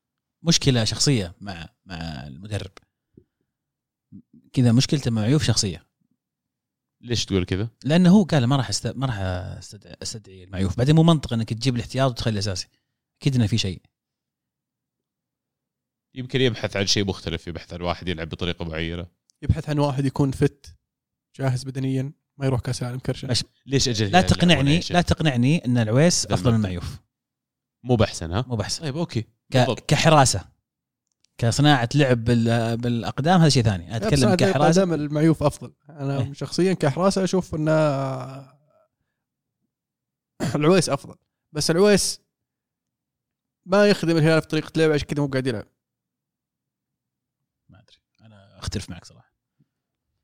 [0.43, 1.95] مشكلة شخصية مع مع
[2.27, 2.71] المدرب.
[4.53, 5.87] كذا مشكلته مع معيوف شخصية.
[7.01, 8.87] ليش تقول كذا؟ لأنه هو قال ما راح أست...
[8.87, 12.67] ما راح استدعي, أستدعي المعيوف بعدين مو منطق إنك تجيب الاحتياط وتخلي اساسي
[13.21, 13.81] أكيد إنه في شيء.
[16.15, 19.07] يمكن يبحث عن شيء مختلف يبحث عن واحد يلعب بطريقة معينة.
[19.41, 20.75] يبحث عن واحد يكون فت
[21.35, 23.27] جاهز بدنيا ما يروح كأس العالم كرشه.
[23.65, 27.01] ليش أجل لا الهلال تقنعني لا؟ تقنعني إن العويس أفضل من المنطق.
[27.83, 29.21] مو بحسن ها؟ مو بحث طيب أوكي.
[29.53, 29.57] ك...
[29.87, 30.51] كحراسة.
[31.37, 32.77] كصناعة لعب بال...
[32.77, 33.95] بالأقدام هذا شيء ثاني.
[33.95, 34.81] أتكلم كحراسة.
[34.81, 35.73] قدام المعيوف أفضل.
[35.89, 36.33] أنا إيه.
[36.33, 37.69] شخصيا كحراسة أشوف إن
[40.55, 41.15] العويس أفضل.
[41.51, 42.21] بس العويس
[43.65, 45.67] ما يخدم الهلال في طريقة لعب عشان كذا مو قاعد يلعب.
[47.69, 47.97] ما أدري.
[48.21, 49.31] أنا أختلف معك صراحة.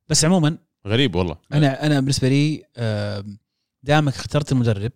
[0.10, 1.38] بس عموما غريب والله.
[1.54, 2.66] أنا أنا بالنسبة لي
[3.84, 4.92] دامك اخترت المدرب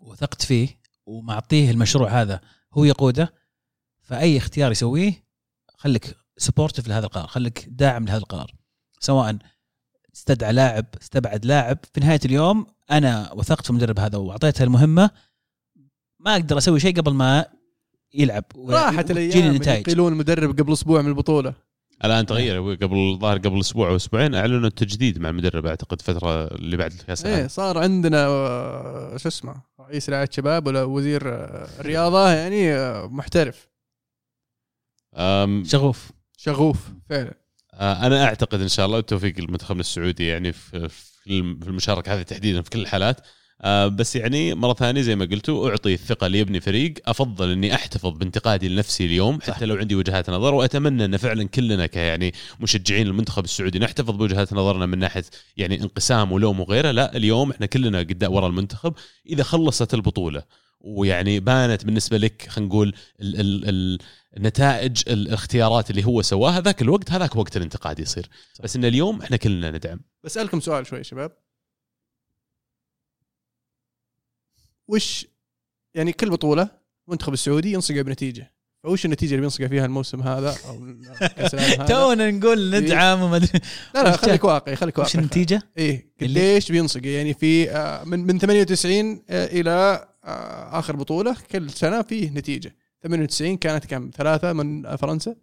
[0.00, 2.40] وثقت فيه ومعطيه المشروع هذا
[2.72, 3.34] هو يقوده
[4.02, 5.26] فأي اختيار يسويه
[5.76, 8.54] خليك سبورتف لهذا القرار خليك داعم لهذا القرار.
[9.00, 9.38] سواء
[10.14, 15.10] استدعى لاعب استبعد لاعب في نهاية اليوم أنا وثقت في المدرب هذا وأعطيته المهمة
[16.20, 17.44] ما أقدر أسوي شيء قبل ما
[18.14, 21.54] يلعب راحت الأيام يقيلون المدرب قبل أسبوع من البطولة.
[22.04, 26.76] الآن تغير قبل ظاهر قبل أسبوع أو أسبوعين أعلنوا التجديد مع المدرب أعتقد فتره اللي
[26.76, 29.54] بعد الكاس إيه العالم صار عندنا آه، شو اسمه
[29.88, 33.68] رئيس رعاية شباب ولا وزير آه، الرياضة يعني آه، محترف.
[35.16, 36.10] أم، شغوف.
[36.36, 37.34] شغوف فعلا.
[37.74, 42.14] آه، أنا أعتقد إن شاء الله التوفيق لمنتخبنا السعودي يعني في في الم- في المشاركة
[42.14, 43.20] هذه تحديدا في كل الحالات.
[43.64, 46.94] بس يعني مرة ثانية زي ما قلتوا أعطي الثقة اللي يبني فريق.
[47.06, 49.40] أفضل أني أحتفظ بانتقادي لنفسي اليوم.
[49.40, 49.66] حتى.
[49.66, 54.86] لو عندي وجهات نظر وأتمنى أن فعلا كلنا كيعني مشجعين المنتخب السعودي نحتفظ بوجهات نظرنا
[54.86, 55.24] من ناحية
[55.56, 56.90] يعني انقسام ولوم وغيره.
[56.90, 58.94] لا اليوم إحنا كلنا قدام ورا المنتخب.
[59.26, 60.42] إذا خلصت البطولة
[60.80, 63.98] ويعني بانت بالنسبة لك خلينا نقول ال ال ال
[64.38, 68.28] نتائج الاختيارات اللي هو سواها ذاك الوقت هذاك وقت الانتقاد يصير.
[68.54, 68.64] صح.
[68.64, 70.00] بس إن اليوم إحنا كلنا ندعم.
[70.24, 71.45] بسألكم سؤال شوي شباب.
[74.88, 75.26] وش
[75.94, 76.68] يعني كل بطولة
[77.08, 78.52] المنتخب السعودي ينصقع بنتيجة.
[78.84, 83.60] فوش النتيجة اللي بينصقع فيها الموسم هذا أو؟ تونا نقول ندعم وما أدري.
[83.94, 85.20] لا لا وش خليك واقعي خليك وش واقعي.
[85.22, 89.70] النتيجة؟ إيه قديش بينصقع يعني في آه، من من 98 آه، إلى
[90.24, 92.76] آه، آخر بطولة كل سنة فيه نتيجة.
[93.02, 95.34] 98 كانت كم؟ ثلاثة من فرنسا؟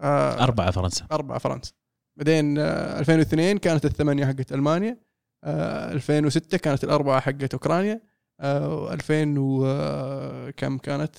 [0.00, 1.06] آه، أربعة فرنسا.
[1.12, 1.72] أربعة فرنسا.
[2.16, 4.98] بعدين آه، 2002 كانت الثمانية حقت ألمانيا
[5.44, 8.00] آه، 2006 كانت الأربعة حقت أوكرانيا
[8.40, 11.16] 2000 و آه، كم كانت؟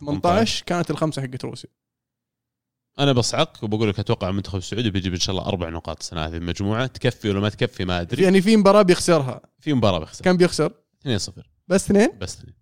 [0.00, 1.70] 18 كانت الخمسة حقت روسيا.
[2.98, 6.36] أنا بصعق وبقول لك أتوقع المنتخب السعودي بيجيب إن شاء الله أربع نقاط السنة هذه
[6.36, 8.22] المجموعة تكفي ولا ما تكفي ما أدري.
[8.22, 9.40] يعني في مباراة بيخسرها.
[9.60, 10.72] في مباراة بيخسر كم بيخسر؟
[11.06, 12.54] 2-0 بس اثنين؟ بس اثنين.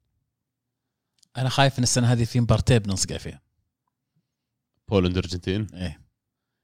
[1.37, 3.43] أنا خايف إن السنة هذه في مبارتين بننصقع فيها.
[4.89, 5.67] بولند أرجنتين.
[5.75, 6.01] إيه.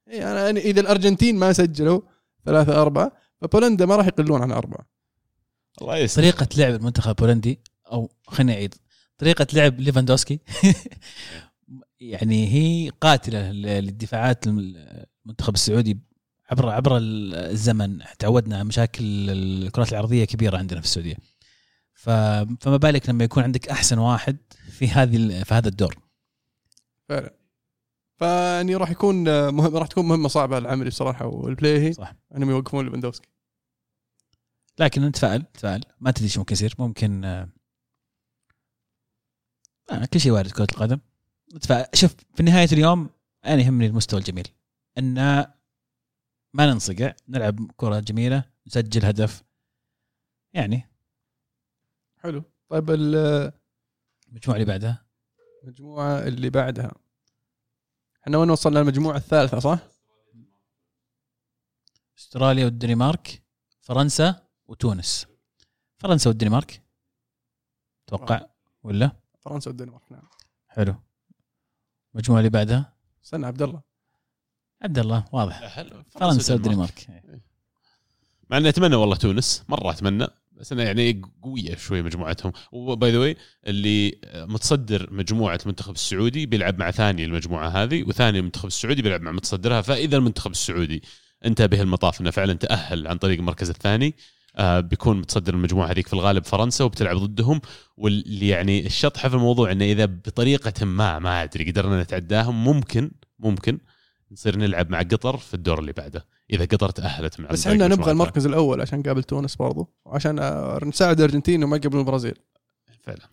[0.09, 2.01] إيه أنا يعني إذا الأرجنتين ما سجلوا
[2.45, 4.87] ثلاثة أربعة فبولندا ما راح يقلون عن أربعة.
[5.83, 7.61] الله يستر طريقة لعب المنتخب البولندي
[7.93, 8.75] أو خليني أعيد.
[9.19, 10.41] طريقة لعب ليفاندوسكي
[12.01, 15.99] يعني هي قاتلة ل- للدفاعات المنتخب السعودي
[16.51, 17.99] عبر عبر الزمن.
[18.19, 21.17] تعودنا مشاكل الكرات العرضية كبيرة عندنا في السعودية.
[21.95, 22.11] ف-
[22.61, 24.37] فما بالك لما يكون عندك أحسن واحد
[24.71, 25.97] في هذه ال- في هذا الدور؟
[27.09, 27.35] فعلا.
[28.21, 32.15] فأني راح يكون مهم راح تكون مهمة صعبة العملي بصراحة والبلاي صح.
[32.37, 33.29] أنهم يوقفون ليفاندوفسكي
[34.79, 35.85] لكن نتفائل نتفائل.
[36.01, 36.75] ما تدري إيش ممكن يصير.
[36.79, 37.49] ممكن آه
[39.91, 41.01] آه، كل شيء وارد كرة القدم.
[41.55, 41.87] نتفائل.
[41.99, 43.11] شوف في نهاية اليوم
[43.45, 44.49] أنا يهمني المستوى الجميل.
[44.99, 45.15] أن
[46.55, 49.43] ما ننصقع نلعب كرة جميلة نسجل هدف.
[50.53, 50.87] يعني.
[52.17, 52.43] حلو.
[52.69, 53.53] طيب ال-
[54.29, 55.07] المجموعة اللي بعدها؟
[55.65, 56.93] المجموعة اللي بعدها.
[58.23, 59.79] إحنا وين وصلنا؟ المجموعة الثالثة صح؟
[62.19, 63.43] أستراليا والدنمارك.
[63.81, 64.50] فرنسا.
[64.71, 65.27] وتونس.
[65.99, 66.83] فرنسا والدنمارك؟
[68.07, 68.47] توقع
[68.83, 70.23] ولا؟ فرنسا والدنمارك نعم.
[70.69, 70.95] حلو.
[72.15, 72.93] المجموعة اللي بعدها؟
[73.25, 73.83] استنى عبد الله.
[74.83, 75.83] عبد الله واضح.
[76.11, 77.23] فرنسا والدنمارك؟
[78.51, 82.53] مع إني أتمنى والله تونس مرة أتمنى بس أنا يعني قوية شوي مجموعتهم.
[82.73, 88.39] و by the way اللي متصدر مجموعة المنتخب السعودي بيلعب مع ثاني المجموعة هذه وثاني
[88.39, 91.03] المنتخب السعودي بيلعب مع متصدرها فإذا المنتخب السعودي
[91.45, 94.07] انتهى به المطاف إنه فعلا تأهل عن طريق المركز الثاني.
[94.07, 97.61] آه بيكون متصدر المجموعة هذيك في الغالب فرنسا وبتلعب ضدهم.
[97.97, 103.79] واللي يعني الشطحة في الموضوع إنه إذا بطريقة ما ما أدري قدرنا نتعداهم ممكن ممكن
[104.33, 108.11] نصير نلعب مع قطر في الدور اللي بعده إذا قطر تأهلت مع بس إحنا نبغى.
[108.11, 112.35] المركز الأول عشان قابل تونس برضو وعشان آه، نساعد الارجنتين وما يقابلون البرازيل.
[113.03, 113.29] فعلا.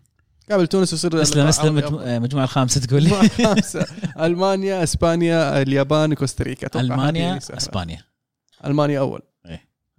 [0.51, 1.78] قابل تونس يصير اسلم اسلم.
[1.78, 3.22] المجموعة الخامسة تقول لي.
[3.22, 3.86] الخامسة.
[4.26, 6.80] ألمانيا إسبانيا اليابان كوستاريكا.
[6.80, 7.38] ألمانيا.
[7.38, 8.01] إسبانيا.
[8.65, 9.22] ألمانيا أول.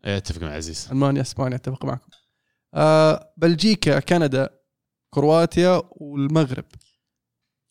[0.05, 0.89] أتفق مع عزيز.
[0.91, 2.09] المانيا إسبانيا أتفق معكم.
[2.75, 4.51] آه بلجيكا كندا
[5.11, 6.65] كرواتيا والمغرب.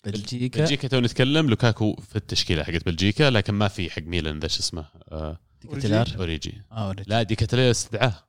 [0.06, 0.60] بلجيكا.
[0.60, 1.50] بلجيكا تو نتكلم.
[1.50, 5.75] لوكاكو في التشكيلة حقت بلجيكا لكن ما في حق ميلان ذا شو اسمه آه دي
[5.75, 6.62] كيتلار أوريجي.
[6.72, 7.10] أوريجي.
[7.10, 8.28] لا دي كيتلار استدعاه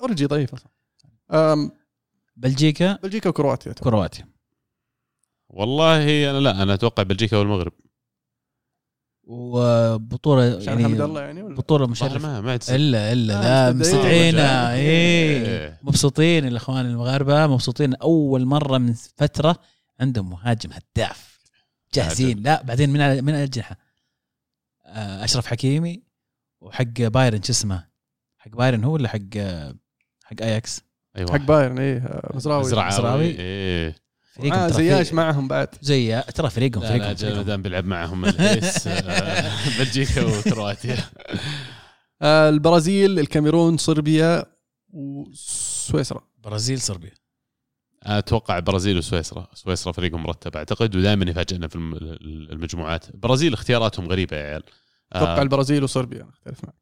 [0.00, 1.70] أوريجي ضعيف أصلا.
[2.36, 3.72] بلجيكا؟ بلجيكا وكرواتيا.
[3.72, 4.28] كرواتيا.
[5.48, 7.72] والله أنا لا أنا أتوقع بلجيكا والمغرب.
[9.26, 12.58] وبطولة عشان حمد يعني الله يعني ولا؟ بطولة ظهر مشرفة ما.
[12.68, 13.98] الا إلا آه، لا مستدعين.
[13.98, 14.72] مستدعينا.
[14.74, 15.46] إيه.
[15.46, 15.78] إيه.
[15.82, 19.56] مبسوطين الإخوان المغاربة مبسوطين أول مرة من فترة
[20.00, 21.36] عندهم مهاجم هداف.
[21.94, 22.42] جاهزين.
[22.42, 23.76] لا بعدين من من الاجنحه
[24.86, 26.02] آه، أشرف حكيمي
[26.60, 27.86] وحق بايرن شو اسمه؟
[28.38, 29.38] حق بايرن هو ولا حق
[30.24, 30.80] حق أياكس؟
[31.16, 32.60] أيوه حق بايرن إيه آه، مزراوي.
[32.60, 33.24] مزرعاوي مزراوي.
[33.24, 34.05] إيه.
[34.36, 35.68] فريقهم آه زياش فريق- معهم بعد.
[35.82, 37.42] زي ترى فريقهم لا لا فريقهم, جل فريقهم.
[37.42, 38.24] دام بيلعب معهم
[38.98, 40.96] آه، بلجيكا وكرواتيا.
[42.22, 44.44] آه البرازيل الكاميرون صربيا
[44.92, 46.20] وسويسرا.
[46.38, 47.10] برازيل صربيا.
[48.02, 49.48] أتوقع البرازيل وسويسرا.
[49.54, 51.94] سويسرا فريقهم مرتب أعتقد ودائما يفاجئنا في الم-
[52.52, 53.10] المجموعات.
[53.14, 54.62] البرازيل اختياراتهم غريبة يا عيال.
[55.12, 56.74] أتوقع آه، البرازيل وصربيا أختلف معك.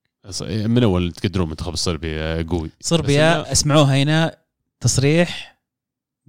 [0.69, 2.71] من أول تقدرون المنتخب الصربي قوي.
[2.81, 4.37] صربيا اسمعوها هنا
[4.81, 5.59] تصريح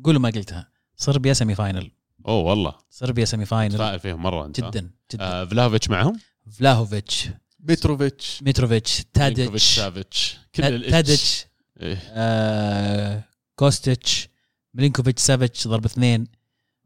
[0.04, 0.75] قولوا ما قلتها.
[0.98, 1.92] صربيا سيمي فاينل
[2.28, 2.76] أوه والله.
[2.90, 5.24] صربيا semi final متفائل فيهم مرة أنت جدا جدا.
[5.24, 6.20] آه فلاهوفيتش معهم؟
[6.52, 7.30] فلاهوفيتش.
[7.60, 9.04] بيتروفيتش ميتروفيتش.
[9.18, 10.38] ميلينكوفيتش، تاديتش سافيتش.
[10.56, 10.92] كل.
[10.92, 11.46] تاديتش.
[11.82, 11.98] إيه.
[12.10, 13.24] آه
[13.56, 14.30] كوستيتش.
[14.74, 16.28] ميلينكوفيتش سافيتش ضرب اثنين.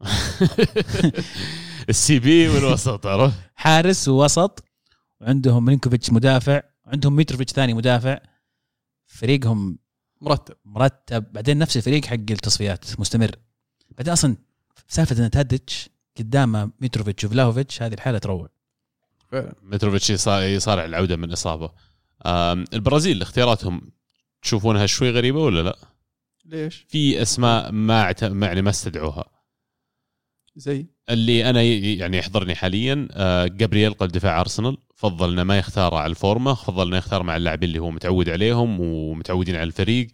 [1.88, 4.64] ال CB والوسط عرفت؟ حارس ووسط.
[5.20, 6.62] وعندهم ميلينكوفيتش مدافع.
[6.86, 8.18] عندهم ميتروفيتش ثاني مدافع.
[9.06, 9.78] فريقهم
[10.20, 10.56] مرتب.
[10.64, 11.32] مرتب.
[11.32, 13.00] بعدين نفس الفريق حق التصفيات.
[13.00, 13.36] مستمر.
[14.00, 14.36] بعدين أصلا
[14.88, 18.48] سالفة ان تاديتش قدامه ميتروفيتش وفلاهوفيتش هذه الحالة تروع.
[19.32, 19.54] فعلا.
[19.62, 21.70] ميتروفيتش يصا- يصارع العودة من إصابة.
[22.74, 23.90] البرازيل اختياراتهم
[24.42, 25.76] تشوفونها شوي غريبة ولا لا؟
[26.44, 29.24] ليش؟ في أسماء ما يعني ما استدعوها.
[30.56, 35.94] زي؟ اللي أنا يعني يحضرني حاليا آه، جابرييل قلب دفاع أرسنال فضل انه ما يختار
[35.94, 40.08] على الفورمة فضل انه يختار مع اللاعبين اللي هو متعود عليهم ومتعودين على الفريق.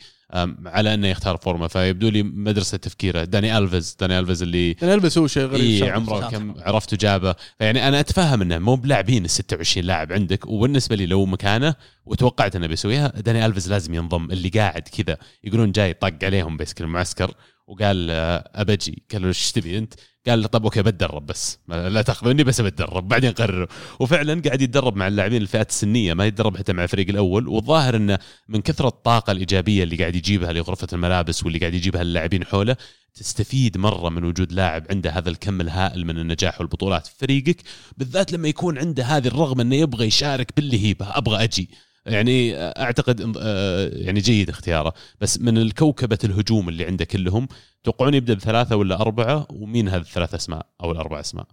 [0.66, 1.66] على إنه يختار فورمة.
[1.68, 3.24] فيبدو لي مدرسة تفكيره.
[3.24, 3.96] داني ألفيز.
[4.00, 5.80] داني ألفيز اللي أنا البس هو شيء غريب.
[5.80, 5.90] شرط.
[5.90, 6.30] عمره.
[6.30, 7.34] كم عرفته جابه.
[7.60, 10.46] يعني أنا أتفهم إنه مو بلاعبين ال 26 لاعب عندك.
[10.46, 11.74] وبالنسبة لي لو مكانه
[12.06, 14.30] وتوقعت إنه بيسويها داني ألفيز لازم ينضم.
[14.30, 17.34] اللي قاعد كذا يقولون جاي طق عليهم بس المعسكر
[17.66, 19.02] وقال آه، أبجي.
[19.12, 19.94] قالوا إيش تبي أنت؟
[20.28, 21.58] قال طب أوكي بتدرب بس.
[21.68, 23.08] لا تاخذوني بس بتدرب.
[23.08, 23.66] بعدين قرروا
[24.00, 27.48] وفعلا قاعد يتدرب مع اللاعبين الفئات السنية ما يتدرب حتى مع الفريق الأول.
[27.48, 32.44] والظاهر إنه من كثرة الطاقة الإيجابية اللي قاعد يجيبها لغرفة الملابس واللي قاعد يجيبها اللاعبين
[32.44, 32.76] حوله
[33.14, 37.62] تستفيد مرة من وجود لاعب عنده هذا الكم الهائل من النجاح والبطولات في فريقك
[37.96, 41.70] بالذات لما يكون عنده هذه الرغبة إنه يبغى يشارك باللي هيبه أبغى أجي.
[42.06, 44.94] يعني أعتقد آه، يعني جيد اختياره.
[45.20, 47.48] بس من الكوكبة الهجوم اللي عنده كلهم
[47.84, 51.46] توقعون يبدأ بثلاثة ولا أربعة؟ ومين هذه الثلاث أسماء أو الأربع أسماء؟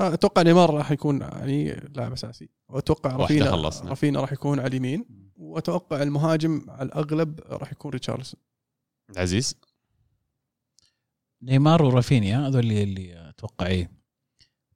[0.00, 2.48] آه، أتوقع نيمار راح يكون يعني لاعب أساسي.
[2.68, 3.90] وأتوقع رافينا خلصنا.
[3.90, 5.04] رافينا راح يكون على اليمين.
[5.36, 8.40] وأتوقع المهاجم على الأغلب راح يكون ريتشارلسون.
[9.16, 9.56] عزيز؟
[11.42, 13.90] نيمار ورافينيا هذول اللي اللي أتوقع إيه.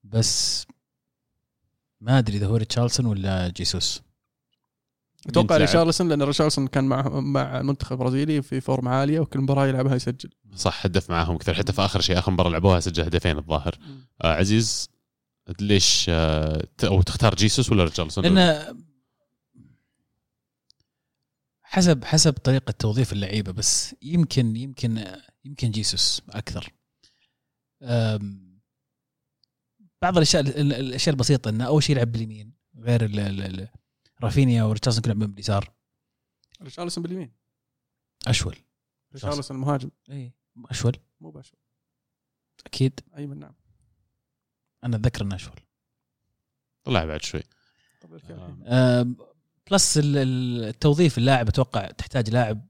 [0.04, 0.66] بس
[2.04, 4.02] ما أدري إذا هو ريتشارلسون ولا جيسوس.
[5.26, 9.94] أتوقع؟ ريتشارلسون لأن ريتشارلسون كان مع مع المنتخب البرازيلي في فورمة عالية وكل مباراة يلعبها
[9.94, 10.30] يسجل.
[10.54, 11.54] صح هدف معاهم كثير.
[11.54, 13.78] حتى في آخر شيء آخر مباراة لعبوها سجل هدفين الظاهر.
[14.24, 14.88] آه عزيز
[15.60, 18.76] ليش آه ت- أو تختار جيسوس ولا ريتشارلسون؟ لأن
[21.62, 25.04] حسب حسب طريقة توظيف اللعيبة بس يمكن يمكن
[25.44, 26.72] يمكن جيسوس أكثر.
[30.04, 33.68] بعض الأشياء ال- الأشياء البسيطة انه أول شيء يلعب باليمين غير ال- ال- ال-
[34.22, 35.72] رافينيا وريتشارلسون كلهم يلعبون باليسار.
[36.62, 37.32] ريتشارلسون باليمين.
[38.26, 38.56] أشول.
[39.12, 39.90] ريتشارلسون المهاجم.
[40.10, 40.32] إي
[40.70, 40.96] أشول.
[41.20, 41.52] مو باشا
[42.66, 43.00] أكيد.
[43.16, 43.54] ايمن نعم.
[44.84, 45.60] أنا أتذكر إنه أشول.
[46.84, 47.42] طلع بعد شوي.
[48.64, 49.14] آه.
[49.70, 52.68] plus ال- ال- التوظيف اللاعب أتوقع تحتاج لاعب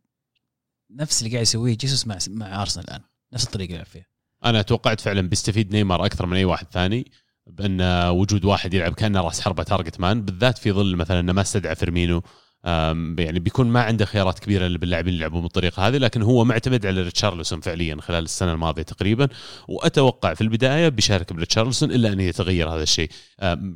[0.91, 3.01] نفس اللي قاعد يسويه جيسوس مع مع أرسنال الآن.
[3.33, 4.07] نفس الطريقة اللي يلعب فيها.
[4.45, 7.13] أنا توقعت فعلا بيستفيد نيمار أكثر من أي واحد ثاني.
[7.47, 11.41] بأن وجود واحد يلعب كأنه راس حربة target man بالذات في ظل مثلا إنه ما
[11.41, 12.23] استدعى فيرمينو
[12.65, 17.03] يعني بيكون ما عنده خيارات كبيرة باللاعبين اللي يلعبون بالطريقة هذه لكن هو معتمد على
[17.03, 19.29] ريتشارلسون فعليا خلال السنة الماضية تقريبا.
[19.69, 23.11] وأتوقع في البداية بيشارك بريتشارلسون إلا أن يتغير هذا الشيء.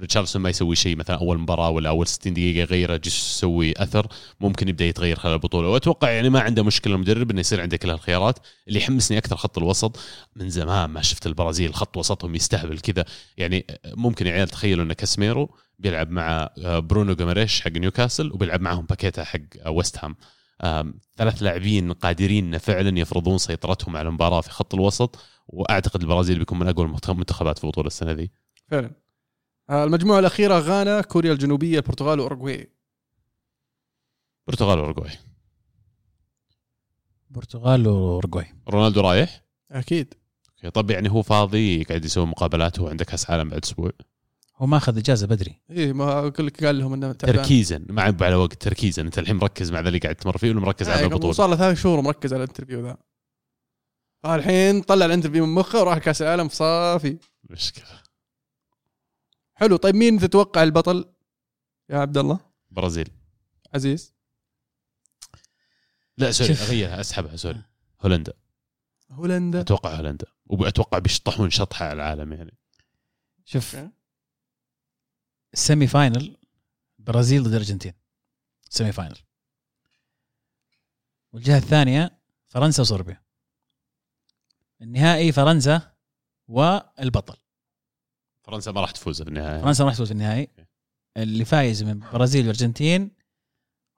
[0.01, 4.07] ريتشارلسون ما يسوي شيء مثلا أول مباراة ولا أول 60 دقيقة يغيره يسوي أثر
[4.41, 5.69] ممكن يبدأ يتغير خلال البطولة.
[5.69, 8.39] وأتوقع يعني ما عنده مشكلة المدرب إنه يصير عنده كل هالخيارات.
[8.69, 10.01] اللي يحمسني أكثر خط الوسط
[10.37, 13.05] من زمان ما شفت البرازيل خط وسطهم يستهبل كذا.
[13.37, 18.87] يعني ممكن يا عيال تخيلوا إن كاسميرو بيلعب مع برونو جوميريش حق نيوكاسل وبيلعب معهم
[18.87, 20.17] باكيتا حق ويست هام.
[21.17, 25.19] ثلاث لاعبين قادرين إن فعلا يفرضون سيطرتهم على المباراة في خط الوسط
[25.49, 28.31] وأعتقد البرازيل بيكون من أقوى المنتخبات في البطوله السنة ذي.
[28.69, 28.91] فعلا.
[29.71, 32.73] آه، المجموعة الأخيرة غانا كوريا الجنوبية البرتغال وأوروغواي.
[34.47, 35.13] برتغال واورجواي
[37.31, 40.15] البرتغال واورجواي رونالدو رايح؟ أكيد.
[40.75, 43.93] طب يعني هو فاضي قاعد يسوي مقابلات وهو عنده كأس عالم بعد أسبوع.
[44.59, 45.61] هو ما أخذ إجازة بدري.
[45.71, 47.37] إيه ما أقول لك قال لهم إنه تعبان.
[47.37, 47.85] تركيزا.
[47.89, 49.03] ما عيب على وقت تركيزا.
[49.03, 51.51] أنت الحين مركز مع ذا اللي قاعد تمر فيه ولا مركز على آه، البطولة؟ صار
[51.51, 52.97] له ثلاث شهور مركز على ال interview ذا.
[54.27, 57.19] الحين طلع ال interview من مخه وراح كأس العالم صافي.
[57.51, 58.03] مشكلة.
[59.55, 59.77] حلو.
[59.77, 61.13] طيب مين تتوقع البطل؟
[61.91, 62.41] يا عبد الله.
[62.71, 63.09] برازيل.
[63.75, 64.15] عزيز.
[66.19, 66.53] لا sorry.
[66.53, 67.63] أغيرها أسحبها sorry.
[68.01, 68.33] هولندا.
[69.11, 69.61] هولندا.
[69.61, 70.27] أتوقع هولندا.
[70.47, 72.59] وأتوقع بيشطحون شطحة على العالم يعني.
[73.45, 73.77] شوف
[75.53, 76.37] ال semi final
[76.99, 77.93] برازيل ضد الارجنتين
[78.71, 79.19] semi final
[81.33, 83.23] والجهة الثانية فرنسا وصربيا.
[84.83, 85.93] النهائي فرنسا
[86.49, 87.37] والبطل.
[88.43, 90.49] فرنسا ما راح تفوز في النهايه فرنسا راح تفوز في النهائي.
[91.17, 93.11] اللي فايز من برازيل والارجنتين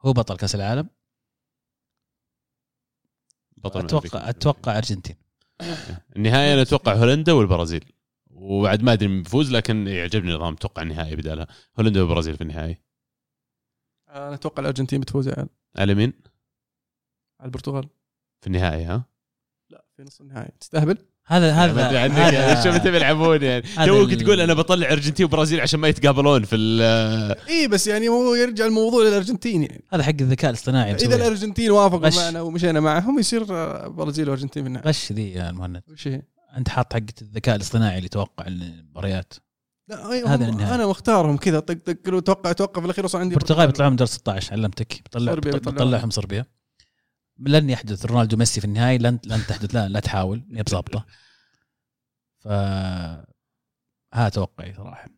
[0.01, 0.89] هو بطل كأس العالم.
[3.57, 4.29] بطل أتوقع.
[4.29, 5.17] أتوقع أرجنتين.
[6.17, 7.93] النهايه أنا أتوقع هولندا والبرازيل.
[8.41, 11.47] وبعد ما أدري من بيفوز لكن يعجبني نظام أتوقع النهائي بدالها
[11.79, 12.79] هولندا والبرازيل في النهائي.
[14.09, 15.49] أنا أتوقع الأرجنتين بتفوز يا عيال
[15.79, 16.13] على مين؟
[17.41, 17.89] على البرتغال.
[18.41, 19.05] في النهائي ها؟
[19.71, 20.53] لا في نص النهائي.
[20.61, 22.15] تستهبل؟ هذا هذا يعني
[22.65, 26.57] شو بتبي يلعبون يعني؟ هذا توك تقول أنا بطلع أرجنتين وبرازيل عشان ما يتقابلون في
[26.57, 29.85] ال- إي بس يعني هو يرجع الموضوع للأرجنتين يعني.
[29.89, 31.17] هذا حق الذكاء الاصطناعي إذا.
[31.17, 32.09] الأرجنتين وافقوا.
[32.25, 33.45] معنا ومشينا معهم يصير
[33.89, 34.89] برازيل وأرجنتين في النهائي.
[34.89, 36.23] غش ذي يا المهند وش هي؟
[36.57, 39.35] انت حاط حقه الذكاء الاصطناعي اللي يتوقع المباريات؟
[39.89, 40.75] لا أي هذا النهائي.
[40.75, 41.61] أنا مختارهم كذا.
[41.61, 43.35] طق طق قالوا توقع توقع في الأخير وصل عندي.
[43.35, 45.03] البرتغال بيطلعوا من دور 16 علمتك.
[45.03, 45.41] بيطلعون.
[45.41, 46.47] بيطلعهم صربيا.
[47.39, 50.45] لن يحدث رونالدو ميسي في النهائي لن لن تحدث لا لا تحاول.
[50.55, 51.07] هي بظابطه
[52.39, 52.49] ف
[54.15, 55.09] ها توقعي صراحة.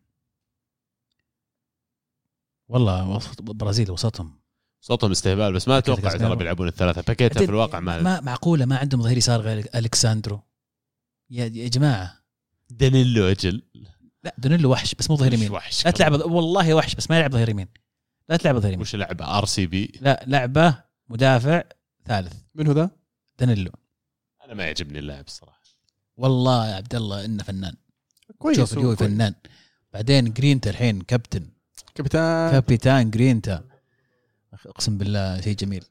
[2.67, 4.39] والله وسط البرازيل وسطهم.
[4.81, 7.01] صوتهم استهبال بس ما أتوقع ترى بيلعبون الثلاثة.
[7.01, 10.41] باكيتا في الواقع ما ما معقولة؟ ما عندهم ظهير يسار غير ألكساندرو.
[11.33, 12.23] يا يا جماعة.
[12.69, 13.61] دانيلو أجل.
[14.23, 15.51] لا دانيلو وحش بس مو ظهير يمين.
[15.51, 17.67] وحش لا تلعب والله وحش بس ما يلعب ظهير يمين.
[18.29, 18.81] لا تلعب ظهير يمين.
[18.81, 21.63] وش لعبة؟ RCB؟ لا لعبة مدافع
[22.05, 22.33] ثالث.
[22.55, 22.89] من هو ذا؟
[23.39, 23.71] دانيلو.
[24.45, 25.61] أنا ما يعجبني اللاعب الصراحه
[26.17, 27.75] والله يا عبد الله إنه فنان.
[28.37, 29.05] كويس شوف هو اليوفي.
[29.05, 29.33] فنان.
[29.93, 31.49] بعدين جرينتا الحين كابتن.
[31.95, 32.51] كابتن.
[32.51, 33.63] كابيتان جرينتا.
[34.65, 35.85] أقسم بالله شيء جميل.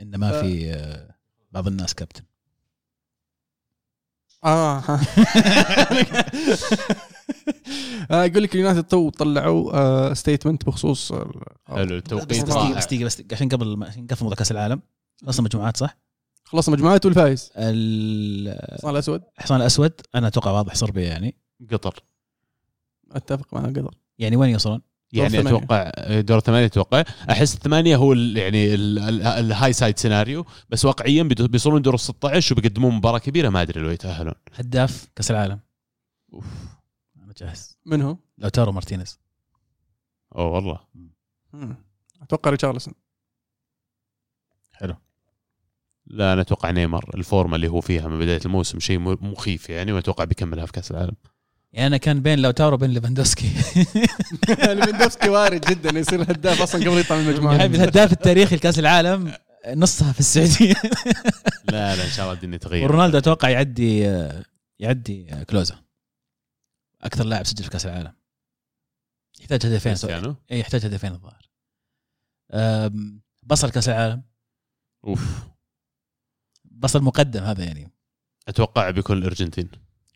[0.00, 0.42] إنه ما آه.
[0.42, 1.14] في آه،
[1.52, 2.22] بعض الناس كابتن.
[4.44, 4.82] آه.
[8.10, 12.44] آه، يقول لك اليونايتد تو طلعوا statement بخصوص ال- حلو بس التوقيت
[12.76, 14.80] بس دقيقة بس عشان قبل ما عشان نقفل موضوع كأس العالم.
[15.26, 15.98] خلصنا مجموعات صح؟
[16.44, 17.50] خلص مجموعات والفايز.
[17.56, 19.22] الحصان الحصان الأسود.
[19.50, 21.36] الأسود أنا أتوقع واضح صربيا يعني.
[21.72, 22.02] قطر.
[23.12, 24.80] أتفق مع قدر يعني وين يوصلون؟
[25.12, 25.58] يعني ثمانية.
[25.58, 27.04] أتوقع دور ثمانية أتوقع.
[27.30, 31.94] أحس الثمانية هو ال- يعني ال- ال- ال high side scenario بس واقعيا بيوصلون دور
[31.94, 34.34] ال 16 وبيقدمون مباراة كبيرة ما أدري لو يتأهلون.
[34.54, 35.60] هداف كأس العالم.
[36.34, 36.44] أوف.
[37.24, 37.78] أنا جاهز.
[37.86, 39.18] من هو؟ لاوتارو مارتينيز.
[40.36, 40.80] أوه والله.
[41.52, 41.76] مم.
[42.22, 42.94] أتوقع ريتشارلسون.
[44.72, 44.94] حلو.
[46.06, 47.10] لا أنا أتوقع نيمار.
[47.14, 51.14] الفورمة اللي هو فيها من بداية الموسم شيء مخيف يعني وأتوقع بيكملها في كأس العالم.
[51.72, 53.48] يعني أنا كان بين لاوتارو وبين ليفاندوفسكي.
[54.74, 57.58] ليفاندوفسكي وارد جدا يصير هداف أصلا قبل يطلع من المجموعة.
[57.58, 59.34] حبيبي الهداف التاريخي لكأس العالم
[59.68, 60.74] نصها في السعودية.
[61.64, 62.84] لا لا إن شاء الله الدنيا تغير.
[62.84, 64.00] ورونالدو أتوقع يعدي
[64.78, 65.84] يعدي كلوزا.
[67.02, 68.12] أكثر لاعب سجل في كأس العالم.
[69.40, 71.48] يحتاج هدفين اي يحتاج هدفين الظاهر.
[73.42, 74.22] بصل كأس العالم.
[75.04, 75.48] أوف.
[76.64, 77.92] بصل مقدم هذا يعني.
[78.48, 79.70] أتوقع بيكون الارجنتين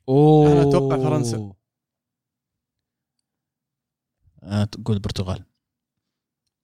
[0.08, 1.52] أوه أنا أتوقع فرنسا.
[4.42, 5.44] أنا تقول البرتغال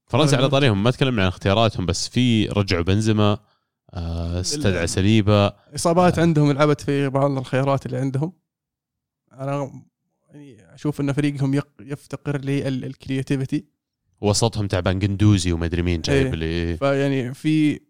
[0.06, 3.38] فرنسا على طاريهم ما تكلمنا عن اختياراتهم بس في رجعوا بنزيما
[3.94, 6.22] آه، استدعى سليبا إصابات آه.
[6.22, 8.32] عندهم لعبت في بعض الخيارات اللي عندهم
[9.32, 9.82] أنا
[10.28, 13.66] يعني أشوف إن فريقهم يق- يفتقر للكرياتيفيتي
[14.20, 16.34] وسطهم تعبان قندوزي وما أدري مين جايب إيه.
[16.34, 17.80] لي فيعني في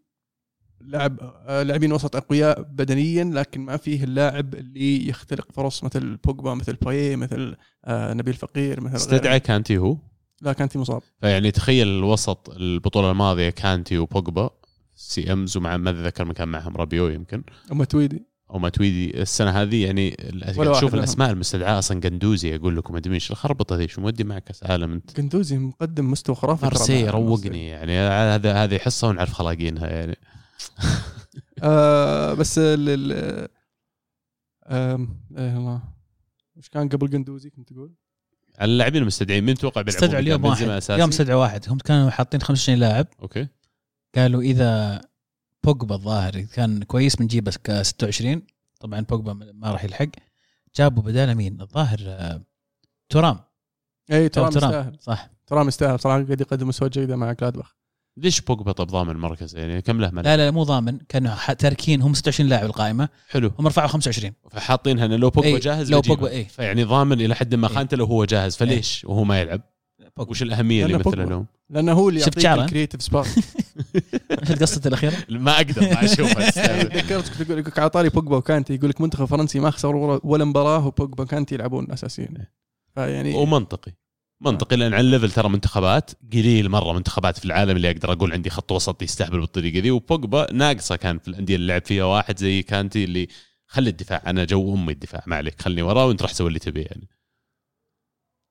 [0.81, 6.55] لاعب آه، لاعبين وسط أقوياء بدنيا لكن ما فيه اللاعب اللي يختلق فرص مثل بوجبا
[6.55, 9.41] مثل بايه مثل آه، نبيل فقير مثل استدعى.
[9.41, 9.97] كانتي هو؟
[10.43, 11.03] لا كانت مصاب.
[11.21, 14.51] فيعني تخيل الوسط البطولة الماضية كانتي وبوجبا
[14.95, 17.43] سي إمز ومع ما أتذكر من كان معهم رابيو يمكن.
[17.71, 19.23] ومتويدي أو ماتويدي.
[19.23, 21.05] السنة هذه يعني ال- ولا واحد شوف منهم.
[21.05, 22.01] الأسماء المستدعاة أصلا.
[22.01, 26.11] قندوزي أقول لكم أدري إيش الخربطة ذي؟ شو مودي معك كاس عالم أنت؟ قندوزي مقدم
[26.11, 26.67] مستوى خرافي
[27.05, 27.99] مع روقني يعني.
[27.99, 30.17] هذا هذه حصة ونعرف خلاقينها يعني.
[31.63, 33.49] آه بس ال ال
[35.39, 35.83] إيه الله
[36.57, 37.95] وش كان قبل قندوزي كنت تقول؟
[38.59, 41.69] على اللاعبين المستدعين مين توقع بيلعبون استدعوا اليوم واحد؟ اليوم استدعوا واحد.
[41.69, 43.07] هم كانوا حاطين 25 لاعب.
[43.23, 43.49] أوكي.
[44.15, 45.01] قالوا إذا
[45.65, 48.43] بوجبا الظاهر كان كويس بنجيب بس ك 26
[48.81, 50.09] طبعا بوجبا ما راح يلحق.
[50.77, 52.43] جابوا بداله مين؟ الظاهر آه،
[53.09, 53.41] ترام.
[54.13, 55.31] اي ترى جابوا مستاهل صح.
[55.47, 57.78] ترى مستاهل صراحة قاعد يقدم مستوى جيده مع جلادباخ
[58.23, 61.53] ليش بوجبا طب ضامن المركز يعني كم له ملعب لا لا مو ضامن كانوا ح-
[61.53, 65.91] تاركين هم 26 لاعب القائمة حلو هم رفعوا 25 فحاطينها انه لو بوجبا إيه، جاهز
[65.93, 66.01] لو.
[66.01, 66.49] بوجبا إيه.
[66.49, 67.75] فيعني ضامن إلى حد ما إيه.
[67.75, 69.61] خانته لو هو جاهز فليش وهو ما يلعب
[70.17, 70.31] بوجبا.
[70.31, 71.23] وش الأهمية اللي بوجبا.
[71.23, 73.27] لهم لأنه هو اللي شفت يعطيك؟ ال creative spark
[74.49, 76.87] شفت قصته الأخيرة؟ ما أقدر ما اشوفها تستاهل.
[76.99, 80.45] ذكرتك تقول لك على طاري بوجبا وكانتي يقول لك منتخب فرنسي ما خسر ولا- ولا
[80.45, 82.35] مباراة وبوجبا وكانتي يلعبون اساسيين
[82.95, 83.93] فيعني ومنطقي
[84.41, 88.33] منطقي لأن على ال level ترى منتخبات قليل مرة منتخبات في العالم اللي أقدر أقول
[88.33, 89.91] عندي خط وسط يستهبل بالطريقة ذي.
[89.91, 93.29] وبوجبا ناقصة كان في الأندية اللي لعب فيها واحد زي كانتي اللي
[93.67, 96.83] خلي الدفاع أنا جو أمي الدفاع ما عليك خلني وراه وأنت راح سوي اللي تبيه
[96.85, 97.09] يعني.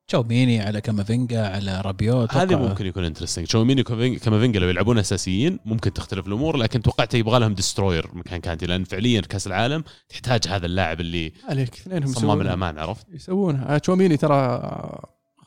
[0.08, 5.60] تشواميني على كامافينجا على رابيو هذه أتوقع- ممكن يكون interesting تشواميني كامافينجا لو يلعبون أساسيين
[5.66, 10.48] ممكن تختلف الأمور لكن توقعت يبغى لهم destroyer مكان كانتي لأن فعليا كأس العالم تحتاج
[10.48, 12.42] هذا اللاعب اللي عليك اثنينهم صمام.
[12.42, 14.62] الأمان عرفت؟ يسوونها آه، تشواميني ترى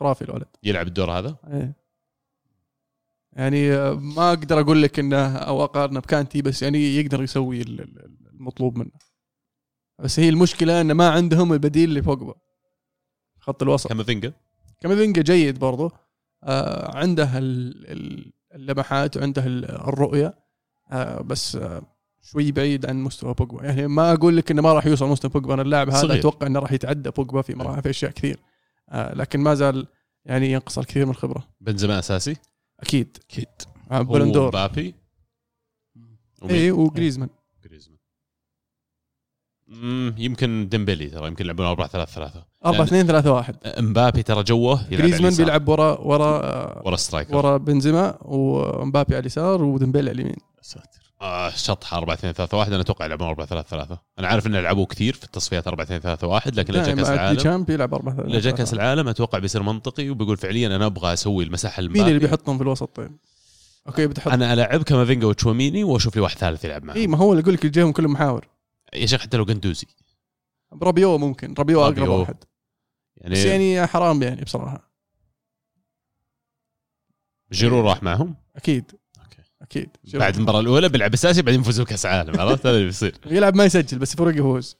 [0.00, 0.46] خرافي الولد.
[0.62, 1.72] يلعب الدور هذا؟ إيه.
[3.32, 8.16] يعني ما أقدر أقول لك إنه أو أقارنه بكانتي بس يعني يقدر يسوي ال- ال-
[8.32, 8.90] المطلوب منه.
[9.98, 12.34] بس هي المشكلة إنه ما عندهم البديل لبوجبا
[13.38, 13.88] خط الوسط.
[13.88, 14.32] كامافينجا؟
[14.80, 15.90] كامافينجا جيد برضو.
[16.44, 20.34] آه عنده ال- ال- اللمحات وعنده ال- الرؤية.
[20.92, 21.82] آه بس آه
[22.22, 25.54] شوي بعيد عن مستوى بوجبا يعني ما أقول لك إنه ما راح يوصل مستوى بوجبا
[25.54, 26.20] أنا اللاعب هذا صغير.
[26.20, 28.38] أتوقع إنه راح يتعدى بوجبا في مراحل في أشياء كثير.
[28.92, 29.86] لكن ما زال
[30.24, 31.48] يعني ينقص الكثير من الخبرة.
[31.60, 32.36] بنزيما أساسي؟
[32.80, 33.16] أكيد.
[33.30, 33.46] أكيد.
[33.90, 34.70] آه بلندور
[36.42, 37.28] ومين؟ اي وجريزمان
[37.64, 37.98] جريزمان
[40.18, 44.88] يمكن ديمبلي ترى يمكن يلعبون 4 3 3 4 2 3 1 امبابي ترى جوه
[44.90, 45.34] جريزمان.
[45.34, 50.36] بيلعب ورا ورا آه، ورا striker ورا بنزيما ومبابي على اليسار وديمبيلي على اليمين.
[50.60, 54.46] ساتر آه شطحة 4 2 3 1 أنا أتوقع يلعبون 4 3 3 أنا عارف
[54.46, 57.94] إنه لعبوه كثير في التصفيات 4 2 3 1 لكن لو جاء كأس العالم بيلعب
[57.94, 61.82] 4 3 لو جاء كأس العالم أتوقع بيصير منطقي وبيقول فعليا أنا أبغى أسوي المساحة
[61.82, 63.16] مين اللي بيحطهم في الوسط طيب؟
[63.86, 67.32] أوكي بتحط أنا ألعب كامافينجا وتشواميني وأشوف لي واحد ثالث يلعب معه إي ما هو
[67.32, 68.48] اللي أقول لك الجيهم كلهم محاور.
[68.94, 69.86] يا شيخ حتى لو قندوزي
[70.82, 71.54] رابيو ممكن.
[71.58, 72.08] رابيو أقرب.
[72.08, 72.44] واحد.
[73.16, 74.90] يعني, بس يعني حرام يعني بصراحة.
[77.52, 78.99] جيرو راح معهم؟ أكيد.
[79.62, 79.88] أكيد.
[80.14, 83.14] بعد المباراة الأولى بيلعب أساسي بعدين يفوزوا كاس عالم عرفت؟ هذا اللي بيصير.
[83.26, 84.76] يلعب ما يسجل بس يفرق يفوز.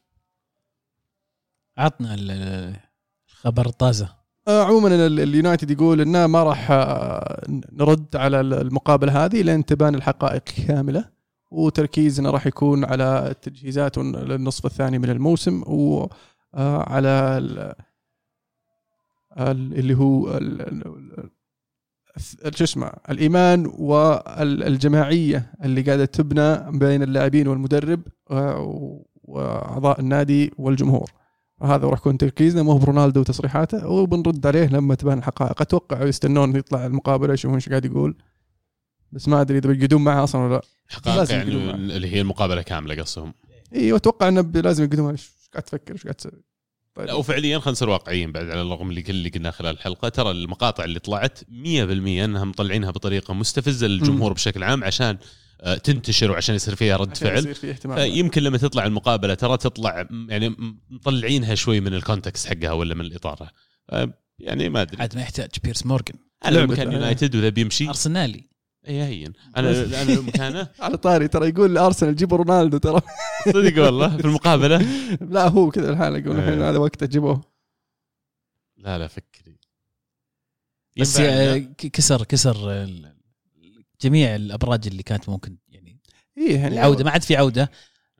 [1.78, 2.77] عطنا ال-
[3.31, 7.43] الخبر الطازه آه، عموما ال- اليونايتد يقول إنه ما راح آه،
[7.73, 11.05] نرد على ال- المقابلة هذه لين تبان الحقائق كاملة
[11.51, 17.74] وتركيزنا راح يكون على التجهيزات للنصف الثاني من الموسم وعلى ال-
[19.78, 20.39] اللي هو
[22.55, 31.11] شو اسمه الإيمان والجماعية اللي قاعدة تبنى بين اللاعبين والمدرب آه، وأعضاء النادي والجمهور.
[31.63, 35.63] هذا راح يكون تركيزنا مو برونالدو وتصريحاته وبنرد عليه لما تبان الحقائق.
[35.63, 38.17] أتوقع يستنون يطلع المقابلة يشوفون إيش قاعد يقول.
[39.13, 40.55] بس ما أدري إذا بيقعدون معه أصلا ولا
[41.07, 41.27] لا.
[41.31, 41.53] يعني.
[41.71, 43.35] اللي هي المقابلة كاملة قصهم
[43.75, 46.50] أيوه أتوقع إنه لازم يقعدون إيش قاعد تفكر؟ إيش قاعد تسوي؟
[47.01, 47.09] طيب.
[47.09, 50.09] لا وفعليا خلينا نصير واقعيين بعد على الرغم اللي كل اللي قلناه خلال الحلقة.
[50.09, 55.19] ترى المقاطع اللي طلعت 100% إنها مطلعينها بطريقة مستفزة للجمهور بشكل عام عشان
[55.61, 57.39] آه، تنتشر وعشان يصير فيها رد فعل.
[57.39, 57.97] يصير في اهتمام.
[57.99, 60.57] فيمكن لما تطلع المقابلة ترى تطلع يعني
[60.91, 63.51] مطلعينها شوي من ال context حقها ولا من الإطار.
[63.91, 65.03] آه، يعني ما أدري.
[65.03, 66.73] عاد ما يحتاج بيرس مورجان أنا لو لعبة.
[66.73, 67.89] مكان يونايتد وإذا بيمشي.
[67.89, 68.50] أرسنالي.
[68.89, 69.70] اي هين أنا
[70.02, 73.01] أنا لو مكانه على طاري ترى يقول ارسنال جيبوا رونالدو ترى.
[73.55, 74.78] صدق والله في المقابلة.
[75.20, 76.70] لا هو كذا الحال يقول الحين إيه.
[76.70, 77.40] هذا وقته جيبوه.
[78.77, 79.59] لا لا فكري.
[80.98, 81.20] بس
[81.93, 82.86] كسر كسر
[84.02, 86.01] جميع الأبراج اللي كانت ممكن يعني
[86.39, 87.05] إيه يعني العودة.
[87.05, 87.70] ما عاد في عودة.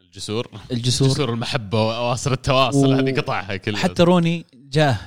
[0.01, 0.51] الجسور.
[0.73, 1.09] الجسور.
[1.09, 3.81] جسور المحبة واواصر التواصل و- هذه قطعها كلها.
[3.81, 4.99] حتى روني جاه.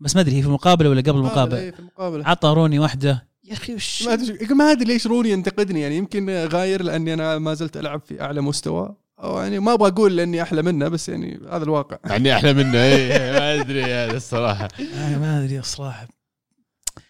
[0.00, 2.26] بس ما أدري هي في المقابلة ولا قبل المقابلة؟ إيه، في المقابلة.
[2.28, 3.27] عطى روني واحدة.
[3.48, 7.38] يا أخي وش ما أدري ما أدري ليش روني ينتقدني يعني يمكن غاير لأني أنا
[7.38, 11.08] ما زلت ألعب في أعلى مستوى أو يعني ما أبغى أقول لأني أحلى منه بس
[11.08, 11.98] يعني هذا الواقع.
[12.04, 14.68] يعني أحلى منه اي ما أدري هذا الصراحة.
[14.78, 16.08] أنا ما أدري الصراحة.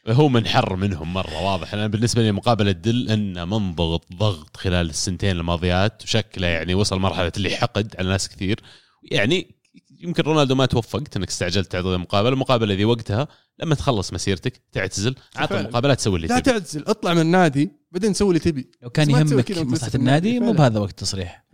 [0.09, 1.75] هو منحر منهم مرة واضح.
[1.75, 7.33] أنا بالنسبة لي مقابله تدل انه منضغط ضغط خلال السنتين الماضيات وشكله يعني وصل مرحلة
[7.37, 8.61] اللي حقد على ناس كثير.
[9.03, 9.58] يعني
[10.01, 12.33] يمكن رونالدو ما توفقت انك استعجلت تعطي المقابلة.
[12.33, 15.61] المقابلة ذي وقتها لما تخلص مسيرتك تعتزل عطى فعلا.
[15.61, 16.53] المقابلات تسوي اللي لا تبي.
[16.53, 18.71] تعتزل اطلع من النادي بعدين سوي اللي تبي.
[18.83, 20.59] لو كان يهمك مصلحة النادي مو فعلا.
[20.59, 21.45] بهذا وقت تصريح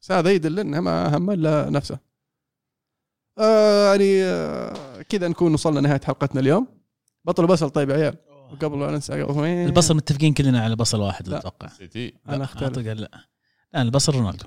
[0.00, 1.98] بس هذا يدل إنه ما هم إلا نفسه.
[3.38, 6.66] آه يعني آه كذا نكون وصلنا نهاية حلقتنا اليوم.
[7.24, 8.16] بطل بصل طيب يا عيال.
[8.62, 9.22] قبل لا ننسى؟
[9.66, 11.38] البصل متفقين كلنا على بصل واحد لا.
[11.38, 11.68] أتوقع.
[12.28, 13.10] أنا أعتقد لا.
[13.74, 14.46] لا البصل رونالدو.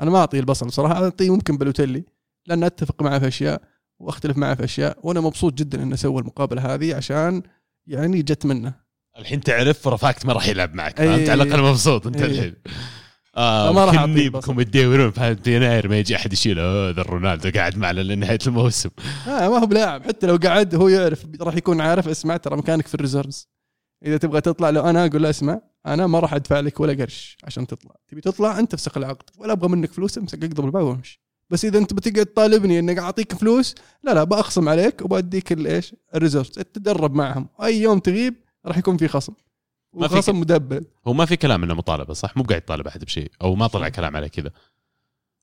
[0.00, 2.04] أنا ما أعطيه البصل صراحة أعطيه ممكن بلوتيلي
[2.46, 3.62] لأن أتفق معه في أشياء
[3.98, 7.42] وأختلف معه في أشياء وأنا مبسوط جدا انه سوى المقابلة هذه عشان
[7.86, 8.74] يعني جت منه.
[9.18, 11.06] الحين تعرف رفاكت ما راح يلعب معك أي.
[11.16, 12.30] فهمت؟ على الأقل مبسوط أنت أي.
[12.30, 12.54] الحين.
[13.36, 17.02] آه فما راح كني أعطيه بكم تدورون فهمت؟ يناير ما يجي أحد يشيله "آه، ذا
[17.02, 18.90] رونالدو قاعد معنا لنهاية الموسم.
[19.28, 22.86] آه ما هو بلاعب حتى لو قعد هو يعرف راح يكون عارف اسمع ترى مكانك
[22.86, 23.48] في الريزرفز
[24.06, 25.60] إذا تبغى تطلع لو أنا أقول له اسمع.
[25.86, 27.94] أنا ما راح أدفع لك ولا قرش عشان تطلع.
[28.08, 31.20] تبي تطلع أنت افسخ العقد ولا أبغى منك فلوس أمسك اقضب الباب وأمشي.
[31.50, 36.50] بس إذا أنت بتقعد تطالبني اني أعطيك فلوس لا لا بأخصم عليك وبأديك الايش الريزرفز
[36.50, 37.48] تتدرب معهم.
[37.62, 38.34] أي يوم تغيب
[38.66, 39.32] راح يكون في خصم.
[39.92, 43.54] وخصم مدبل هو ما في كلام إنه مطالبة صح؟ مو قاعد يطالب أحد بشيء أو
[43.54, 44.50] ما طلع كلام عليه كذا.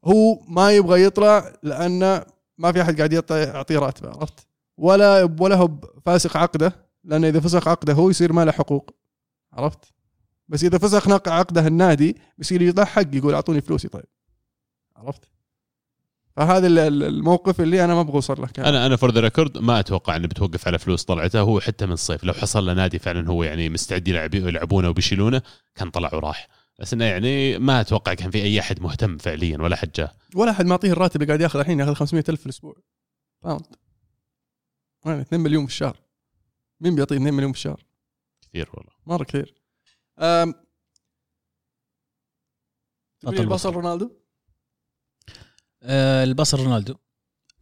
[0.06, 2.26] هو ما يبغى يطلع لأنه
[2.58, 4.48] ما في أحد قاعد يعطي يعطيه راتبه عرفت؟
[4.78, 5.70] ولا ولا هو
[6.06, 8.92] فاسخ عقده لأنه إذا فسخ عقده هو يصير ما له حقوق
[9.54, 9.94] عرفت؟
[10.48, 14.06] بس إذا فسخ عقده النادي بيصير يضحك يقول أعطوني فلوسي طيب.
[14.96, 15.30] عرفت؟
[16.36, 18.66] فهذا ال- ال- الموقف اللي أنا ما أبغى أوصل له كان.
[18.66, 21.92] أنا أنا for the record ما أتوقع إنه بتوقف على فلوس طلعته هو حتى من
[21.92, 22.24] الصيف.
[22.24, 25.42] لو حصل له نادي فعلا هو يعني مستعد يلعب يلعبونه وبيشيلونه
[25.76, 26.48] كان طلع وراح.
[26.80, 30.52] بس إنه يعني ما أتوقع كان في أي أحد مهتم فعليا ولا حد جاه ولا
[30.52, 32.76] أحد معطيه الراتب اللي قاعد ياخذ الحين ياخذ 500 ألف في الأسبوع.
[33.44, 33.66] pound
[35.06, 35.98] وين 2 مليون في الشهر.
[36.82, 37.86] مين بيعطيه 2 مليون في الشهر؟
[38.42, 38.92] كثير والله.
[39.06, 39.54] مرة كثير.
[40.20, 40.56] البصل
[43.50, 43.74] بصل.
[43.74, 44.12] رونالدو
[45.84, 46.96] آه البصل رونالدو.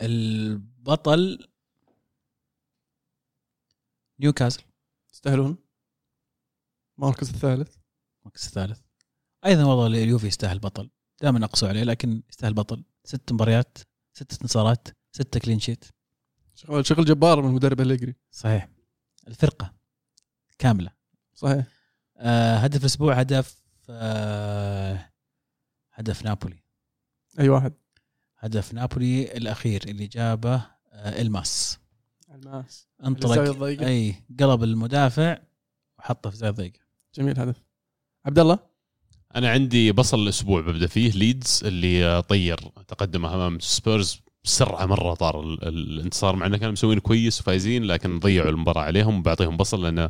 [0.02, 1.50] البطل
[4.20, 4.64] نيوكاسل.
[5.14, 5.58] يستاهلون.
[6.98, 7.78] المركز الثالث.
[8.22, 8.80] المركز الثالث.
[9.46, 10.90] أيضا والله اليوفي يستاهل بطل.
[11.22, 12.84] دائما أقسو عليه لكن يستاهل بطل.
[13.04, 13.78] ست مباريات
[14.14, 15.86] ست انتصارات ستة كلين شيت
[16.56, 18.16] شغل شغل جبار من المدرب أليجري.
[18.32, 18.70] صحيح.
[19.28, 19.74] الفرقة
[20.60, 20.92] كاملة.
[21.36, 21.81] صحيح.
[22.24, 23.56] آه هدف الأسبوع هدف
[23.90, 25.10] آه
[25.94, 26.64] هدف نابولي.
[27.40, 27.74] أي واحد.
[28.38, 30.56] هدف نابولي الأخير اللي جابه
[30.92, 31.80] آه ألماس.
[32.36, 32.88] ألماس.
[33.06, 33.64] انطلق.
[33.84, 35.38] أي قلب المدافع
[36.00, 36.80] وحطه في زاوية ضيقة.
[37.16, 37.56] جميل هدف.
[38.26, 38.60] عبد الله؟
[39.36, 42.58] أنا عندي بصل الأسبوع ببدأ فيه ليدز اللي طير
[42.88, 48.20] تقدمه أمام سبيرز بسرعة مرة طار ال- الانتصار مع إنه كانوا مسوين كويس وفايزين لكن
[48.20, 50.10] ضيعوا المباراة عليهم وبعطيهم بصل لأنه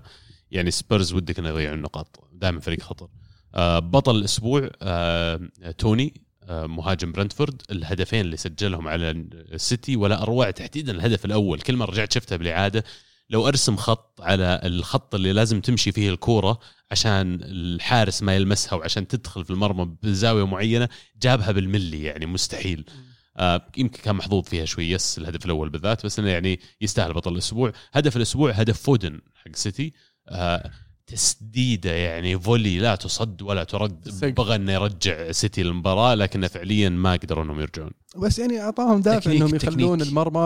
[0.51, 2.29] يعني سبيرز ودك إنه يضيعوا النقاط.
[2.33, 3.07] دائما فريق خطر.
[3.55, 5.39] آه، بطل الأسبوع آه،
[5.77, 6.13] توني
[6.43, 7.61] آه، مهاجم برنتفورد.
[7.71, 11.61] الهدفين اللي سجلهم على السيتي ولا أروع تحديدا الهدف الأول.
[11.61, 12.83] كل ما رجعت شفتها بالإعادة.
[13.29, 16.59] لو أرسم خط على الخط اللي لازم تمشي فيه الكورة
[16.91, 20.89] عشان الحارس ما يلمسها وعشان تدخل في المرمى بزاوية معينة
[21.21, 22.85] جابها بالملي يعني مستحيل.
[23.37, 24.89] آه يمكن كان محظوظ فيها شوي.
[24.91, 27.73] بس الهدف الأول بالذات بس إنه يعني يستاهل بطل الأسبوع.
[27.93, 29.93] هدف الأسبوع هدف فودن حق سيتي.
[31.07, 34.33] تسديده يعني volley لا تصد ولا ترد.
[34.35, 39.31] بغى إنه يرجع سيتي المباراه لكنه فعليا ما قدروا إنهم يرجعون بس يعني أعطاهم دافع
[39.31, 40.07] إنهم يخلون تكنيك.
[40.09, 40.39] المرمى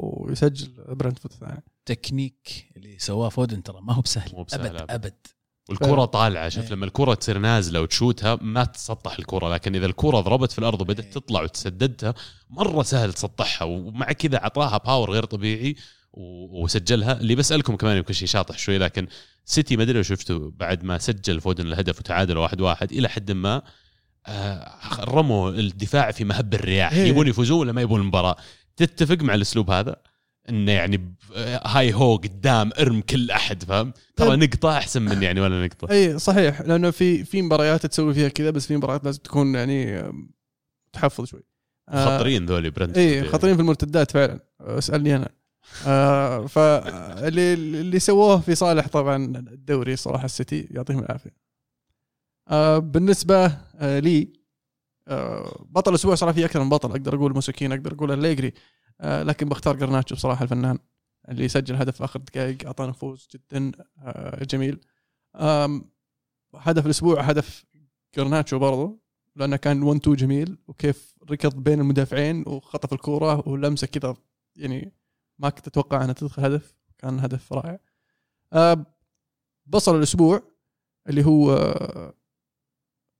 [0.00, 4.90] ويسجل برنتفورد الثاني تكنيك اللي سواه فودن ترى ما هو بسهل مو بسهل أبد أبد.
[4.90, 5.14] أبد
[5.68, 6.70] والكرة طالعة شوف إيه.
[6.70, 11.04] لما الكرة تصير نازلة وتشوتها ما تسطح الكرة لكن إذا الكرة ضربت في الأرض وبدت
[11.04, 11.10] إيه.
[11.12, 12.14] تطلع وتسددها
[12.50, 15.76] مرة سهل تسطحها ومع كذا عطاها power غير طبيعي
[16.12, 19.06] و- وسجلها اللي بسألكم كمان يمكن شيء شاطح شوي لكن
[19.44, 23.30] سيتي ما أدري لو شفتوا بعد ما سجل فودن الهدف وتعادلوا واحد واحد إلى حد
[23.32, 23.62] ما
[24.26, 26.92] آه، رموا الدفاع في مهب الرياح.
[26.92, 27.04] إيه.
[27.08, 28.36] يبون يفوزون ولا ما يبون المباراة؟
[28.76, 29.96] تتفق مع الأسلوب هذا؟
[30.48, 31.14] إنه يعني ب-
[31.64, 34.42] هاي هو قدام إرم كل أحد فاهم؟ ترى طيب.
[34.42, 35.90] نقطة أحسن من يعني ولا نقطة.
[35.90, 36.60] اي صحيح.
[36.60, 40.02] لأنه في في مباريات تسوي فيها كذا بس في مباريات لازم تكون يعني
[40.92, 41.42] تحفظ شوي.
[41.88, 44.40] آه، خطرين ذولي برنت اي خطرين في المرتدات فعلا.
[44.60, 45.28] اسألني أنا.
[45.86, 51.36] آه فاللي اللي سووه في صالح طبعا الدوري صراحة السيتي يعطيهم العافية.
[52.48, 54.32] آه بالنسبة آه لي
[55.60, 58.52] بطل الأسبوع صراحة في أكثر من بطل أقدر أقول موسيكين أقدر أقول الليجري
[59.04, 60.78] لكن بختار قرناتشو بصراحه الفنان
[61.28, 63.72] اللي سجل هدف آخر دقائق اعطانا فوز جدا
[64.50, 64.80] جميل.
[66.54, 67.64] هدف الأسبوع هدف
[68.16, 69.02] قرناتشو برضو
[69.36, 74.16] لأنه كان 1 2 جميل وكيف ركض بين المدافعين وخطف الكورة ولمسه كذا
[74.56, 74.92] يعني
[75.38, 77.78] ما كنت أتوقع أنها تدخل هدف كان هدف رائع.
[78.52, 78.86] آه،
[79.66, 80.42] بصل الأسبوع
[81.08, 81.52] اللي هو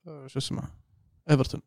[0.07, 0.63] آه، شو اسمه؟
[1.31, 1.61] إيفرتون.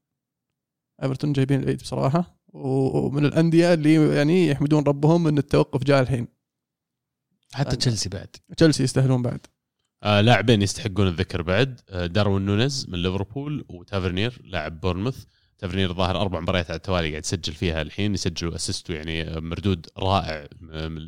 [1.03, 6.27] إيفرتون جايبين العيد بصراحة ومن الأندية اللي يعني يحمدون ربهم إن التوقف جاء الحين.
[7.53, 8.35] حتى تشيلسي بعد.
[8.57, 9.45] تشيلسي يستاهلون بعد.
[10.03, 11.81] آه لاعبين يستحقون الذكر بعد.
[11.89, 15.25] آه داروين نونيز من ليفربول وتافرنير لاعب بورنموث.
[15.57, 20.47] تافرنير ظاهر أربع مباريات على التوالي قاعد يسجل فيها الحين يسجل assist يعني مردود رائع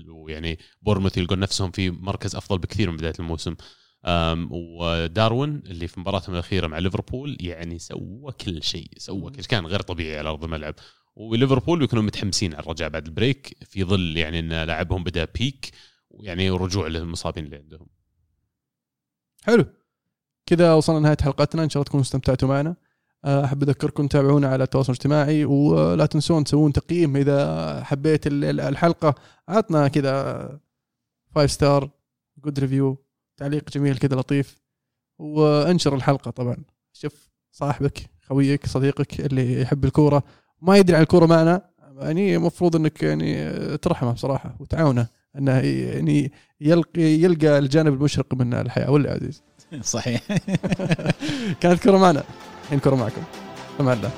[0.08, 3.56] ويعني بورنموث يلقون نفسهم في مركز أفضل بكثير من بداية الموسم.
[4.50, 9.82] وداروين اللي في مباراتهم الأخيرة مع ليفربول يعني سوى كل شيء سوى كل كان غير
[9.82, 10.76] طبيعي على أرض الملعب.
[11.16, 15.72] وليفربول بيكونوا متحمسين على الرجعه بعد البريك في ظل يعني إن لاعبهم بدأ بيك
[16.10, 17.88] ويعني رجوع للمصابين اللي عندهم.
[19.44, 19.66] حلو.
[20.46, 21.64] كذا وصلنا لنهاية حلقتنا.
[21.64, 22.76] إن شاء الله تكونوا استمتعتوا معنا.
[23.28, 29.16] أحب أذكركم تتابعونا على التواصل الاجتماعي ولا تنسون تسوون تقييم إذا حبيت ال- ال- الحلقة.
[29.50, 30.60] عطنا كذا
[31.36, 31.90] five star
[32.44, 32.98] good review
[33.38, 34.58] تعليق جميل كذا لطيف
[35.20, 36.58] وانشر الحلقة طبعا.
[36.94, 40.24] شوف صاحبك خويك صديقك اللي يحب الكورة
[40.62, 41.62] ما يدري عن الكورة معنا
[42.00, 46.32] يعني المفروض إنك يعني ترحمه بصراحة وتعاونه إنه يعني
[46.62, 48.92] يلقي يلقى الجانب المشرق من الحياة.
[48.92, 49.44] ولا عزيز.
[49.82, 50.22] صحيح.
[51.62, 52.24] كانت كره معنا.
[52.80, 53.22] كره معكم.
[53.80, 54.12] مع الله